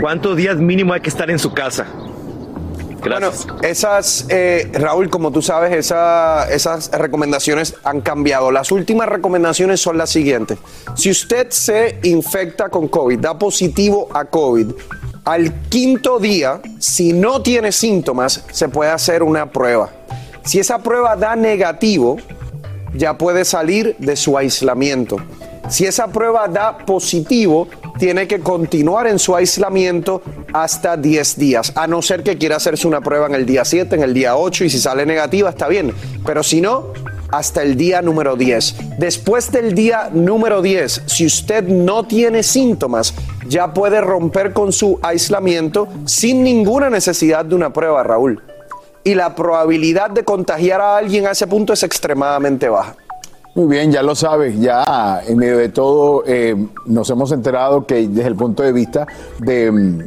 ¿cuántos 0.00 0.36
días 0.36 0.56
mínimo 0.56 0.92
hay 0.92 1.00
que 1.00 1.10
estar 1.10 1.30
en 1.30 1.38
su 1.38 1.52
casa? 1.52 1.86
Bueno, 3.06 3.30
esas, 3.62 4.26
eh, 4.28 4.68
Raúl, 4.74 5.10
como 5.10 5.30
tú 5.30 5.42
sabes, 5.42 5.72
esas 5.72 6.90
recomendaciones 6.90 7.76
han 7.84 8.00
cambiado. 8.00 8.50
Las 8.50 8.72
últimas 8.72 9.08
recomendaciones 9.08 9.80
son 9.80 9.96
las 9.96 10.10
siguientes. 10.10 10.58
Si 10.96 11.08
usted 11.08 11.48
se 11.50 12.00
infecta 12.02 12.68
con 12.68 12.88
COVID, 12.88 13.20
da 13.20 13.38
positivo 13.38 14.08
a 14.12 14.24
COVID, 14.24 14.72
Al 15.24 15.52
quinto 15.68 16.18
día, 16.18 16.60
si 16.80 17.12
no 17.12 17.42
tiene 17.42 17.70
síntomas, 17.70 18.44
se 18.50 18.68
puede 18.68 18.90
hacer 18.90 19.22
una 19.22 19.52
prueba. 19.52 19.88
Si 20.44 20.58
esa 20.58 20.80
prueba 20.80 21.14
da 21.14 21.36
negativo, 21.36 22.16
ya 22.94 23.16
puede 23.18 23.44
salir 23.44 23.96
de 23.98 24.16
su 24.16 24.36
aislamiento. 24.36 25.16
Si 25.68 25.84
esa 25.86 26.08
prueba 26.08 26.48
da 26.48 26.78
positivo, 26.78 27.68
tiene 27.98 28.26
que 28.26 28.40
continuar 28.40 29.06
en 29.06 29.18
su 29.18 29.36
aislamiento 29.36 30.22
hasta 30.52 30.96
10 30.96 31.38
días, 31.38 31.72
a 31.76 31.86
no 31.86 32.02
ser 32.02 32.22
que 32.22 32.38
quiera 32.38 32.56
hacerse 32.56 32.88
una 32.88 33.00
prueba 33.00 33.26
en 33.26 33.34
el 33.34 33.46
día 33.46 33.64
7, 33.64 33.94
en 33.94 34.02
el 34.02 34.14
día 34.14 34.36
8 34.36 34.64
y 34.64 34.70
si 34.70 34.80
sale 34.80 35.06
negativa 35.06 35.50
está 35.50 35.68
bien, 35.68 35.92
pero 36.26 36.42
si 36.42 36.60
no, 36.60 36.86
hasta 37.30 37.62
el 37.62 37.76
día 37.76 38.02
número 38.02 38.36
10. 38.36 38.98
Después 38.98 39.52
del 39.52 39.74
día 39.74 40.10
número 40.12 40.62
10, 40.62 41.02
si 41.06 41.26
usted 41.26 41.64
no 41.64 42.04
tiene 42.04 42.42
síntomas, 42.42 43.14
ya 43.46 43.72
puede 43.72 44.00
romper 44.00 44.52
con 44.52 44.72
su 44.72 44.98
aislamiento 45.02 45.88
sin 46.06 46.42
ninguna 46.42 46.90
necesidad 46.90 47.44
de 47.44 47.54
una 47.54 47.72
prueba, 47.72 48.02
Raúl. 48.02 48.42
Y 49.04 49.14
la 49.14 49.34
probabilidad 49.34 50.10
de 50.10 50.24
contagiar 50.24 50.80
a 50.80 50.96
alguien 50.96 51.26
a 51.26 51.30
ese 51.30 51.46
punto 51.46 51.72
es 51.72 51.82
extremadamente 51.82 52.68
baja. 52.68 52.96
Muy 53.54 53.66
bien, 53.66 53.90
ya 53.90 54.02
lo 54.02 54.14
sabes, 54.14 54.60
ya 54.60 55.22
en 55.26 55.36
medio 55.36 55.58
de 55.58 55.70
todo 55.70 56.22
eh, 56.24 56.54
nos 56.86 57.10
hemos 57.10 57.32
enterado 57.32 57.84
que 57.84 58.06
desde 58.06 58.28
el 58.28 58.36
punto 58.36 58.62
de 58.62 58.72
vista 58.72 59.08
de 59.40 59.72
mm, 59.72 60.00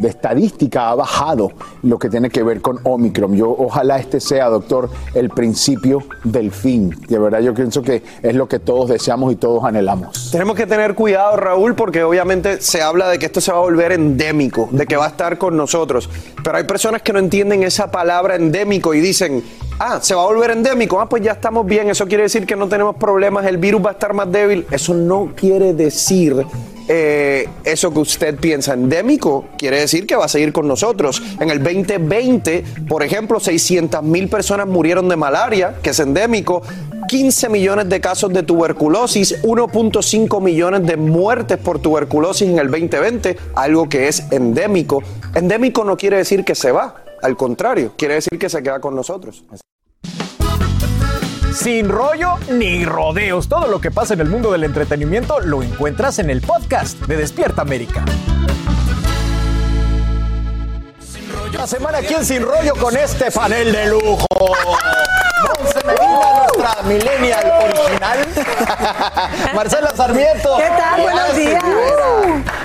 de 0.00 0.08
estadística 0.08 0.90
ha 0.90 0.94
bajado 0.94 1.52
lo 1.82 1.98
que 1.98 2.08
tiene 2.08 2.30
que 2.30 2.42
ver 2.42 2.60
con 2.60 2.80
Omicron. 2.82 3.36
Yo 3.36 3.50
ojalá 3.50 3.98
este 3.98 4.18
sea, 4.18 4.48
doctor, 4.48 4.90
el 5.14 5.30
principio 5.30 6.02
del 6.24 6.50
fin. 6.50 6.90
De 7.08 7.18
verdad 7.18 7.40
yo 7.40 7.54
pienso 7.54 7.82
que 7.82 8.02
es 8.22 8.34
lo 8.34 8.48
que 8.48 8.58
todos 8.58 8.88
deseamos 8.88 9.32
y 9.32 9.36
todos 9.36 9.62
anhelamos. 9.64 10.30
Tenemos 10.32 10.56
que 10.56 10.66
tener 10.66 10.94
cuidado, 10.94 11.36
Raúl, 11.36 11.74
porque 11.74 12.02
obviamente 12.02 12.60
se 12.60 12.80
habla 12.82 13.08
de 13.08 13.18
que 13.18 13.26
esto 13.26 13.40
se 13.40 13.52
va 13.52 13.58
a 13.58 13.62
volver 13.62 13.92
endémico, 13.92 14.68
de 14.72 14.86
que 14.86 14.96
va 14.96 15.04
a 15.04 15.08
estar 15.08 15.36
con 15.38 15.56
nosotros. 15.56 16.08
Pero 16.42 16.56
hay 16.56 16.64
personas 16.64 17.02
que 17.02 17.12
no 17.12 17.18
entienden 17.18 17.62
esa 17.62 17.90
palabra 17.90 18.36
endémico 18.36 18.94
y 18.94 19.00
dicen, 19.00 19.44
ah, 19.78 19.98
se 20.00 20.14
va 20.14 20.22
a 20.22 20.26
volver 20.26 20.52
endémico, 20.52 21.00
ah, 21.00 21.08
pues 21.08 21.22
ya 21.22 21.32
estamos 21.32 21.66
bien, 21.66 21.90
eso 21.90 22.06
quiere 22.06 22.24
decir 22.24 22.46
que 22.46 22.56
no 22.56 22.68
tenemos 22.68 22.96
problemas, 22.96 23.44
el 23.46 23.58
virus 23.58 23.84
va 23.84 23.90
a 23.90 23.92
estar 23.92 24.14
más 24.14 24.30
débil. 24.32 24.66
Eso 24.70 24.94
no 24.94 25.32
quiere 25.34 25.74
decir 25.74 26.46
eh, 26.92 27.48
eso 27.62 27.94
que 27.94 28.00
usted 28.00 28.34
piensa 28.34 28.74
endémico 28.74 29.44
quiere 29.56 29.78
decir 29.78 30.08
que 30.08 30.16
va 30.16 30.24
a 30.24 30.28
seguir 30.28 30.52
con 30.52 30.66
nosotros. 30.66 31.22
En 31.38 31.48
el 31.48 31.62
2020, 31.62 32.64
por 32.88 33.04
ejemplo, 33.04 33.38
600 33.38 34.02
mil 34.02 34.28
personas 34.28 34.66
murieron 34.66 35.08
de 35.08 35.14
malaria, 35.14 35.76
que 35.84 35.90
es 35.90 36.00
endémico. 36.00 36.62
15 37.06 37.48
millones 37.48 37.88
de 37.88 38.00
casos 38.00 38.32
de 38.32 38.42
tuberculosis, 38.42 39.40
1.5 39.44 40.42
millones 40.42 40.84
de 40.84 40.96
muertes 40.96 41.58
por 41.58 41.78
tuberculosis 41.78 42.48
en 42.48 42.58
el 42.58 42.68
2020, 42.68 43.36
algo 43.54 43.88
que 43.88 44.08
es 44.08 44.24
endémico. 44.32 45.00
Endémico 45.36 45.84
no 45.84 45.96
quiere 45.96 46.16
decir 46.16 46.44
que 46.44 46.56
se 46.56 46.72
va, 46.72 47.04
al 47.22 47.36
contrario, 47.36 47.92
quiere 47.96 48.14
decir 48.14 48.36
que 48.36 48.48
se 48.48 48.64
queda 48.64 48.80
con 48.80 48.96
nosotros. 48.96 49.44
Sin 51.54 51.88
rollo 51.88 52.38
ni 52.50 52.84
rodeos. 52.84 53.48
Todo 53.48 53.66
lo 53.68 53.80
que 53.80 53.90
pasa 53.90 54.14
en 54.14 54.20
el 54.20 54.28
mundo 54.28 54.52
del 54.52 54.64
entretenimiento 54.64 55.40
lo 55.40 55.62
encuentras 55.62 56.18
en 56.18 56.30
el 56.30 56.40
podcast 56.40 56.98
de 57.06 57.16
Despierta 57.16 57.62
América. 57.62 58.04
La 61.52 61.66
semana 61.66 61.98
aquí 61.98 62.14
en 62.14 62.24
Sin 62.24 62.42
Rollo 62.42 62.74
con 62.76 62.96
este 62.96 63.30
panel 63.30 63.72
de 63.72 63.88
lujo. 63.88 64.26
Nuestra 66.60 66.82
millennial 66.82 67.52
original. 67.64 68.18
Marcela 69.54 69.92
Sarmiento. 69.96 70.58
¿Qué 70.58 70.68
tal? 70.68 71.00
Buenos 71.00 71.34
días. 71.36 71.64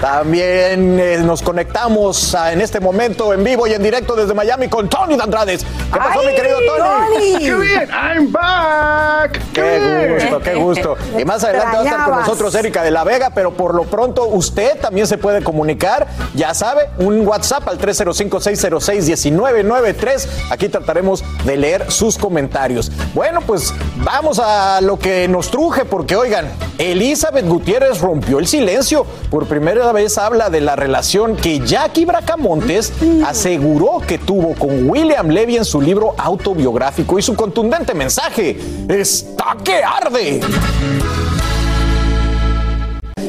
También 0.02 1.00
eh, 1.00 1.20
nos 1.20 1.42
conectamos 1.42 2.36
en 2.52 2.60
este 2.62 2.82
momento 2.82 3.34
en 3.34 3.44
vivo 3.44 3.66
y 3.68 3.74
en 3.74 3.82
directo 3.82 4.16
desde 4.16 4.34
Miami 4.34 4.68
con 4.68 4.90
Tony 4.90 5.16
Dandrades. 5.16 5.64
¿Qué 5.64 5.98
pasó, 5.98 6.24
mi 6.24 6.36
querido 6.36 6.58
Tony? 6.68 7.38
¡Qué 7.40 7.56
bien! 7.56 7.90
¡I'm 7.90 8.30
back! 8.32 9.40
¡Qué 9.54 10.18
gusto, 10.20 10.40
qué 10.42 10.56
gusto! 10.56 10.98
Y 11.18 11.24
más 11.24 11.42
adelante 11.46 11.78
va 11.78 11.82
a 11.82 11.86
estar 11.86 12.04
con 12.06 12.16
nosotros 12.20 12.54
Erika 12.56 12.84
de 12.84 12.92
la 12.92 13.06
Vega, 13.06 13.30
pero 13.34 13.54
por 13.54 13.74
lo 13.76 13.84
pronto 13.84 14.26
usted 14.26 14.78
también 14.80 15.08
se 15.08 15.18
puede 15.18 15.42
comunicar. 15.42 16.08
Ya 16.34 16.54
sabe, 16.54 16.90
un 16.98 17.26
WhatsApp 17.26 17.66
al 17.70 17.78
305-606-1993. 17.80 20.28
Aquí 20.52 20.68
trataremos 20.68 21.24
de 21.46 21.56
leer 21.56 21.90
sus 21.92 22.18
comentarios. 22.18 22.92
Bueno, 23.14 23.40
pues 23.42 23.74
vamos 23.98 24.40
a 24.40 24.82
lo 24.82 24.98
que 24.98 25.28
nos 25.28 25.50
truje, 25.50 25.86
porque 25.86 26.16
oigan, 26.16 26.48
Elizabeth 26.78 27.48
Gutiérrez 27.48 28.00
rompió 28.02 28.40
el 28.40 28.48
silencio. 28.48 29.06
Por 29.30 29.48
primera 29.48 29.92
vez 29.92 30.18
habla 30.18 30.50
de 30.50 30.62
la 30.62 30.76
relación 30.76 31.36
que 31.36 31.60
Jackie 31.60 32.06
Bracamontes 32.06 32.94
aseguró 33.26 34.00
que 34.06 34.18
tuvo 34.18 34.56
con 34.56 34.90
William 34.90 35.30
Levy 35.30 35.58
en 35.58 35.66
su 35.66 35.82
libro 35.82 36.16
autobiográfico 36.18 37.20
y 37.20 37.22
su 37.22 37.36
contundente 37.36 37.94
mensaje, 37.94 38.60
está 38.88 39.58
que 39.64 39.84
arde. 39.84 40.42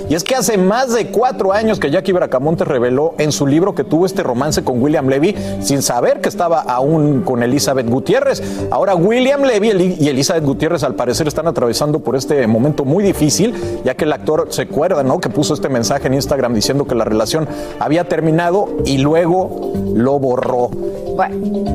Y 0.09 0.15
es 0.15 0.23
que 0.23 0.37
hace 0.37 0.57
más 0.57 0.93
de 0.95 1.09
cuatro 1.09 1.53
años 1.53 1.81
que 1.81 1.91
Jackie 1.91 2.13
Bracamontes 2.13 2.67
reveló 2.67 3.15
en 3.19 3.33
su 3.33 3.47
libro 3.47 3.75
que 3.75 3.83
tuvo 3.83 4.07
este 4.07 4.23
romance 4.23 4.63
con 4.63 4.81
William 4.81 5.09
Levy 5.09 5.35
sin 5.61 5.83
saber 5.83 6.21
que 6.21 6.29
estaba 6.29 6.61
aún 6.61 7.23
con 7.23 7.43
Elizabeth 7.43 7.89
Gutiérrez. 7.89 8.43
Ahora 8.71 8.95
William 8.95 9.43
Levy 9.43 9.97
y 9.99 10.09
Elizabeth 10.09 10.45
Gutiérrez 10.45 10.85
al 10.85 10.95
parecer 10.95 11.27
están 11.27 11.49
atravesando 11.49 11.99
por 11.99 12.15
este 12.15 12.47
momento 12.47 12.85
muy 12.85 13.03
difícil, 13.03 13.55
ya 13.85 13.95
que 13.95 14.05
el 14.05 14.13
actor 14.13 14.47
se 14.51 14.63
acuerda, 14.63 15.03
¿no? 15.03 15.19
Que 15.19 15.29
puso 15.29 15.55
este 15.55 15.69
mensaje 15.69 16.07
en 16.07 16.15
Instagram 16.15 16.55
diciendo 16.55 16.87
que 16.87 16.95
la 16.95 17.05
relación 17.05 17.49
había 17.81 18.09
terminado 18.09 18.69
y 18.85 18.99
luego 18.99 19.73
lo 19.95 20.19
borró. 20.19 20.71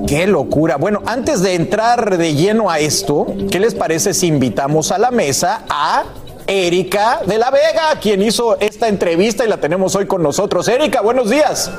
Qué 0.08 0.28
locura. 0.28 0.78
Bueno, 0.78 1.02
antes 1.06 1.42
de 1.42 1.56
entrar 1.56 2.18
de 2.18 2.36
lleno 2.36 2.70
a 2.70 2.80
esto, 2.80 3.28
¿qué 3.50 3.60
les 3.60 3.74
parece 3.74 4.14
si 4.14 4.28
invitamos 4.28 4.92
a 4.92 4.98
la 4.98 5.12
mesa 5.12 5.64
a 5.68 6.04
Erika 6.52 7.22
de 7.26 7.38
la 7.38 7.50
Vega, 7.50 7.98
quien 8.02 8.22
hizo 8.22 8.60
esta 8.60 8.90
entrevista 8.90 9.46
y 9.46 9.48
la 9.48 9.58
tenemos 9.58 9.96
hoy 9.96 10.06
con 10.06 10.22
nosotros. 10.22 10.68
Erika, 10.68 11.00
buenos 11.00 11.30
días. 11.30 11.72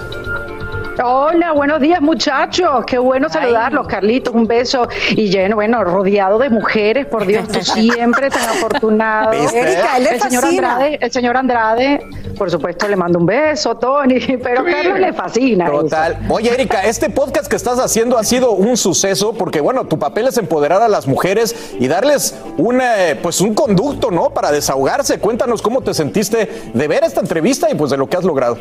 Hola, 1.00 1.52
buenos 1.52 1.80
días 1.80 2.02
muchachos, 2.02 2.84
qué 2.86 2.98
bueno 2.98 3.28
saludarlos, 3.30 3.86
Carlitos, 3.86 4.34
un 4.34 4.46
beso 4.46 4.86
y 5.10 5.30
lleno, 5.30 5.56
bueno, 5.56 5.82
rodeado 5.84 6.38
de 6.38 6.50
mujeres, 6.50 7.06
por 7.06 7.26
Dios, 7.26 7.48
tú 7.48 7.60
siempre 7.62 8.28
tan 8.28 8.42
afortunado. 8.42 9.32
Erika, 9.32 9.96
el 9.96 10.20
señor. 10.20 10.44
Andrade, 10.44 10.98
el 11.00 11.10
señor 11.10 11.36
Andrade, 11.36 12.00
por 12.36 12.50
supuesto, 12.50 12.88
le 12.88 12.96
mando 12.96 13.18
un 13.18 13.26
beso, 13.26 13.74
Tony, 13.76 14.20
pero 14.42 14.60
a 14.60 14.64
Carlos 14.64 14.98
le 14.98 15.12
fascina. 15.14 15.64
eso. 15.66 15.80
Total. 15.80 16.18
Oye, 16.28 16.52
Erika, 16.52 16.82
este 16.82 17.08
podcast 17.08 17.46
que 17.46 17.56
estás 17.56 17.78
haciendo 17.78 18.18
ha 18.18 18.24
sido 18.24 18.52
un 18.52 18.76
suceso 18.76 19.32
porque, 19.32 19.60
bueno, 19.60 19.86
tu 19.86 19.98
papel 19.98 20.26
es 20.26 20.36
empoderar 20.36 20.82
a 20.82 20.88
las 20.88 21.06
mujeres 21.06 21.56
y 21.80 21.88
darles 21.88 22.34
un, 22.58 22.80
eh, 22.82 23.18
pues 23.22 23.40
un 23.40 23.54
conducto, 23.54 24.10
¿no? 24.10 24.30
Para 24.30 24.52
desahogarse. 24.52 25.18
Cuéntanos 25.18 25.62
cómo 25.62 25.80
te 25.80 25.94
sentiste 25.94 26.70
de 26.74 26.88
ver 26.88 27.02
esta 27.04 27.20
entrevista 27.20 27.70
y 27.70 27.74
pues 27.76 27.90
de 27.90 27.96
lo 27.96 28.08
que 28.08 28.18
has 28.18 28.24
logrado. 28.24 28.58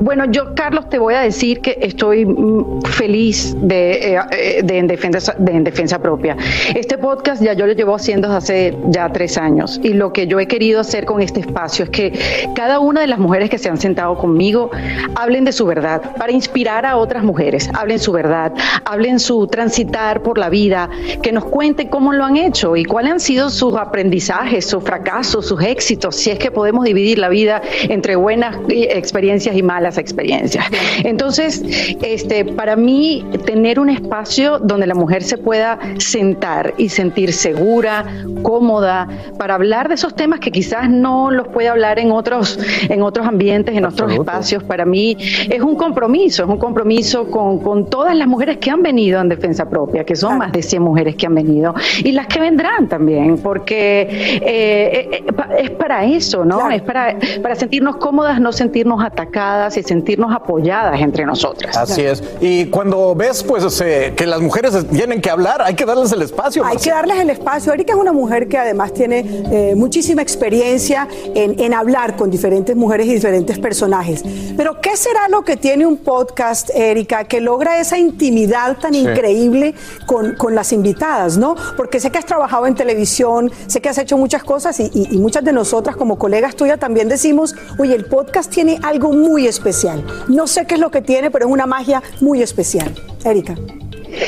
Bueno, 0.00 0.24
yo, 0.30 0.54
Carlos, 0.54 0.88
te 0.88 0.98
voy 0.98 1.14
a 1.14 1.20
decir 1.20 1.60
que 1.60 1.78
estoy 1.80 2.24
mm, 2.24 2.82
feliz 2.82 3.56
de, 3.60 4.14
eh, 4.14 4.20
eh, 4.32 4.62
de 4.62 4.78
en, 4.78 4.86
defensa, 4.86 5.34
de 5.38 5.52
en 5.52 5.64
defensa 5.64 5.98
propia. 5.98 6.36
Este 6.74 6.98
podcast 6.98 7.42
ya 7.42 7.52
yo 7.52 7.66
lo 7.66 7.72
llevo 7.72 7.94
haciendo 7.94 8.30
hace 8.32 8.76
ya 8.88 9.10
tres 9.12 9.38
años 9.38 9.80
y 9.82 9.94
lo 9.94 10.12
que 10.12 10.26
yo 10.26 10.40
he 10.40 10.46
querido 10.46 10.80
hacer 10.80 11.04
con 11.04 11.20
este 11.20 11.40
espacio 11.40 11.84
es 11.84 11.90
que 11.90 12.12
cada 12.54 12.80
una 12.80 13.00
de 13.00 13.06
las 13.06 13.18
mujeres 13.18 13.50
que 13.50 13.58
se 13.58 13.68
han 13.68 13.78
sentado 13.78 14.16
conmigo 14.16 14.70
hablen 15.14 15.44
de 15.44 15.52
su 15.52 15.66
verdad 15.66 16.16
para 16.16 16.32
inspirar 16.32 16.86
a 16.86 16.96
otras 16.96 17.24
mujeres, 17.24 17.70
hablen 17.74 17.98
su 17.98 18.12
verdad, 18.12 18.52
hablen 18.84 19.18
su 19.18 19.46
transitar 19.46 20.22
por 20.22 20.38
la 20.38 20.48
vida, 20.48 20.88
que 21.22 21.32
nos 21.32 21.44
cuenten 21.44 21.88
cómo 21.88 22.12
lo 22.12 22.24
han 22.24 22.36
hecho 22.36 22.76
y 22.76 22.84
cuáles 22.84 23.12
han 23.12 23.20
sido 23.20 23.50
sus 23.50 23.74
aprendizajes, 23.74 24.66
sus 24.66 24.82
fracasos, 24.82 25.46
sus 25.46 25.62
éxitos, 25.62 26.16
si 26.16 26.30
es 26.30 26.38
que 26.38 26.50
podemos 26.50 26.84
dividir 26.84 27.18
la 27.18 27.28
vida 27.28 27.62
entre 27.88 28.16
buenas 28.16 28.56
experiencias 28.68 29.56
y 29.56 29.62
malas 29.68 29.98
experiencias. 29.98 30.64
Entonces, 31.04 31.62
este, 32.02 32.44
para 32.44 32.74
mí, 32.74 33.22
tener 33.44 33.78
un 33.78 33.90
espacio 33.90 34.58
donde 34.58 34.86
la 34.86 34.94
mujer 34.94 35.22
se 35.22 35.36
pueda 35.36 35.78
sentar 35.98 36.72
y 36.78 36.88
sentir 36.88 37.34
segura, 37.34 38.04
cómoda, 38.42 39.06
para 39.38 39.54
hablar 39.54 39.88
de 39.88 39.94
esos 39.96 40.14
temas 40.14 40.40
que 40.40 40.50
quizás 40.50 40.88
no 40.88 41.30
los 41.30 41.48
puede 41.48 41.68
hablar 41.68 41.98
en 41.98 42.10
otros, 42.10 42.58
en 42.88 43.02
otros 43.02 43.26
ambientes, 43.26 43.76
en 43.76 43.84
otros 43.84 44.10
espacios, 44.12 44.62
para 44.64 44.86
mí 44.86 45.16
es 45.50 45.60
un 45.60 45.76
compromiso, 45.76 46.44
es 46.44 46.48
un 46.48 46.58
compromiso 46.58 47.30
con, 47.30 47.58
con 47.58 47.90
todas 47.90 48.16
las 48.16 48.26
mujeres 48.26 48.56
que 48.56 48.70
han 48.70 48.82
venido 48.82 49.20
en 49.20 49.28
defensa 49.28 49.68
propia, 49.68 50.02
que 50.04 50.16
son 50.16 50.38
más 50.38 50.50
de 50.52 50.62
100 50.62 50.82
mujeres 50.82 51.14
que 51.16 51.26
han 51.26 51.34
venido, 51.34 51.74
y 51.98 52.12
las 52.12 52.26
que 52.26 52.40
vendrán 52.40 52.88
también, 52.88 53.36
porque 53.38 54.00
eh, 54.00 54.38
eh, 54.42 55.08
eh, 55.12 55.24
es 55.58 55.70
para 55.72 56.04
eso, 56.06 56.44
¿no? 56.44 56.70
Es 56.70 56.80
para, 56.80 57.16
para 57.42 57.54
sentirnos 57.54 57.96
cómodas, 57.96 58.40
no 58.40 58.50
sentirnos 58.52 59.04
atacadas 59.04 59.57
y 59.76 59.82
sentirnos 59.82 60.34
apoyadas 60.34 61.00
entre 61.00 61.24
nosotras. 61.24 61.76
Así 61.76 62.02
es. 62.02 62.22
Y 62.40 62.66
cuando 62.66 63.14
ves 63.14 63.42
pues 63.42 63.80
eh, 63.80 64.12
que 64.16 64.26
las 64.26 64.40
mujeres 64.40 64.86
tienen 64.90 65.20
que 65.20 65.30
hablar, 65.30 65.62
hay 65.62 65.74
que 65.74 65.84
darles 65.84 66.12
el 66.12 66.22
espacio. 66.22 66.64
Hay 66.64 66.76
que 66.76 66.90
darles 66.90 67.18
el 67.18 67.30
espacio. 67.30 67.72
Erika 67.72 67.92
es 67.92 67.98
una 67.98 68.12
mujer 68.12 68.48
que 68.48 68.58
además 68.58 68.92
tiene 68.92 69.24
eh, 69.50 69.74
muchísima 69.76 70.22
experiencia 70.22 71.08
en, 71.34 71.58
en 71.58 71.74
hablar 71.74 72.16
con 72.16 72.30
diferentes 72.30 72.76
mujeres 72.76 73.06
y 73.06 73.14
diferentes 73.14 73.58
personajes. 73.58 74.22
Pero 74.56 74.80
¿qué 74.80 74.96
será 74.96 75.28
lo 75.28 75.42
que 75.42 75.56
tiene 75.56 75.86
un 75.86 75.96
podcast, 75.98 76.70
Erika, 76.74 77.24
que 77.24 77.40
logra 77.40 77.80
esa 77.80 77.98
intimidad 77.98 78.78
tan 78.78 78.94
increíble 78.94 79.74
con, 80.06 80.34
con, 80.34 80.54
las 80.54 80.72
invitadas, 80.72 81.36
¿no? 81.36 81.54
Porque 81.76 82.00
sé 82.00 82.10
que 82.10 82.18
has 82.18 82.26
trabajado 82.26 82.66
en 82.66 82.74
televisión, 82.74 83.50
sé 83.66 83.80
que 83.80 83.88
has 83.88 83.98
hecho 83.98 84.16
muchas 84.16 84.42
cosas 84.44 84.78
y, 84.80 84.90
y, 84.92 85.18
muchas 85.18 85.44
de 85.44 85.52
nosotras 85.52 85.96
como 85.96 86.18
colegas 86.18 86.56
tuyas 86.56 86.78
también 86.78 87.08
decimos, 87.08 87.54
oye, 87.78 87.94
el 87.94 88.06
podcast 88.06 88.50
tiene 88.50 88.78
algo 88.82 89.12
muy 89.12 89.46
especial. 89.48 90.04
No 90.28 90.46
sé 90.46 90.66
qué 90.66 90.74
es 90.74 90.80
lo 90.80 90.90
que 90.90 91.02
tiene, 91.02 91.30
pero 91.30 91.46
es 91.46 91.52
una 91.52 91.66
magia 91.66 92.02
muy 92.20 92.42
especial. 92.42 92.94
Erika. 93.24 93.54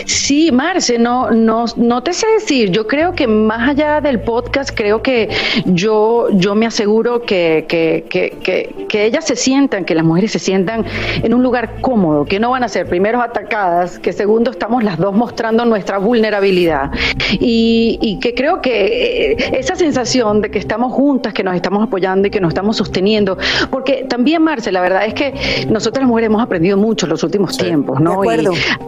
Sí, 0.06 0.50
Marce, 0.52 0.98
no, 0.98 1.30
no, 1.30 1.64
no 1.76 2.02
te 2.02 2.12
sé 2.12 2.26
decir. 2.38 2.70
Yo 2.70 2.86
creo 2.86 3.14
que 3.14 3.26
más 3.26 3.70
allá 3.70 4.00
del 4.00 4.20
podcast, 4.20 4.70
creo 4.74 5.02
que 5.02 5.28
yo, 5.66 6.28
yo 6.32 6.54
me 6.54 6.66
aseguro 6.66 7.22
que, 7.22 7.64
que, 7.68 8.04
que, 8.08 8.86
que, 8.88 9.04
ellas 9.04 9.26
se 9.26 9.36
sientan, 9.36 9.84
que 9.84 9.94
las 9.94 10.04
mujeres 10.04 10.32
se 10.32 10.38
sientan 10.38 10.84
en 11.22 11.34
un 11.34 11.42
lugar 11.42 11.80
cómodo, 11.80 12.24
que 12.24 12.38
no 12.38 12.50
van 12.50 12.62
a 12.62 12.68
ser 12.68 12.86
primero 12.86 13.20
atacadas, 13.22 13.98
que 13.98 14.12
segundo 14.12 14.50
estamos 14.50 14.84
las 14.84 14.98
dos 14.98 15.14
mostrando 15.14 15.64
nuestra 15.64 15.98
vulnerabilidad. 15.98 16.90
Y, 17.32 17.98
y 18.00 18.18
que 18.20 18.34
creo 18.34 18.60
que 18.60 19.32
eh, 19.32 19.58
esa 19.58 19.76
sensación 19.76 20.40
de 20.40 20.50
que 20.50 20.58
estamos 20.58 20.92
juntas, 20.92 21.32
que 21.32 21.42
nos 21.42 21.54
estamos 21.54 21.82
apoyando 21.82 22.28
y 22.28 22.30
que 22.30 22.40
nos 22.40 22.50
estamos 22.50 22.76
sosteniendo, 22.76 23.38
porque 23.70 24.04
también, 24.08 24.42
Marce, 24.42 24.72
la 24.72 24.80
verdad 24.80 25.06
es 25.06 25.14
que 25.14 25.34
nosotras 25.68 26.02
las 26.02 26.08
mujeres 26.08 26.28
hemos 26.28 26.42
aprendido 26.42 26.76
mucho 26.76 27.06
en 27.06 27.10
los 27.10 27.22
últimos 27.22 27.56
tiempos, 27.56 28.00
¿no? 28.00 28.20
De 28.22 28.42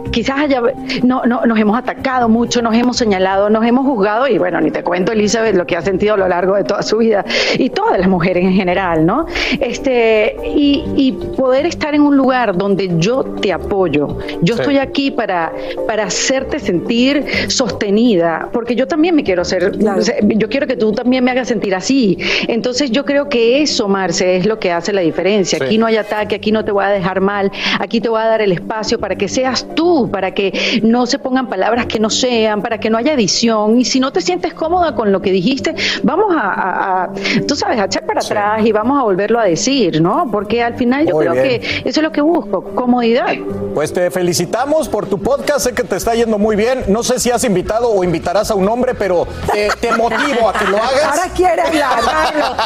Y 0.05 0.09
quizás 0.11 0.39
haya 0.39 0.61
no, 1.03 1.23
no, 1.25 1.45
nos 1.45 1.59
hemos 1.59 1.77
atacado 1.77 2.29
mucho, 2.29 2.61
nos 2.61 2.75
hemos 2.75 2.97
señalado, 2.97 3.49
nos 3.49 3.65
hemos 3.65 3.85
juzgado 3.85 4.27
y 4.27 4.37
bueno, 4.37 4.61
ni 4.61 4.71
te 4.71 4.83
cuento 4.83 5.11
Elizabeth 5.11 5.55
lo 5.55 5.65
que 5.65 5.75
ha 5.75 5.81
sentido 5.81 6.13
a 6.15 6.17
lo 6.17 6.27
largo 6.27 6.55
de 6.55 6.63
toda 6.63 6.81
su 6.81 6.97
vida 6.97 7.25
y 7.57 7.69
todas 7.69 7.99
las 7.99 8.07
mujeres 8.07 8.43
en 8.43 8.53
general, 8.53 9.05
¿no? 9.05 9.25
Este, 9.59 10.35
y, 10.55 10.83
y 10.95 11.11
poder 11.35 11.65
estar 11.65 11.95
en 11.95 12.01
un 12.01 12.17
lugar 12.17 12.57
donde 12.57 12.89
yo 12.97 13.23
te 13.23 13.51
apoyo, 13.51 14.17
yo 14.41 14.55
estoy 14.55 14.77
aquí 14.77 15.11
para, 15.11 15.51
para 15.87 16.05
hacerte 16.05 16.59
sentir 16.59 17.25
sostenida, 17.47 18.49
porque 18.51 18.75
yo 18.75 18.87
también 18.87 19.15
me 19.15 19.23
quiero 19.23 19.41
hacer, 19.41 19.77
yo 19.77 20.49
quiero 20.49 20.67
que 20.67 20.75
tú 20.75 20.91
también 20.91 21.23
me 21.23 21.31
hagas 21.31 21.47
sentir 21.47 21.75
así. 21.75 22.17
Entonces 22.47 22.91
yo 22.91 23.05
creo 23.05 23.29
que 23.29 23.61
eso, 23.61 23.87
Marce, 23.87 24.37
es 24.37 24.45
lo 24.45 24.59
que 24.59 24.71
hace 24.71 24.93
la 24.93 25.01
diferencia. 25.01 25.59
Aquí 25.61 25.77
no 25.77 25.85
hay 25.85 25.97
ataque, 25.97 26.35
aquí 26.35 26.51
no 26.51 26.63
te 26.65 26.71
voy 26.71 26.85
a 26.85 26.89
dejar 26.89 27.21
mal, 27.21 27.51
aquí 27.79 28.01
te 28.01 28.09
voy 28.09 28.21
a 28.21 28.25
dar 28.25 28.41
el 28.41 28.51
espacio 28.51 28.99
para 28.99 29.15
que 29.15 29.27
seas 29.27 29.67
tú, 29.75 30.09
para 30.11 30.31
que 30.33 30.72
no 30.81 31.05
se 31.05 31.19
pongan 31.19 31.47
palabras 31.47 31.85
que 31.85 31.99
no 31.99 32.09
sean, 32.09 32.61
para 32.61 32.79
que 32.79 32.89
no 32.89 32.97
haya 32.97 33.13
edición. 33.13 33.79
Y 33.79 33.85
si 33.85 33.99
no 33.99 34.11
te 34.11 34.21
sientes 34.21 34.53
cómoda 34.53 34.95
con 34.95 35.11
lo 35.11 35.21
que 35.21 35.31
dijiste, 35.31 35.75
vamos 36.03 36.35
a, 36.37 37.09
tú 37.47 37.55
sabes, 37.55 37.79
a 37.79 37.85
echar 37.85 38.05
para 38.05 38.21
atrás 38.21 38.65
y 38.65 38.71
vamos 38.71 38.99
a 38.99 39.03
volverlo 39.03 39.39
a 39.39 39.45
decir, 39.45 40.01
¿no? 40.01 40.29
Porque 40.31 40.63
al 40.63 40.75
final 40.75 41.05
yo 41.07 41.17
creo 41.17 41.33
que 41.33 41.81
eso 41.85 41.99
es 41.99 42.03
lo 42.03 42.11
que 42.11 42.21
busco, 42.21 42.63
comodidad. 42.75 43.27
Pues 43.73 43.91
te 43.93 44.09
felicitamos 44.11 44.87
por 44.89 45.07
tu 45.07 45.19
podcast, 45.19 45.61
sé 45.61 45.73
que 45.73 45.83
te 45.83 45.95
está 45.95 46.13
yendo 46.15 46.37
muy 46.37 46.55
bien. 46.55 46.83
No 46.87 47.03
sé 47.03 47.19
si 47.19 47.31
has 47.31 47.43
invitado 47.43 47.89
o 47.89 48.03
invitarás 48.03 48.51
a 48.51 48.55
un 48.55 48.67
hombre, 48.67 48.93
pero 48.93 49.27
te, 49.51 49.91
motivo 49.91 50.49
a 50.49 50.53
que 50.53 50.65
lo 50.65 50.77
hagas. 50.77 51.03
Ahora 51.03 51.33
quiere 51.35 51.61
hablar, 51.61 51.99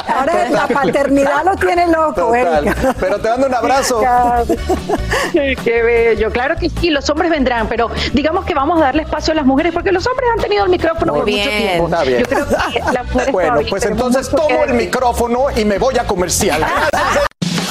Ahora 0.07 0.49
la 0.49 0.67
paternidad 0.67 1.45
lo 1.45 1.55
tiene 1.55 1.87
loco, 1.87 2.31
Pero 2.99 3.19
te 3.19 3.29
mando 3.29 3.47
un 3.47 3.53
abrazo. 3.53 4.01
Qué 5.33 5.83
bello. 5.83 6.31
Claro 6.31 6.55
que 6.55 6.69
sí, 6.69 6.89
los 6.89 7.09
hombres 7.09 7.31
vendrán, 7.31 7.67
pero 7.67 7.89
digamos 8.13 8.45
que 8.45 8.53
vamos 8.53 8.81
a 8.81 8.85
darle 8.85 9.03
espacio 9.03 9.33
a 9.33 9.35
las 9.35 9.45
mujeres 9.45 9.73
porque 9.73 9.91
los 9.91 10.05
hombres 10.07 10.29
han 10.35 10.41
tenido 10.41 10.63
el 10.65 10.69
micrófono 10.69 11.13
por 11.13 11.25
mucho 11.25 11.49
tiempo. 11.49 11.89
Yo 11.89 12.25
creo 12.25 12.47
que 12.47 12.79
las 12.93 13.05
mujeres 13.11 13.31
Bueno, 13.31 13.59
pues 13.69 13.85
entonces 13.85 14.29
tomo 14.29 14.63
el 14.65 14.73
micrófono 14.73 15.45
y 15.55 15.65
me 15.65 15.77
voy 15.77 15.97
a 15.97 16.05
comercial. 16.05 16.65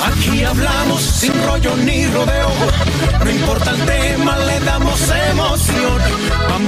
Aquí 0.05 0.45
hablamos 0.45 1.01
sin 1.01 1.33
rollo 1.47 1.75
ni 1.77 2.07
rodeo. 2.07 2.49
No 3.25 3.31
importa 3.31 3.71
el 3.71 3.87
tema, 3.87 4.37
le 4.39 4.61
damos 4.61 5.01
emoción. 5.31 6.01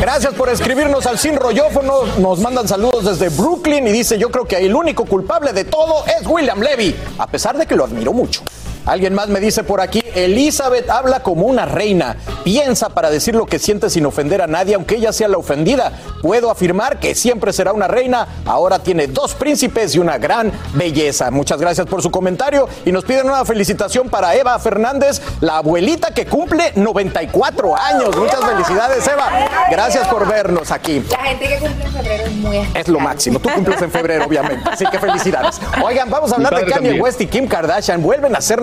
Gracias 0.01 0.33
por 0.35 0.49
escribirnos 0.49 1.07
al 1.07 1.19
sin 1.19 1.37
rollófono. 1.37 2.07
Nos 2.19 2.41
mandan 2.41 2.67
saludos 2.67 3.05
desde 3.05 3.29
Brooklyn 3.29 3.87
y 3.87 3.93
dice: 3.93 4.19
Yo 4.19 4.31
creo 4.31 4.47
que 4.47 4.57
el 4.57 4.75
único 4.75 5.05
culpable 5.05 5.53
de 5.53 5.65
todo 5.65 6.05
es 6.07 6.27
William 6.27 6.61
Levy, 6.61 6.97
a 7.19 7.27
pesar 7.27 7.57
de 7.59 7.67
que 7.67 7.77
lo 7.77 7.85
admiro 7.85 8.13
mucho. 8.13 8.43
Alguien 8.89 9.13
más 9.13 9.29
me 9.29 9.39
dice 9.39 9.65
por 9.65 9.83
aquí, 9.83 10.03
Elizabeth 10.15 10.89
habla 10.89 11.21
como 11.21 11.45
una 11.45 11.67
reina, 11.67 12.17
piensa 12.43 12.89
para 12.89 13.11
decir 13.11 13.35
lo 13.35 13.45
que 13.45 13.59
siente 13.59 13.91
sin 13.91 14.07
ofender 14.07 14.41
a 14.41 14.47
nadie, 14.47 14.77
aunque 14.77 14.97
ella 14.97 15.13
sea 15.13 15.29
la 15.29 15.37
ofendida. 15.37 15.93
Puedo 16.23 16.51
afirmar 16.51 16.99
que 16.99 17.15
siempre 17.15 17.53
será 17.53 17.75
una 17.75 17.87
reina, 17.87 18.27
ahora 18.47 18.79
tiene 18.79 19.07
dos 19.07 19.35
príncipes 19.35 19.95
y 19.95 19.99
una 19.99 20.17
gran 20.17 20.51
belleza. 20.73 21.31
Muchas 21.31 21.61
gracias 21.61 21.87
por 21.87 22.01
su 22.01 22.11
comentario 22.11 22.67
y 22.87 22.91
nos 22.91 23.05
piden 23.05 23.27
una 23.27 23.45
felicitación 23.45 24.09
para 24.09 24.35
Eva 24.35 24.59
Fernández, 24.59 25.21
la 25.43 25.59
abuelita 25.59 26.13
que 26.13 26.25
cumple 26.25 26.73
94 26.75 27.77
años. 27.77 28.17
Muchas 28.17 28.41
felicidades, 28.41 29.07
Eva. 29.07 29.49
Gracias 29.71 30.09
por 30.09 30.27
vernos 30.27 30.71
aquí. 30.71 31.05
La 31.11 31.19
gente 31.19 31.47
que 31.47 31.59
cumple 31.59 31.85
en 31.85 31.93
febrero 31.93 32.25
es 32.25 32.33
muy 32.33 32.57
especial. 32.57 32.81
Es 32.81 32.89
lo 32.89 33.01
máximo. 33.01 33.39
Tú 33.39 33.51
cumples 33.55 33.83
en 33.83 33.91
febrero, 33.91 34.25
obviamente. 34.25 34.71
Así 34.71 34.87
que 34.87 34.99
felicidades. 34.99 35.61
Oigan, 35.85 36.09
vamos 36.09 36.33
a 36.33 36.37
hablar 36.37 36.57
de 36.57 36.65
Kanye 36.65 36.99
West 36.99 37.21
y 37.21 37.27
Kim 37.27 37.47
Kardashian. 37.47 38.03
Vuelven 38.03 38.35
a 38.35 38.39
hacer 38.39 38.63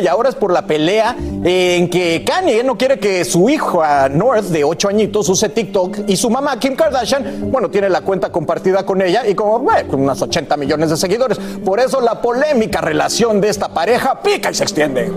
y 0.00 0.06
ahora 0.06 0.28
es 0.28 0.34
por 0.34 0.52
la 0.52 0.66
pelea 0.66 1.16
en 1.18 1.88
que 1.88 2.22
Kanye 2.26 2.62
no 2.62 2.76
quiere 2.76 2.98
que 2.98 3.24
su 3.24 3.48
hijo 3.48 3.82
North 4.10 4.44
de 4.46 4.64
8 4.64 4.88
añitos 4.88 5.28
use 5.30 5.48
TikTok 5.48 6.00
y 6.08 6.16
su 6.16 6.28
mamá 6.28 6.58
Kim 6.58 6.76
Kardashian, 6.76 7.50
bueno, 7.50 7.70
tiene 7.70 7.88
la 7.88 8.02
cuenta 8.02 8.30
compartida 8.30 8.84
con 8.84 9.00
ella 9.00 9.26
y 9.26 9.34
como, 9.34 9.60
bueno, 9.60 9.88
con 9.88 10.02
unos 10.02 10.20
80 10.20 10.56
millones 10.58 10.90
de 10.90 10.96
seguidores. 10.98 11.38
Por 11.64 11.80
eso 11.80 12.00
la 12.02 12.20
polémica 12.20 12.82
relación 12.82 13.40
de 13.40 13.48
esta 13.48 13.68
pareja 13.68 14.20
pica 14.20 14.50
y 14.50 14.54
se 14.54 14.64
extiende. 14.64 15.10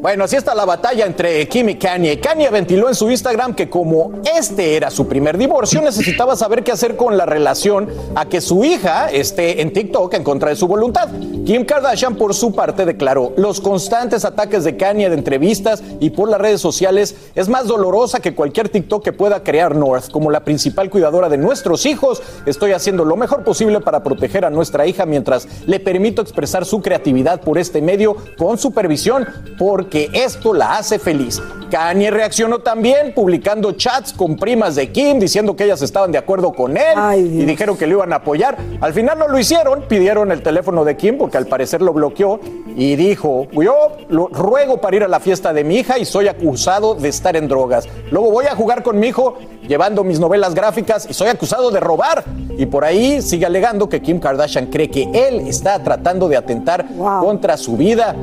Bueno, 0.00 0.24
así 0.24 0.34
está 0.34 0.54
la 0.54 0.64
batalla 0.64 1.04
entre 1.04 1.46
Kim 1.46 1.68
y 1.68 1.74
Kanye. 1.74 2.20
Kanye 2.20 2.48
ventiló 2.48 2.88
en 2.88 2.94
su 2.94 3.10
Instagram 3.10 3.54
que 3.54 3.68
como 3.68 4.12
este 4.34 4.74
era 4.74 4.90
su 4.90 5.06
primer 5.06 5.36
divorcio, 5.36 5.82
necesitaba 5.82 6.36
saber 6.36 6.64
qué 6.64 6.72
hacer 6.72 6.96
con 6.96 7.18
la 7.18 7.26
relación 7.26 7.86
a 8.14 8.24
que 8.24 8.40
su 8.40 8.64
hija 8.64 9.10
esté 9.10 9.60
en 9.60 9.74
TikTok 9.74 10.14
en 10.14 10.24
contra 10.24 10.48
de 10.48 10.56
su 10.56 10.66
voluntad. 10.66 11.10
Kim 11.44 11.66
Kardashian, 11.66 12.14
por 12.14 12.32
su 12.32 12.54
parte, 12.54 12.86
declaró, 12.86 13.34
los 13.36 13.60
constantes 13.60 14.24
ataques 14.24 14.64
de 14.64 14.78
Kanye 14.78 15.10
de 15.10 15.16
entrevistas 15.16 15.82
y 16.00 16.08
por 16.08 16.30
las 16.30 16.40
redes 16.40 16.62
sociales 16.62 17.14
es 17.34 17.50
más 17.50 17.66
dolorosa 17.66 18.20
que 18.20 18.34
cualquier 18.34 18.70
TikTok 18.70 19.04
que 19.04 19.12
pueda 19.12 19.42
crear 19.42 19.76
North. 19.76 20.10
Como 20.10 20.30
la 20.30 20.44
principal 20.44 20.88
cuidadora 20.88 21.28
de 21.28 21.36
nuestros 21.36 21.84
hijos, 21.84 22.22
estoy 22.46 22.72
haciendo 22.72 23.04
lo 23.04 23.16
mejor 23.16 23.44
posible 23.44 23.80
para 23.80 24.02
proteger 24.02 24.46
a 24.46 24.50
nuestra 24.50 24.86
hija 24.86 25.04
mientras 25.04 25.46
le 25.66 25.78
permito 25.78 26.22
expresar 26.22 26.64
su 26.64 26.80
creatividad 26.80 27.42
por 27.42 27.58
este 27.58 27.82
medio 27.82 28.16
con 28.38 28.56
supervisión, 28.56 29.26
porque 29.58 29.89
que 29.90 30.08
esto 30.12 30.54
la 30.54 30.78
hace 30.78 30.98
feliz. 30.98 31.42
Kanye 31.70 32.10
reaccionó 32.10 32.58
también 32.58 33.14
publicando 33.14 33.72
chats 33.72 34.12
con 34.12 34.36
primas 34.36 34.74
de 34.74 34.90
Kim 34.90 35.20
diciendo 35.20 35.54
que 35.54 35.64
ellas 35.64 35.80
estaban 35.82 36.10
de 36.10 36.18
acuerdo 36.18 36.52
con 36.52 36.76
él 36.76 37.16
y 37.16 37.44
dijeron 37.44 37.76
que 37.76 37.86
lo 37.86 37.98
iban 37.98 38.12
a 38.12 38.16
apoyar. 38.16 38.58
Al 38.80 38.92
final 38.92 39.18
no 39.18 39.28
lo 39.28 39.38
hicieron, 39.38 39.82
pidieron 39.82 40.32
el 40.32 40.42
teléfono 40.42 40.84
de 40.84 40.96
Kim 40.96 41.16
porque 41.16 41.38
al 41.38 41.46
parecer 41.46 41.80
lo 41.80 41.92
bloqueó 41.92 42.40
y 42.76 42.96
dijo, 42.96 43.46
yo 43.52 43.96
lo 44.08 44.26
ruego 44.28 44.80
para 44.80 44.96
ir 44.96 45.04
a 45.04 45.08
la 45.08 45.20
fiesta 45.20 45.52
de 45.52 45.62
mi 45.62 45.76
hija 45.76 45.98
y 45.98 46.04
soy 46.04 46.26
acusado 46.28 46.94
de 46.94 47.08
estar 47.08 47.36
en 47.36 47.46
drogas. 47.46 47.88
Luego 48.10 48.30
voy 48.32 48.46
a 48.46 48.56
jugar 48.56 48.82
con 48.82 48.98
mi 48.98 49.08
hijo 49.08 49.38
llevando 49.66 50.02
mis 50.02 50.18
novelas 50.18 50.54
gráficas 50.54 51.06
y 51.08 51.14
soy 51.14 51.28
acusado 51.28 51.70
de 51.70 51.78
robar. 51.78 52.24
Y 52.58 52.66
por 52.66 52.84
ahí 52.84 53.22
sigue 53.22 53.46
alegando 53.46 53.88
que 53.88 54.02
Kim 54.02 54.18
Kardashian 54.18 54.66
cree 54.66 54.90
que 54.90 55.08
él 55.14 55.46
está 55.46 55.82
tratando 55.82 56.28
de 56.28 56.36
atentar 56.36 56.84
contra 56.96 57.56
su 57.56 57.76
vida. 57.76 58.16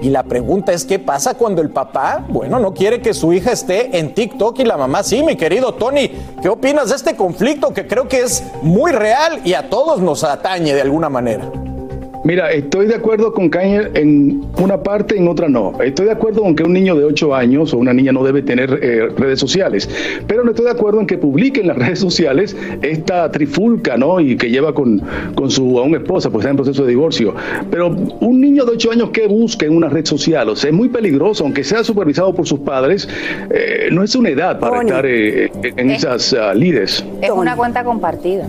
Y 0.00 0.10
la 0.10 0.22
pregunta 0.22 0.72
es, 0.72 0.84
¿qué 0.84 0.98
pasa 0.98 1.34
cuando 1.34 1.60
el 1.60 1.70
papá, 1.70 2.24
bueno, 2.28 2.58
no 2.58 2.72
quiere 2.72 3.00
que 3.00 3.14
su 3.14 3.32
hija 3.32 3.52
esté 3.52 3.98
en 3.98 4.14
TikTok 4.14 4.58
y 4.60 4.64
la 4.64 4.76
mamá 4.76 5.02
sí, 5.02 5.22
mi 5.22 5.36
querido 5.36 5.74
Tony? 5.74 6.10
¿Qué 6.40 6.48
opinas 6.48 6.90
de 6.90 6.96
este 6.96 7.16
conflicto 7.16 7.72
que 7.72 7.86
creo 7.86 8.06
que 8.06 8.20
es 8.20 8.44
muy 8.62 8.92
real 8.92 9.40
y 9.44 9.54
a 9.54 9.68
todos 9.68 10.00
nos 10.00 10.22
atañe 10.22 10.74
de 10.74 10.82
alguna 10.82 11.08
manera? 11.08 11.50
Mira, 12.24 12.50
estoy 12.50 12.86
de 12.86 12.94
acuerdo 12.94 13.32
con 13.32 13.48
Kanye 13.48 13.90
en 13.94 14.44
una 14.58 14.82
parte, 14.82 15.16
en 15.16 15.28
otra 15.28 15.48
no. 15.48 15.72
Estoy 15.80 16.06
de 16.06 16.12
acuerdo 16.12 16.42
con 16.42 16.54
que 16.56 16.64
un 16.64 16.72
niño 16.72 16.96
de 16.96 17.04
8 17.04 17.34
años 17.34 17.72
o 17.72 17.78
una 17.78 17.92
niña 17.92 18.12
no 18.12 18.24
debe 18.24 18.42
tener 18.42 18.78
eh, 18.82 19.08
redes 19.16 19.38
sociales, 19.38 19.88
pero 20.26 20.42
no 20.42 20.50
estoy 20.50 20.64
de 20.64 20.72
acuerdo 20.72 21.00
en 21.00 21.06
que 21.06 21.16
publique 21.16 21.60
en 21.60 21.68
las 21.68 21.78
redes 21.78 22.00
sociales 22.00 22.56
esta 22.82 23.30
trifulca, 23.30 23.96
¿no? 23.96 24.20
Y 24.20 24.36
que 24.36 24.50
lleva 24.50 24.74
con, 24.74 25.00
con 25.34 25.50
su 25.50 25.78
aún 25.78 25.94
esposa, 25.94 26.30
pues 26.30 26.42
está 26.42 26.50
en 26.50 26.56
proceso 26.56 26.82
de 26.82 26.90
divorcio. 26.90 27.34
Pero 27.70 27.88
un 27.88 28.40
niño 28.40 28.64
de 28.64 28.72
8 28.72 28.92
años 28.92 29.10
que 29.10 29.26
busca 29.28 29.66
en 29.66 29.76
una 29.76 29.88
red 29.88 30.04
social, 30.04 30.48
o 30.48 30.56
sea, 30.56 30.70
es 30.70 30.76
muy 30.76 30.88
peligroso, 30.88 31.44
aunque 31.44 31.62
sea 31.62 31.84
supervisado 31.84 32.34
por 32.34 32.46
sus 32.46 32.60
padres, 32.60 33.08
eh, 33.50 33.88
no 33.92 34.02
es 34.02 34.14
una 34.16 34.30
edad 34.30 34.58
para 34.58 34.82
estar 34.82 35.06
eh, 35.06 35.50
en 35.62 35.90
esas 35.90 36.32
uh, 36.32 36.58
Es 36.58 37.04
una 37.30 37.56
cuenta 37.56 37.84
compartida. 37.84 38.48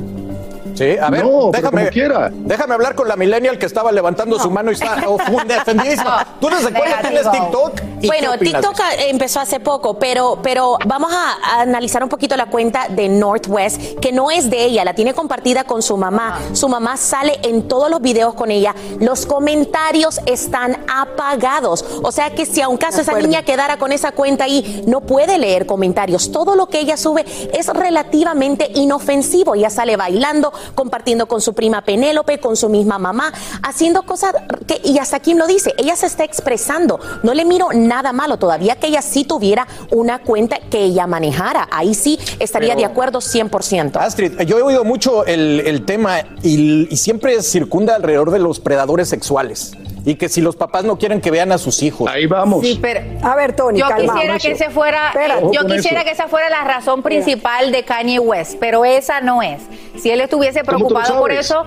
Sí, 0.80 0.98
a 0.98 1.10
ver, 1.10 1.26
No, 1.26 1.52
déjame, 1.52 1.82
como 1.82 1.92
quiera. 1.92 2.32
déjame 2.34 2.74
hablar 2.74 2.96
con 2.96 3.10
la 3.10 3.18
millennial 3.18 3.58
que 3.60 3.66
estaba 3.66 3.92
levantando 3.92 4.40
su 4.40 4.50
mano 4.50 4.72
y 4.72 4.76
está 4.76 5.04
ofendidísima. 5.10 6.26
¿Tú 6.40 6.48
desde 6.48 6.72
cuándo 6.72 6.96
tienes 7.02 7.30
TikTok? 7.30 7.82
¿Y 8.02 8.08
Bueno, 8.08 8.32
qué 8.40 8.46
TikTok 8.46 8.80
ah, 8.82 8.92
empezó 9.10 9.42
hace 9.42 9.60
poco, 9.60 10.00
pero, 10.00 10.40
pero 10.42 10.78
vamos 10.86 11.12
a, 11.12 11.58
a 11.58 11.62
analizar 11.64 12.02
un 12.02 12.08
poquito 12.08 12.38
la 12.38 12.46
cuenta 12.46 12.88
de 12.88 13.10
Northwest, 13.10 14.00
que 14.00 14.14
no 14.14 14.32
es 14.32 14.50
de 14.50 14.64
ella, 14.64 14.86
la 14.86 14.94
tiene 14.94 15.14
compartida 15.14 15.66
con 15.66 15.82
su 15.82 15.98
mamá. 15.98 16.40
Su 16.54 16.70
mamá 16.70 16.96
sale 16.96 17.40
en 17.44 17.68
todos 17.68 17.90
los 17.90 18.00
videos 18.02 18.34
con 18.34 18.50
ella. 18.50 18.74
Los 19.02 19.26
comentarios 19.26 20.22
están 20.28 20.86
apagados. 20.88 21.84
O 22.04 22.14
sea 22.14 22.30
que 22.34 22.46
si 22.46 22.62
a 22.62 22.70
un 22.70 22.78
caso 22.78 23.02
esa 23.02 23.20
niña 23.20 23.44
quedara 23.44 23.76
con 23.76 23.92
esa 23.92 24.14
cuenta 24.14 24.46
ahí, 24.46 24.84
no 24.88 25.02
puede 25.02 25.38
leer 25.38 25.66
comentarios. 25.66 26.32
Todo 26.32 26.56
lo 26.56 26.68
que 26.68 26.80
ella 26.80 26.96
sube 26.96 27.26
es 27.52 27.68
relativamente 27.68 28.72
inofensivo. 28.76 29.56
Ella 29.56 29.70
sale 29.70 29.98
bailando, 29.98 30.54
compartiendo 30.76 31.28
con 31.28 31.42
su 31.42 31.54
prima 31.54 31.82
Penélope, 31.84 32.40
con 32.40 32.56
su 32.56 32.70
misma 32.70 32.98
mamá, 33.00 33.32
haciendo 33.64 34.04
cosas 34.04 34.34
que, 34.68 34.80
y 34.84 34.98
hasta 34.98 35.20
Kim 35.20 35.38
lo 35.38 35.48
dice, 35.48 35.74
ella 35.78 35.96
se 35.96 36.06
está 36.08 36.24
expresando. 36.24 37.00
No 37.24 37.34
le 37.34 37.46
miro 37.46 37.70
nada 37.74 38.14
malo, 38.14 38.38
todavía 38.38 38.76
que 38.78 38.88
ella 38.88 39.02
sí 39.02 39.24
tuviera 39.24 39.68
una 39.92 40.20
cuenta 40.20 40.60
que 40.70 40.84
ella 40.84 41.08
manejara. 41.08 41.68
Ahí 41.72 41.94
sí 41.96 42.20
estaría 42.40 42.76
Pero- 42.76 42.80
de 42.80 42.86
acuerdo 42.86 43.20
100%. 43.20 43.98
Astrid, 44.00 44.40
yo 44.42 44.58
he 44.58 44.62
oído 44.62 44.84
mucho 44.84 45.26
el, 45.26 45.62
el 45.66 45.86
tema 45.86 46.20
y, 46.42 46.88
y 46.92 46.98
siempre 46.98 47.42
circunda 47.44 47.96
alrededor 47.96 48.32
de 48.32 48.40
los 48.40 48.60
predadores 48.60 49.10
sexuales. 49.10 49.74
Y 50.06 50.16
que 50.16 50.30
si 50.30 50.42
los 50.42 50.56
papás 50.56 50.84
no 50.84 50.98
quieren 50.98 51.22
que 51.22 51.32
vean 51.32 51.52
a 51.52 51.58
sus 51.58 51.84
hijos. 51.84 52.10
Ahí 52.10 52.26
vamos. 52.26 52.66
Sí, 52.66 52.80
pero 52.82 53.02
A 53.22 53.36
ver, 53.36 53.56
Tony, 53.56 53.80
yo 53.80 53.88
calma. 53.88 54.14
quisiera 54.14 54.40
que 54.40 54.52
ese 54.52 54.70
fuera, 54.70 55.08
Espera. 55.10 55.40
yo 55.52 55.66
quisiera 55.66 56.00
eso. 56.00 56.06
que 56.06 56.12
esa 56.12 56.28
fuera 56.28 56.50
la 56.50 56.64
razón 56.64 57.04
principal 57.04 57.72
de 57.72 57.84
Kanye 57.84 58.20
West, 58.20 58.56
pero 58.60 58.86
esa 58.86 59.22
no 59.22 59.42
es. 59.42 59.62
Si 59.98 60.10
él 60.10 60.22
estuviese 60.22 60.64
¿Cómo 60.64 60.78
tú 60.78 60.84
lo 60.84 60.88
preocupado 60.90 61.20
por 61.20 61.32
eso, 61.32 61.66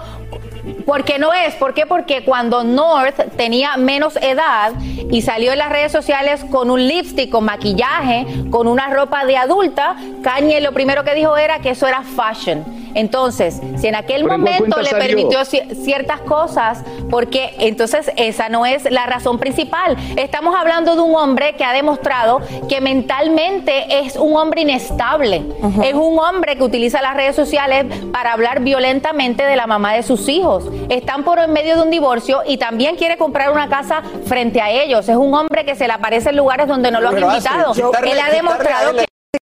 porque 0.87 1.19
no 1.19 1.33
es, 1.33 1.55
¿por 1.55 1.75
qué? 1.75 1.87
Porque 1.87 2.25
cuando 2.25 2.65
North 2.65 3.21
tenía 3.37 3.77
menos 3.77 4.17
edad 4.17 4.73
y 5.11 5.23
salió 5.23 5.53
en 5.53 5.59
las 5.59 5.71
redes 5.71 5.93
sociales 5.93 6.45
con 6.51 6.71
un 6.71 6.87
lipstick, 6.87 7.31
con 7.31 7.45
maquillaje, 7.45 8.27
con 8.51 8.67
una 8.67 8.89
ropa 8.89 9.25
de 9.25 9.37
adulta, 9.37 9.97
Kanye 10.23 10.61
lo 10.61 10.73
primero 10.73 11.05
que 11.05 11.15
dijo 11.15 11.37
era 11.37 11.59
que 11.59 11.71
eso 11.71 11.87
era 11.87 12.03
fashion. 12.03 12.82
Entonces, 12.95 13.61
si 13.79 13.87
en 13.89 13.95
aquel 13.95 14.23
Pero 14.23 14.35
¿en 14.35 14.41
cuál 14.43 14.55
momento 14.55 14.81
le 14.83 14.91
salió? 14.91 15.07
permitió 15.07 15.41
ci- 15.41 15.75
ciertas 15.85 16.21
cosas, 16.21 16.83
porque 17.11 17.55
entonces 17.59 18.11
esa 18.17 18.49
no 18.49 18.67
es 18.67 18.91
la 18.91 19.07
razón 19.07 19.39
principal. 19.39 19.97
Estamos 20.17 20.55
hablando 20.55 20.95
de 20.95 21.01
un 21.03 21.15
hombre 21.15 21.55
que 21.55 21.65
ha 21.65 21.73
demostrado 21.73 22.41
que 22.69 22.81
mentalmente 22.81 24.01
es 24.01 24.17
un 24.17 24.37
hombre 24.37 24.63
inestable. 24.63 25.43
Es 25.83 25.95
un 25.95 26.19
hombre 26.19 26.57
que 26.57 26.63
utiliza 26.63 27.03
las 27.03 27.15
redes 27.17 27.37
sociales 27.37 27.87
para 28.13 28.33
hablar 28.33 28.61
violentamente 28.61 29.45
de 29.45 29.57
la 29.57 29.67
mamá 29.67 29.95
de 29.95 30.03
sus 30.03 30.29
hijos. 30.29 30.65
Están 30.89 31.25
por 31.25 31.39
en 31.39 31.53
medio 31.53 31.77
de 31.77 31.83
un 31.83 31.91
divorcio 31.91 32.43
y 32.47 32.57
también 32.59 32.97
quiere 32.97 33.17
comprar 33.17 33.51
una 33.53 33.69
casa 33.69 34.03
frente 34.27 34.61
a 34.61 34.71
ellos. 34.71 35.09
Es 35.09 35.17
un 35.17 35.35
hombre 35.35 35.65
que 35.65 35.75
se 35.75 35.87
le 35.87 35.93
aparece 35.93 36.31
en 36.31 36.37
lugares 36.37 36.67
donde 36.69 36.91
no 36.91 37.01
lo 37.01 37.09
han 37.09 37.15
Pero, 37.15 37.29
invitado. 37.31 37.73
quitarle- 37.73 38.13
Él 38.13 38.19
ha 38.21 38.31
demostrado 38.31 38.93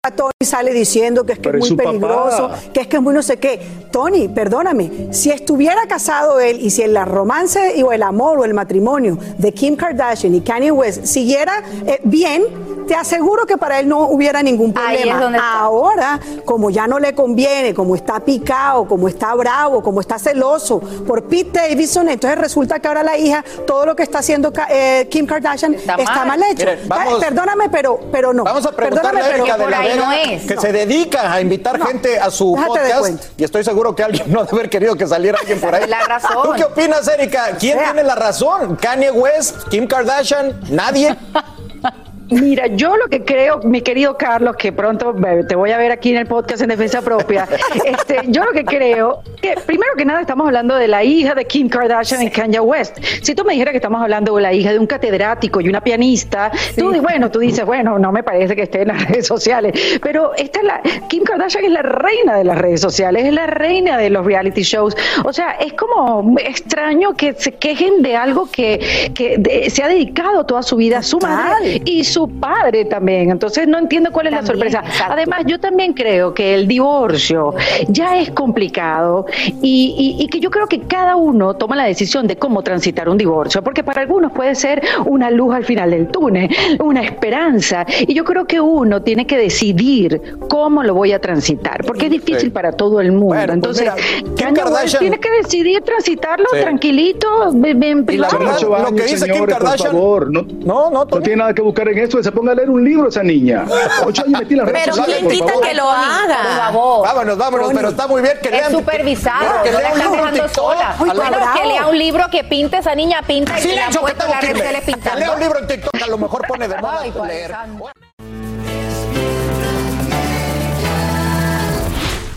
a 0.07 0.11
Tony 0.11 0.31
sale 0.43 0.73
diciendo 0.73 1.25
que 1.25 1.33
es 1.33 1.39
que 1.39 1.43
Pero 1.49 1.59
es 1.59 1.69
muy 1.69 1.77
papá. 1.77 1.89
peligroso, 1.89 2.49
que 2.73 2.81
es 2.81 2.87
que 2.87 2.95
es 2.97 3.01
muy 3.01 3.13
no 3.13 3.21
sé 3.21 3.37
qué. 3.37 3.59
Tony, 3.91 4.27
perdóname, 4.27 5.07
si 5.11 5.31
estuviera 5.31 5.81
casado 5.87 6.39
él 6.39 6.59
y 6.61 6.69
si 6.69 6.81
el 6.83 6.95
romance 7.05 7.81
o 7.83 7.91
el 7.91 8.03
amor 8.03 8.39
o 8.39 8.45
el 8.45 8.53
matrimonio 8.53 9.17
de 9.37 9.53
Kim 9.53 9.75
Kardashian 9.75 10.33
y 10.35 10.41
Kanye 10.41 10.71
West 10.71 11.05
siguiera 11.05 11.63
eh, 11.85 11.99
bien, 12.03 12.43
te 12.87 12.95
aseguro 12.95 13.45
que 13.45 13.57
para 13.57 13.79
él 13.79 13.87
no 13.89 14.07
hubiera 14.07 14.41
ningún 14.41 14.73
Ahí 14.77 14.95
es 14.95 15.01
problema. 15.01 15.19
donde 15.21 15.37
está. 15.39 15.59
Ahora, 15.59 16.19
como 16.45 16.69
ya 16.69 16.87
no 16.87 16.99
le 16.99 17.13
conviene, 17.13 17.73
como 17.73 17.95
está 17.95 18.19
picado, 18.21 18.87
como 18.87 19.07
está 19.09 19.33
bravo, 19.35 19.81
como 19.83 19.99
está 19.99 20.17
celoso 20.17 20.79
por 21.05 21.23
Pete 21.23 21.59
Davidson, 21.69 22.07
entonces 22.09 22.39
resulta 22.39 22.79
que 22.79 22.87
ahora 22.87 23.03
la 23.03 23.17
hija, 23.17 23.43
todo 23.65 23.85
lo 23.85 23.95
que 23.95 24.03
está 24.03 24.19
haciendo 24.19 24.53
eh, 24.69 25.07
Kim 25.11 25.25
Kardashian 25.25 25.73
está, 25.73 25.97
mal. 25.97 26.27
mal. 26.27 26.43
hecho. 26.43 26.59
Miren, 26.65 26.79
vamos- 26.87 27.19
Perdóname, 27.23 27.69
pero, 27.69 27.99
pero 28.11 28.31
no. 28.33 28.43
Vamos 28.45 28.65
a 28.65 28.71
preguntarle 28.71 29.19
Perdóname, 29.21 29.31
pero- 29.33 29.43
de 29.43 29.49
la 29.49 29.63
por 29.65 29.73
ahí 29.73 29.96
no 29.97 30.11
es. 30.11 30.43
que 30.43 30.55
No. 30.55 30.61
se 30.61 30.71
dedica 30.71 31.31
a 31.33 31.41
invitar 31.41 31.77
No. 31.79 31.85
gente 31.85 32.19
a 32.19 32.29
su 32.31 32.55
Déjate 32.55 32.93
podcast. 32.93 33.25
Y 33.37 33.43
estoy 33.43 33.63
seguro 33.63 33.95
que 33.95 34.03
alguien 34.03 34.31
no 34.31 34.43
debe 34.43 34.51
haber 34.57 34.69
querido 34.69 34.95
que 34.95 35.07
saliera 35.07 35.37
alguien 35.39 35.59
por 35.59 35.73
ahí. 35.75 35.87
La 35.87 36.01
razón. 36.05 36.31
¿Tú 36.43 36.51
qué 36.55 36.63
opinas, 36.65 37.07
Erika? 37.07 37.55
¿Quién 37.59 37.77
sea. 37.77 37.85
tiene 37.93 38.03
la 38.03 38.15
razón? 38.15 38.75
¿Kanye 38.77 39.11
West? 39.11 39.67
¿Kim 39.69 39.87
Kardashian? 39.87 40.59
¿Nadie? 40.69 41.15
Mira, 42.29 42.67
yo 42.67 42.97
lo 42.97 43.07
que 43.07 43.23
creo, 43.23 43.59
mi 43.63 43.81
querido 43.81 44.17
Carlos, 44.17 44.55
que 44.57 44.71
pronto 44.73 45.15
te 45.47 45.55
voy 45.55 45.71
a 45.71 45.77
ver 45.77 45.91
aquí 45.91 46.11
en 46.11 46.17
el 46.17 46.25
podcast 46.27 46.61
en 46.61 46.69
defensa 46.69 47.01
propia, 47.01 47.47
este, 47.85 48.19
yo 48.27 48.43
lo 48.43 48.51
que 48.51 48.65
creo 48.65 49.21
que 49.41 49.55
primero 49.65 49.93
que 49.95 50.03
nada 50.03 50.21
estamos 50.21 50.45
hablando 50.47 50.75
de 50.75 50.87
la 50.87 51.03
hija 51.03 51.35
de 51.35 51.45
Kim 51.45 51.69
Kardashian 51.69 52.21
y 52.23 52.29
Kanye 52.31 52.59
West. 52.59 52.97
Si 53.21 53.33
tú 53.33 53.43
me 53.45 53.53
dijeras 53.53 53.71
que 53.71 53.77
estamos 53.77 54.01
hablando 54.01 54.35
de 54.35 54.41
la 54.41 54.53
hija 54.53 54.73
de 54.73 54.79
un 54.79 54.87
catedrático 54.87 55.61
y 55.61 55.69
una 55.69 55.79
pianista, 55.81 56.51
tú 56.75 56.91
bueno, 57.01 57.31
tú 57.31 57.39
dices, 57.39 57.65
bueno, 57.65 57.97
no 57.99 58.11
me 58.11 58.23
parece 58.23 58.55
que 58.55 58.63
esté 58.63 58.81
en 58.81 58.89
las 58.89 59.05
redes 59.07 59.27
sociales, 59.27 59.99
pero 60.01 60.33
esta 60.35 60.59
es 60.59 60.65
la 60.65 60.81
Kim 61.07 61.23
Kardashian 61.23 61.63
es 61.65 61.71
la 61.71 61.81
reina 61.83 62.35
de 62.37 62.43
las 62.43 62.57
redes 62.57 62.81
sociales, 62.81 63.25
es 63.25 63.33
la 63.33 63.47
reina 63.47 63.97
de 63.97 64.09
los 64.09 64.25
reality 64.25 64.63
shows. 64.63 64.95
O 65.23 65.31
sea, 65.31 65.51
es 65.51 65.73
como 65.73 66.35
extraño 66.39 67.13
que 67.13 67.33
se 67.33 67.53
quejen 67.53 68.01
de 68.01 68.15
algo 68.15 68.49
que, 68.51 69.11
que 69.13 69.37
de- 69.37 69.69
se 69.69 69.83
ha 69.83 69.87
dedicado 69.87 70.45
toda 70.45 70.63
su 70.63 70.75
vida 70.75 70.97
a 70.99 71.03
su 71.03 71.19
madre 71.19 71.81
y 71.85 72.03
su 72.03 72.16
padre 72.25 72.85
también. 72.85 73.29
Entonces 73.29 73.67
no 73.67 73.77
entiendo 73.77 74.11
cuál 74.11 74.27
es 74.27 74.33
la 74.33 74.45
sorpresa. 74.45 74.81
Además, 75.07 75.43
yo 75.45 75.59
también 75.59 75.93
creo 75.93 76.33
que 76.33 76.55
el 76.55 76.67
divorcio 76.67 77.53
ya 77.89 78.17
es 78.17 78.31
complicado 78.31 79.25
y, 79.61 80.15
y- 80.17 80.23
y 80.23 80.27
que 80.29 80.39
yo 80.39 80.49
creo 80.49 80.67
que 80.67 80.79
cada 80.81 81.15
uno 81.17 81.55
toma 81.55 81.75
la 81.75 81.83
decisión 81.83 82.25
de 82.27 82.37
cómo 82.37 82.63
transitar 82.63 83.09
un 83.09 83.17
divorcio, 83.17 83.61
porque 83.61 83.83
para 83.83 84.01
algunos 84.01 84.31
puede 84.31 84.55
ser 84.55 84.81
una 85.05 85.29
luz 85.29 85.53
al 85.53 85.65
final 85.65 85.91
del 85.91 86.07
túnel, 86.07 86.49
una 86.79 87.01
esperanza. 87.03 87.85
Y 88.07 88.13
yo 88.13 88.23
creo 88.23 88.45
que 88.47 88.61
uno 88.61 89.01
tiene 89.03 89.27
que 89.27 89.37
decidir 89.37 90.21
cómo 90.49 90.81
lo 90.83 90.93
voy 90.93 91.11
a 91.11 91.19
transitar, 91.19 91.83
porque 91.85 92.05
es 92.05 92.11
difícil 92.11 92.37
Sí. 92.37 92.49
para 92.49 92.71
todo 92.71 93.01
el 93.01 93.11
mundo. 93.11 93.27
Bueno, 93.27 93.45
pues 93.61 93.79
Entonces, 93.81 93.83
mira, 94.21 94.35
Kanye 94.37 94.61
West 94.63 94.73
Kardashian- 94.73 94.99
tiene 94.99 95.19
que 95.19 95.29
decidir 95.41 95.81
transitarlo 95.81 96.45
Sí. 96.53 96.59
tranquilito, 96.61 97.27
en 97.51 97.65
en 97.83 98.05
Y 98.09 98.17
la 98.17 98.27
privado. 98.29 98.69
lo 98.83 98.95
que 98.95 99.03
dice 99.03 99.25
Kim 99.25 99.33
señores, 99.33 99.55
Kardashian- 99.57 99.77
Por 99.77 99.91
favor, 99.91 100.31
no, 100.31 100.41
No, 100.65 100.89
no, 100.91 101.05
no 101.05 101.21
tiene 101.21 101.37
nada 101.37 101.53
que 101.53 101.61
buscar 101.61 101.87
en 101.89 101.97
esto. 101.99 102.06
Que 102.15 102.23
Se 102.23 102.31
ponga 102.31 102.51
a 102.53 102.55
leer 102.55 102.69
un 102.69 102.83
libro 102.83 103.09
esa 103.09 103.23
niña. 103.23 103.65
Ocho 104.05 104.23
años 104.25 104.39
metí 104.39 104.53
en 104.53 104.59
las 104.59 104.67
redes 104.69 104.81
Pero 104.85 104.95
sociales, 104.95 105.25
¿quién 105.29 105.39
por 105.43 105.51
quita 105.53 105.67
que 105.67 105.73
lo 105.75 105.83
Por 105.83 105.95
haga? 105.95 106.57
favor. 106.57 107.07
Vámonos, 107.07 107.37
vámonos, 107.37 107.71
pero 107.73 107.89
está 107.89 108.07
muy 108.07 108.21
bien 108.21 108.33
que 108.41 108.47
Es 108.49 108.53
lean. 108.55 108.71
supervisado, 108.71 109.63
que 109.63 109.71
no 109.71 109.79
la 109.81 109.89
están 109.89 110.11
dejando 110.11 110.49
sola. 110.49 110.79
La- 110.79 111.13
Bueno, 111.13 111.37
que 111.59 111.65
lea 111.67 111.87
un 111.87 111.97
libro 111.97 112.25
que 112.31 112.43
pinta, 112.43 112.77
esa 112.77 112.95
niña 112.95 113.21
pinta 113.21 113.59
y 113.59 113.61
que 113.61 113.67
le 113.69 113.81
que 113.91 113.99
puesto 113.99 114.19
tengo 114.19 114.33
las 114.33 114.39
que 114.41 114.53
leer. 114.53 114.57
sociales 114.57 114.83
Que 115.13 115.19
lea 115.19 115.31
un 115.31 115.39
libro 115.39 115.59
en 115.59 115.67
TikTok, 115.67 116.01
a 116.01 116.07
lo 116.07 116.17
mejor 116.17 116.47
pone 116.47 116.67
de 116.67 116.77
moda 116.77 117.05
leer. 117.25 117.55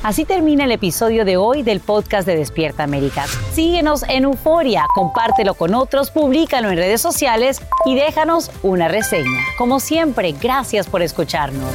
Así 0.03 0.25
termina 0.25 0.65
el 0.65 0.73
episodio 0.73 1.27
de 1.27 1.37
hoy 1.37 1.63
del 1.63 1.81
podcast 1.81 2.27
de 2.27 2.35
Despierta 2.35 2.85
América. 2.85 3.27
Síguenos 3.53 4.03
en 4.09 4.25
Euforia, 4.25 4.87
compártelo 4.95 5.55
con 5.55 5.75
otros, 5.75 6.11
públicalo 6.11 6.71
en 6.71 6.77
redes 6.77 7.03
sociales 7.03 7.61
y 7.85 7.97
déjanos 7.97 8.51
una 8.63 8.89
reseña. 8.89 9.41
Como 9.59 9.79
siempre, 9.79 10.33
gracias 10.41 10.87
por 10.87 11.03
escucharnos. 11.03 11.71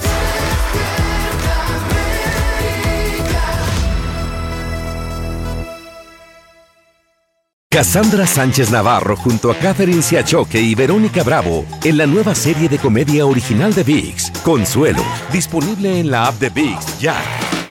Cassandra 7.69 8.25
Sánchez 8.25 8.71
Navarro 8.71 9.17
junto 9.17 9.51
a 9.51 9.55
Catherine 9.55 10.01
Siachoque 10.01 10.61
y 10.61 10.75
Verónica 10.75 11.23
Bravo 11.23 11.65
en 11.83 11.97
la 11.97 12.07
nueva 12.07 12.33
serie 12.33 12.69
de 12.69 12.77
comedia 12.77 13.25
original 13.25 13.73
de 13.73 13.83
VIX, 13.83 14.31
Consuelo, 14.43 15.03
disponible 15.31 15.99
en 15.99 16.09
la 16.09 16.27
app 16.27 16.35
de 16.39 16.49
VIX 16.49 16.99
ya. 16.99 17.15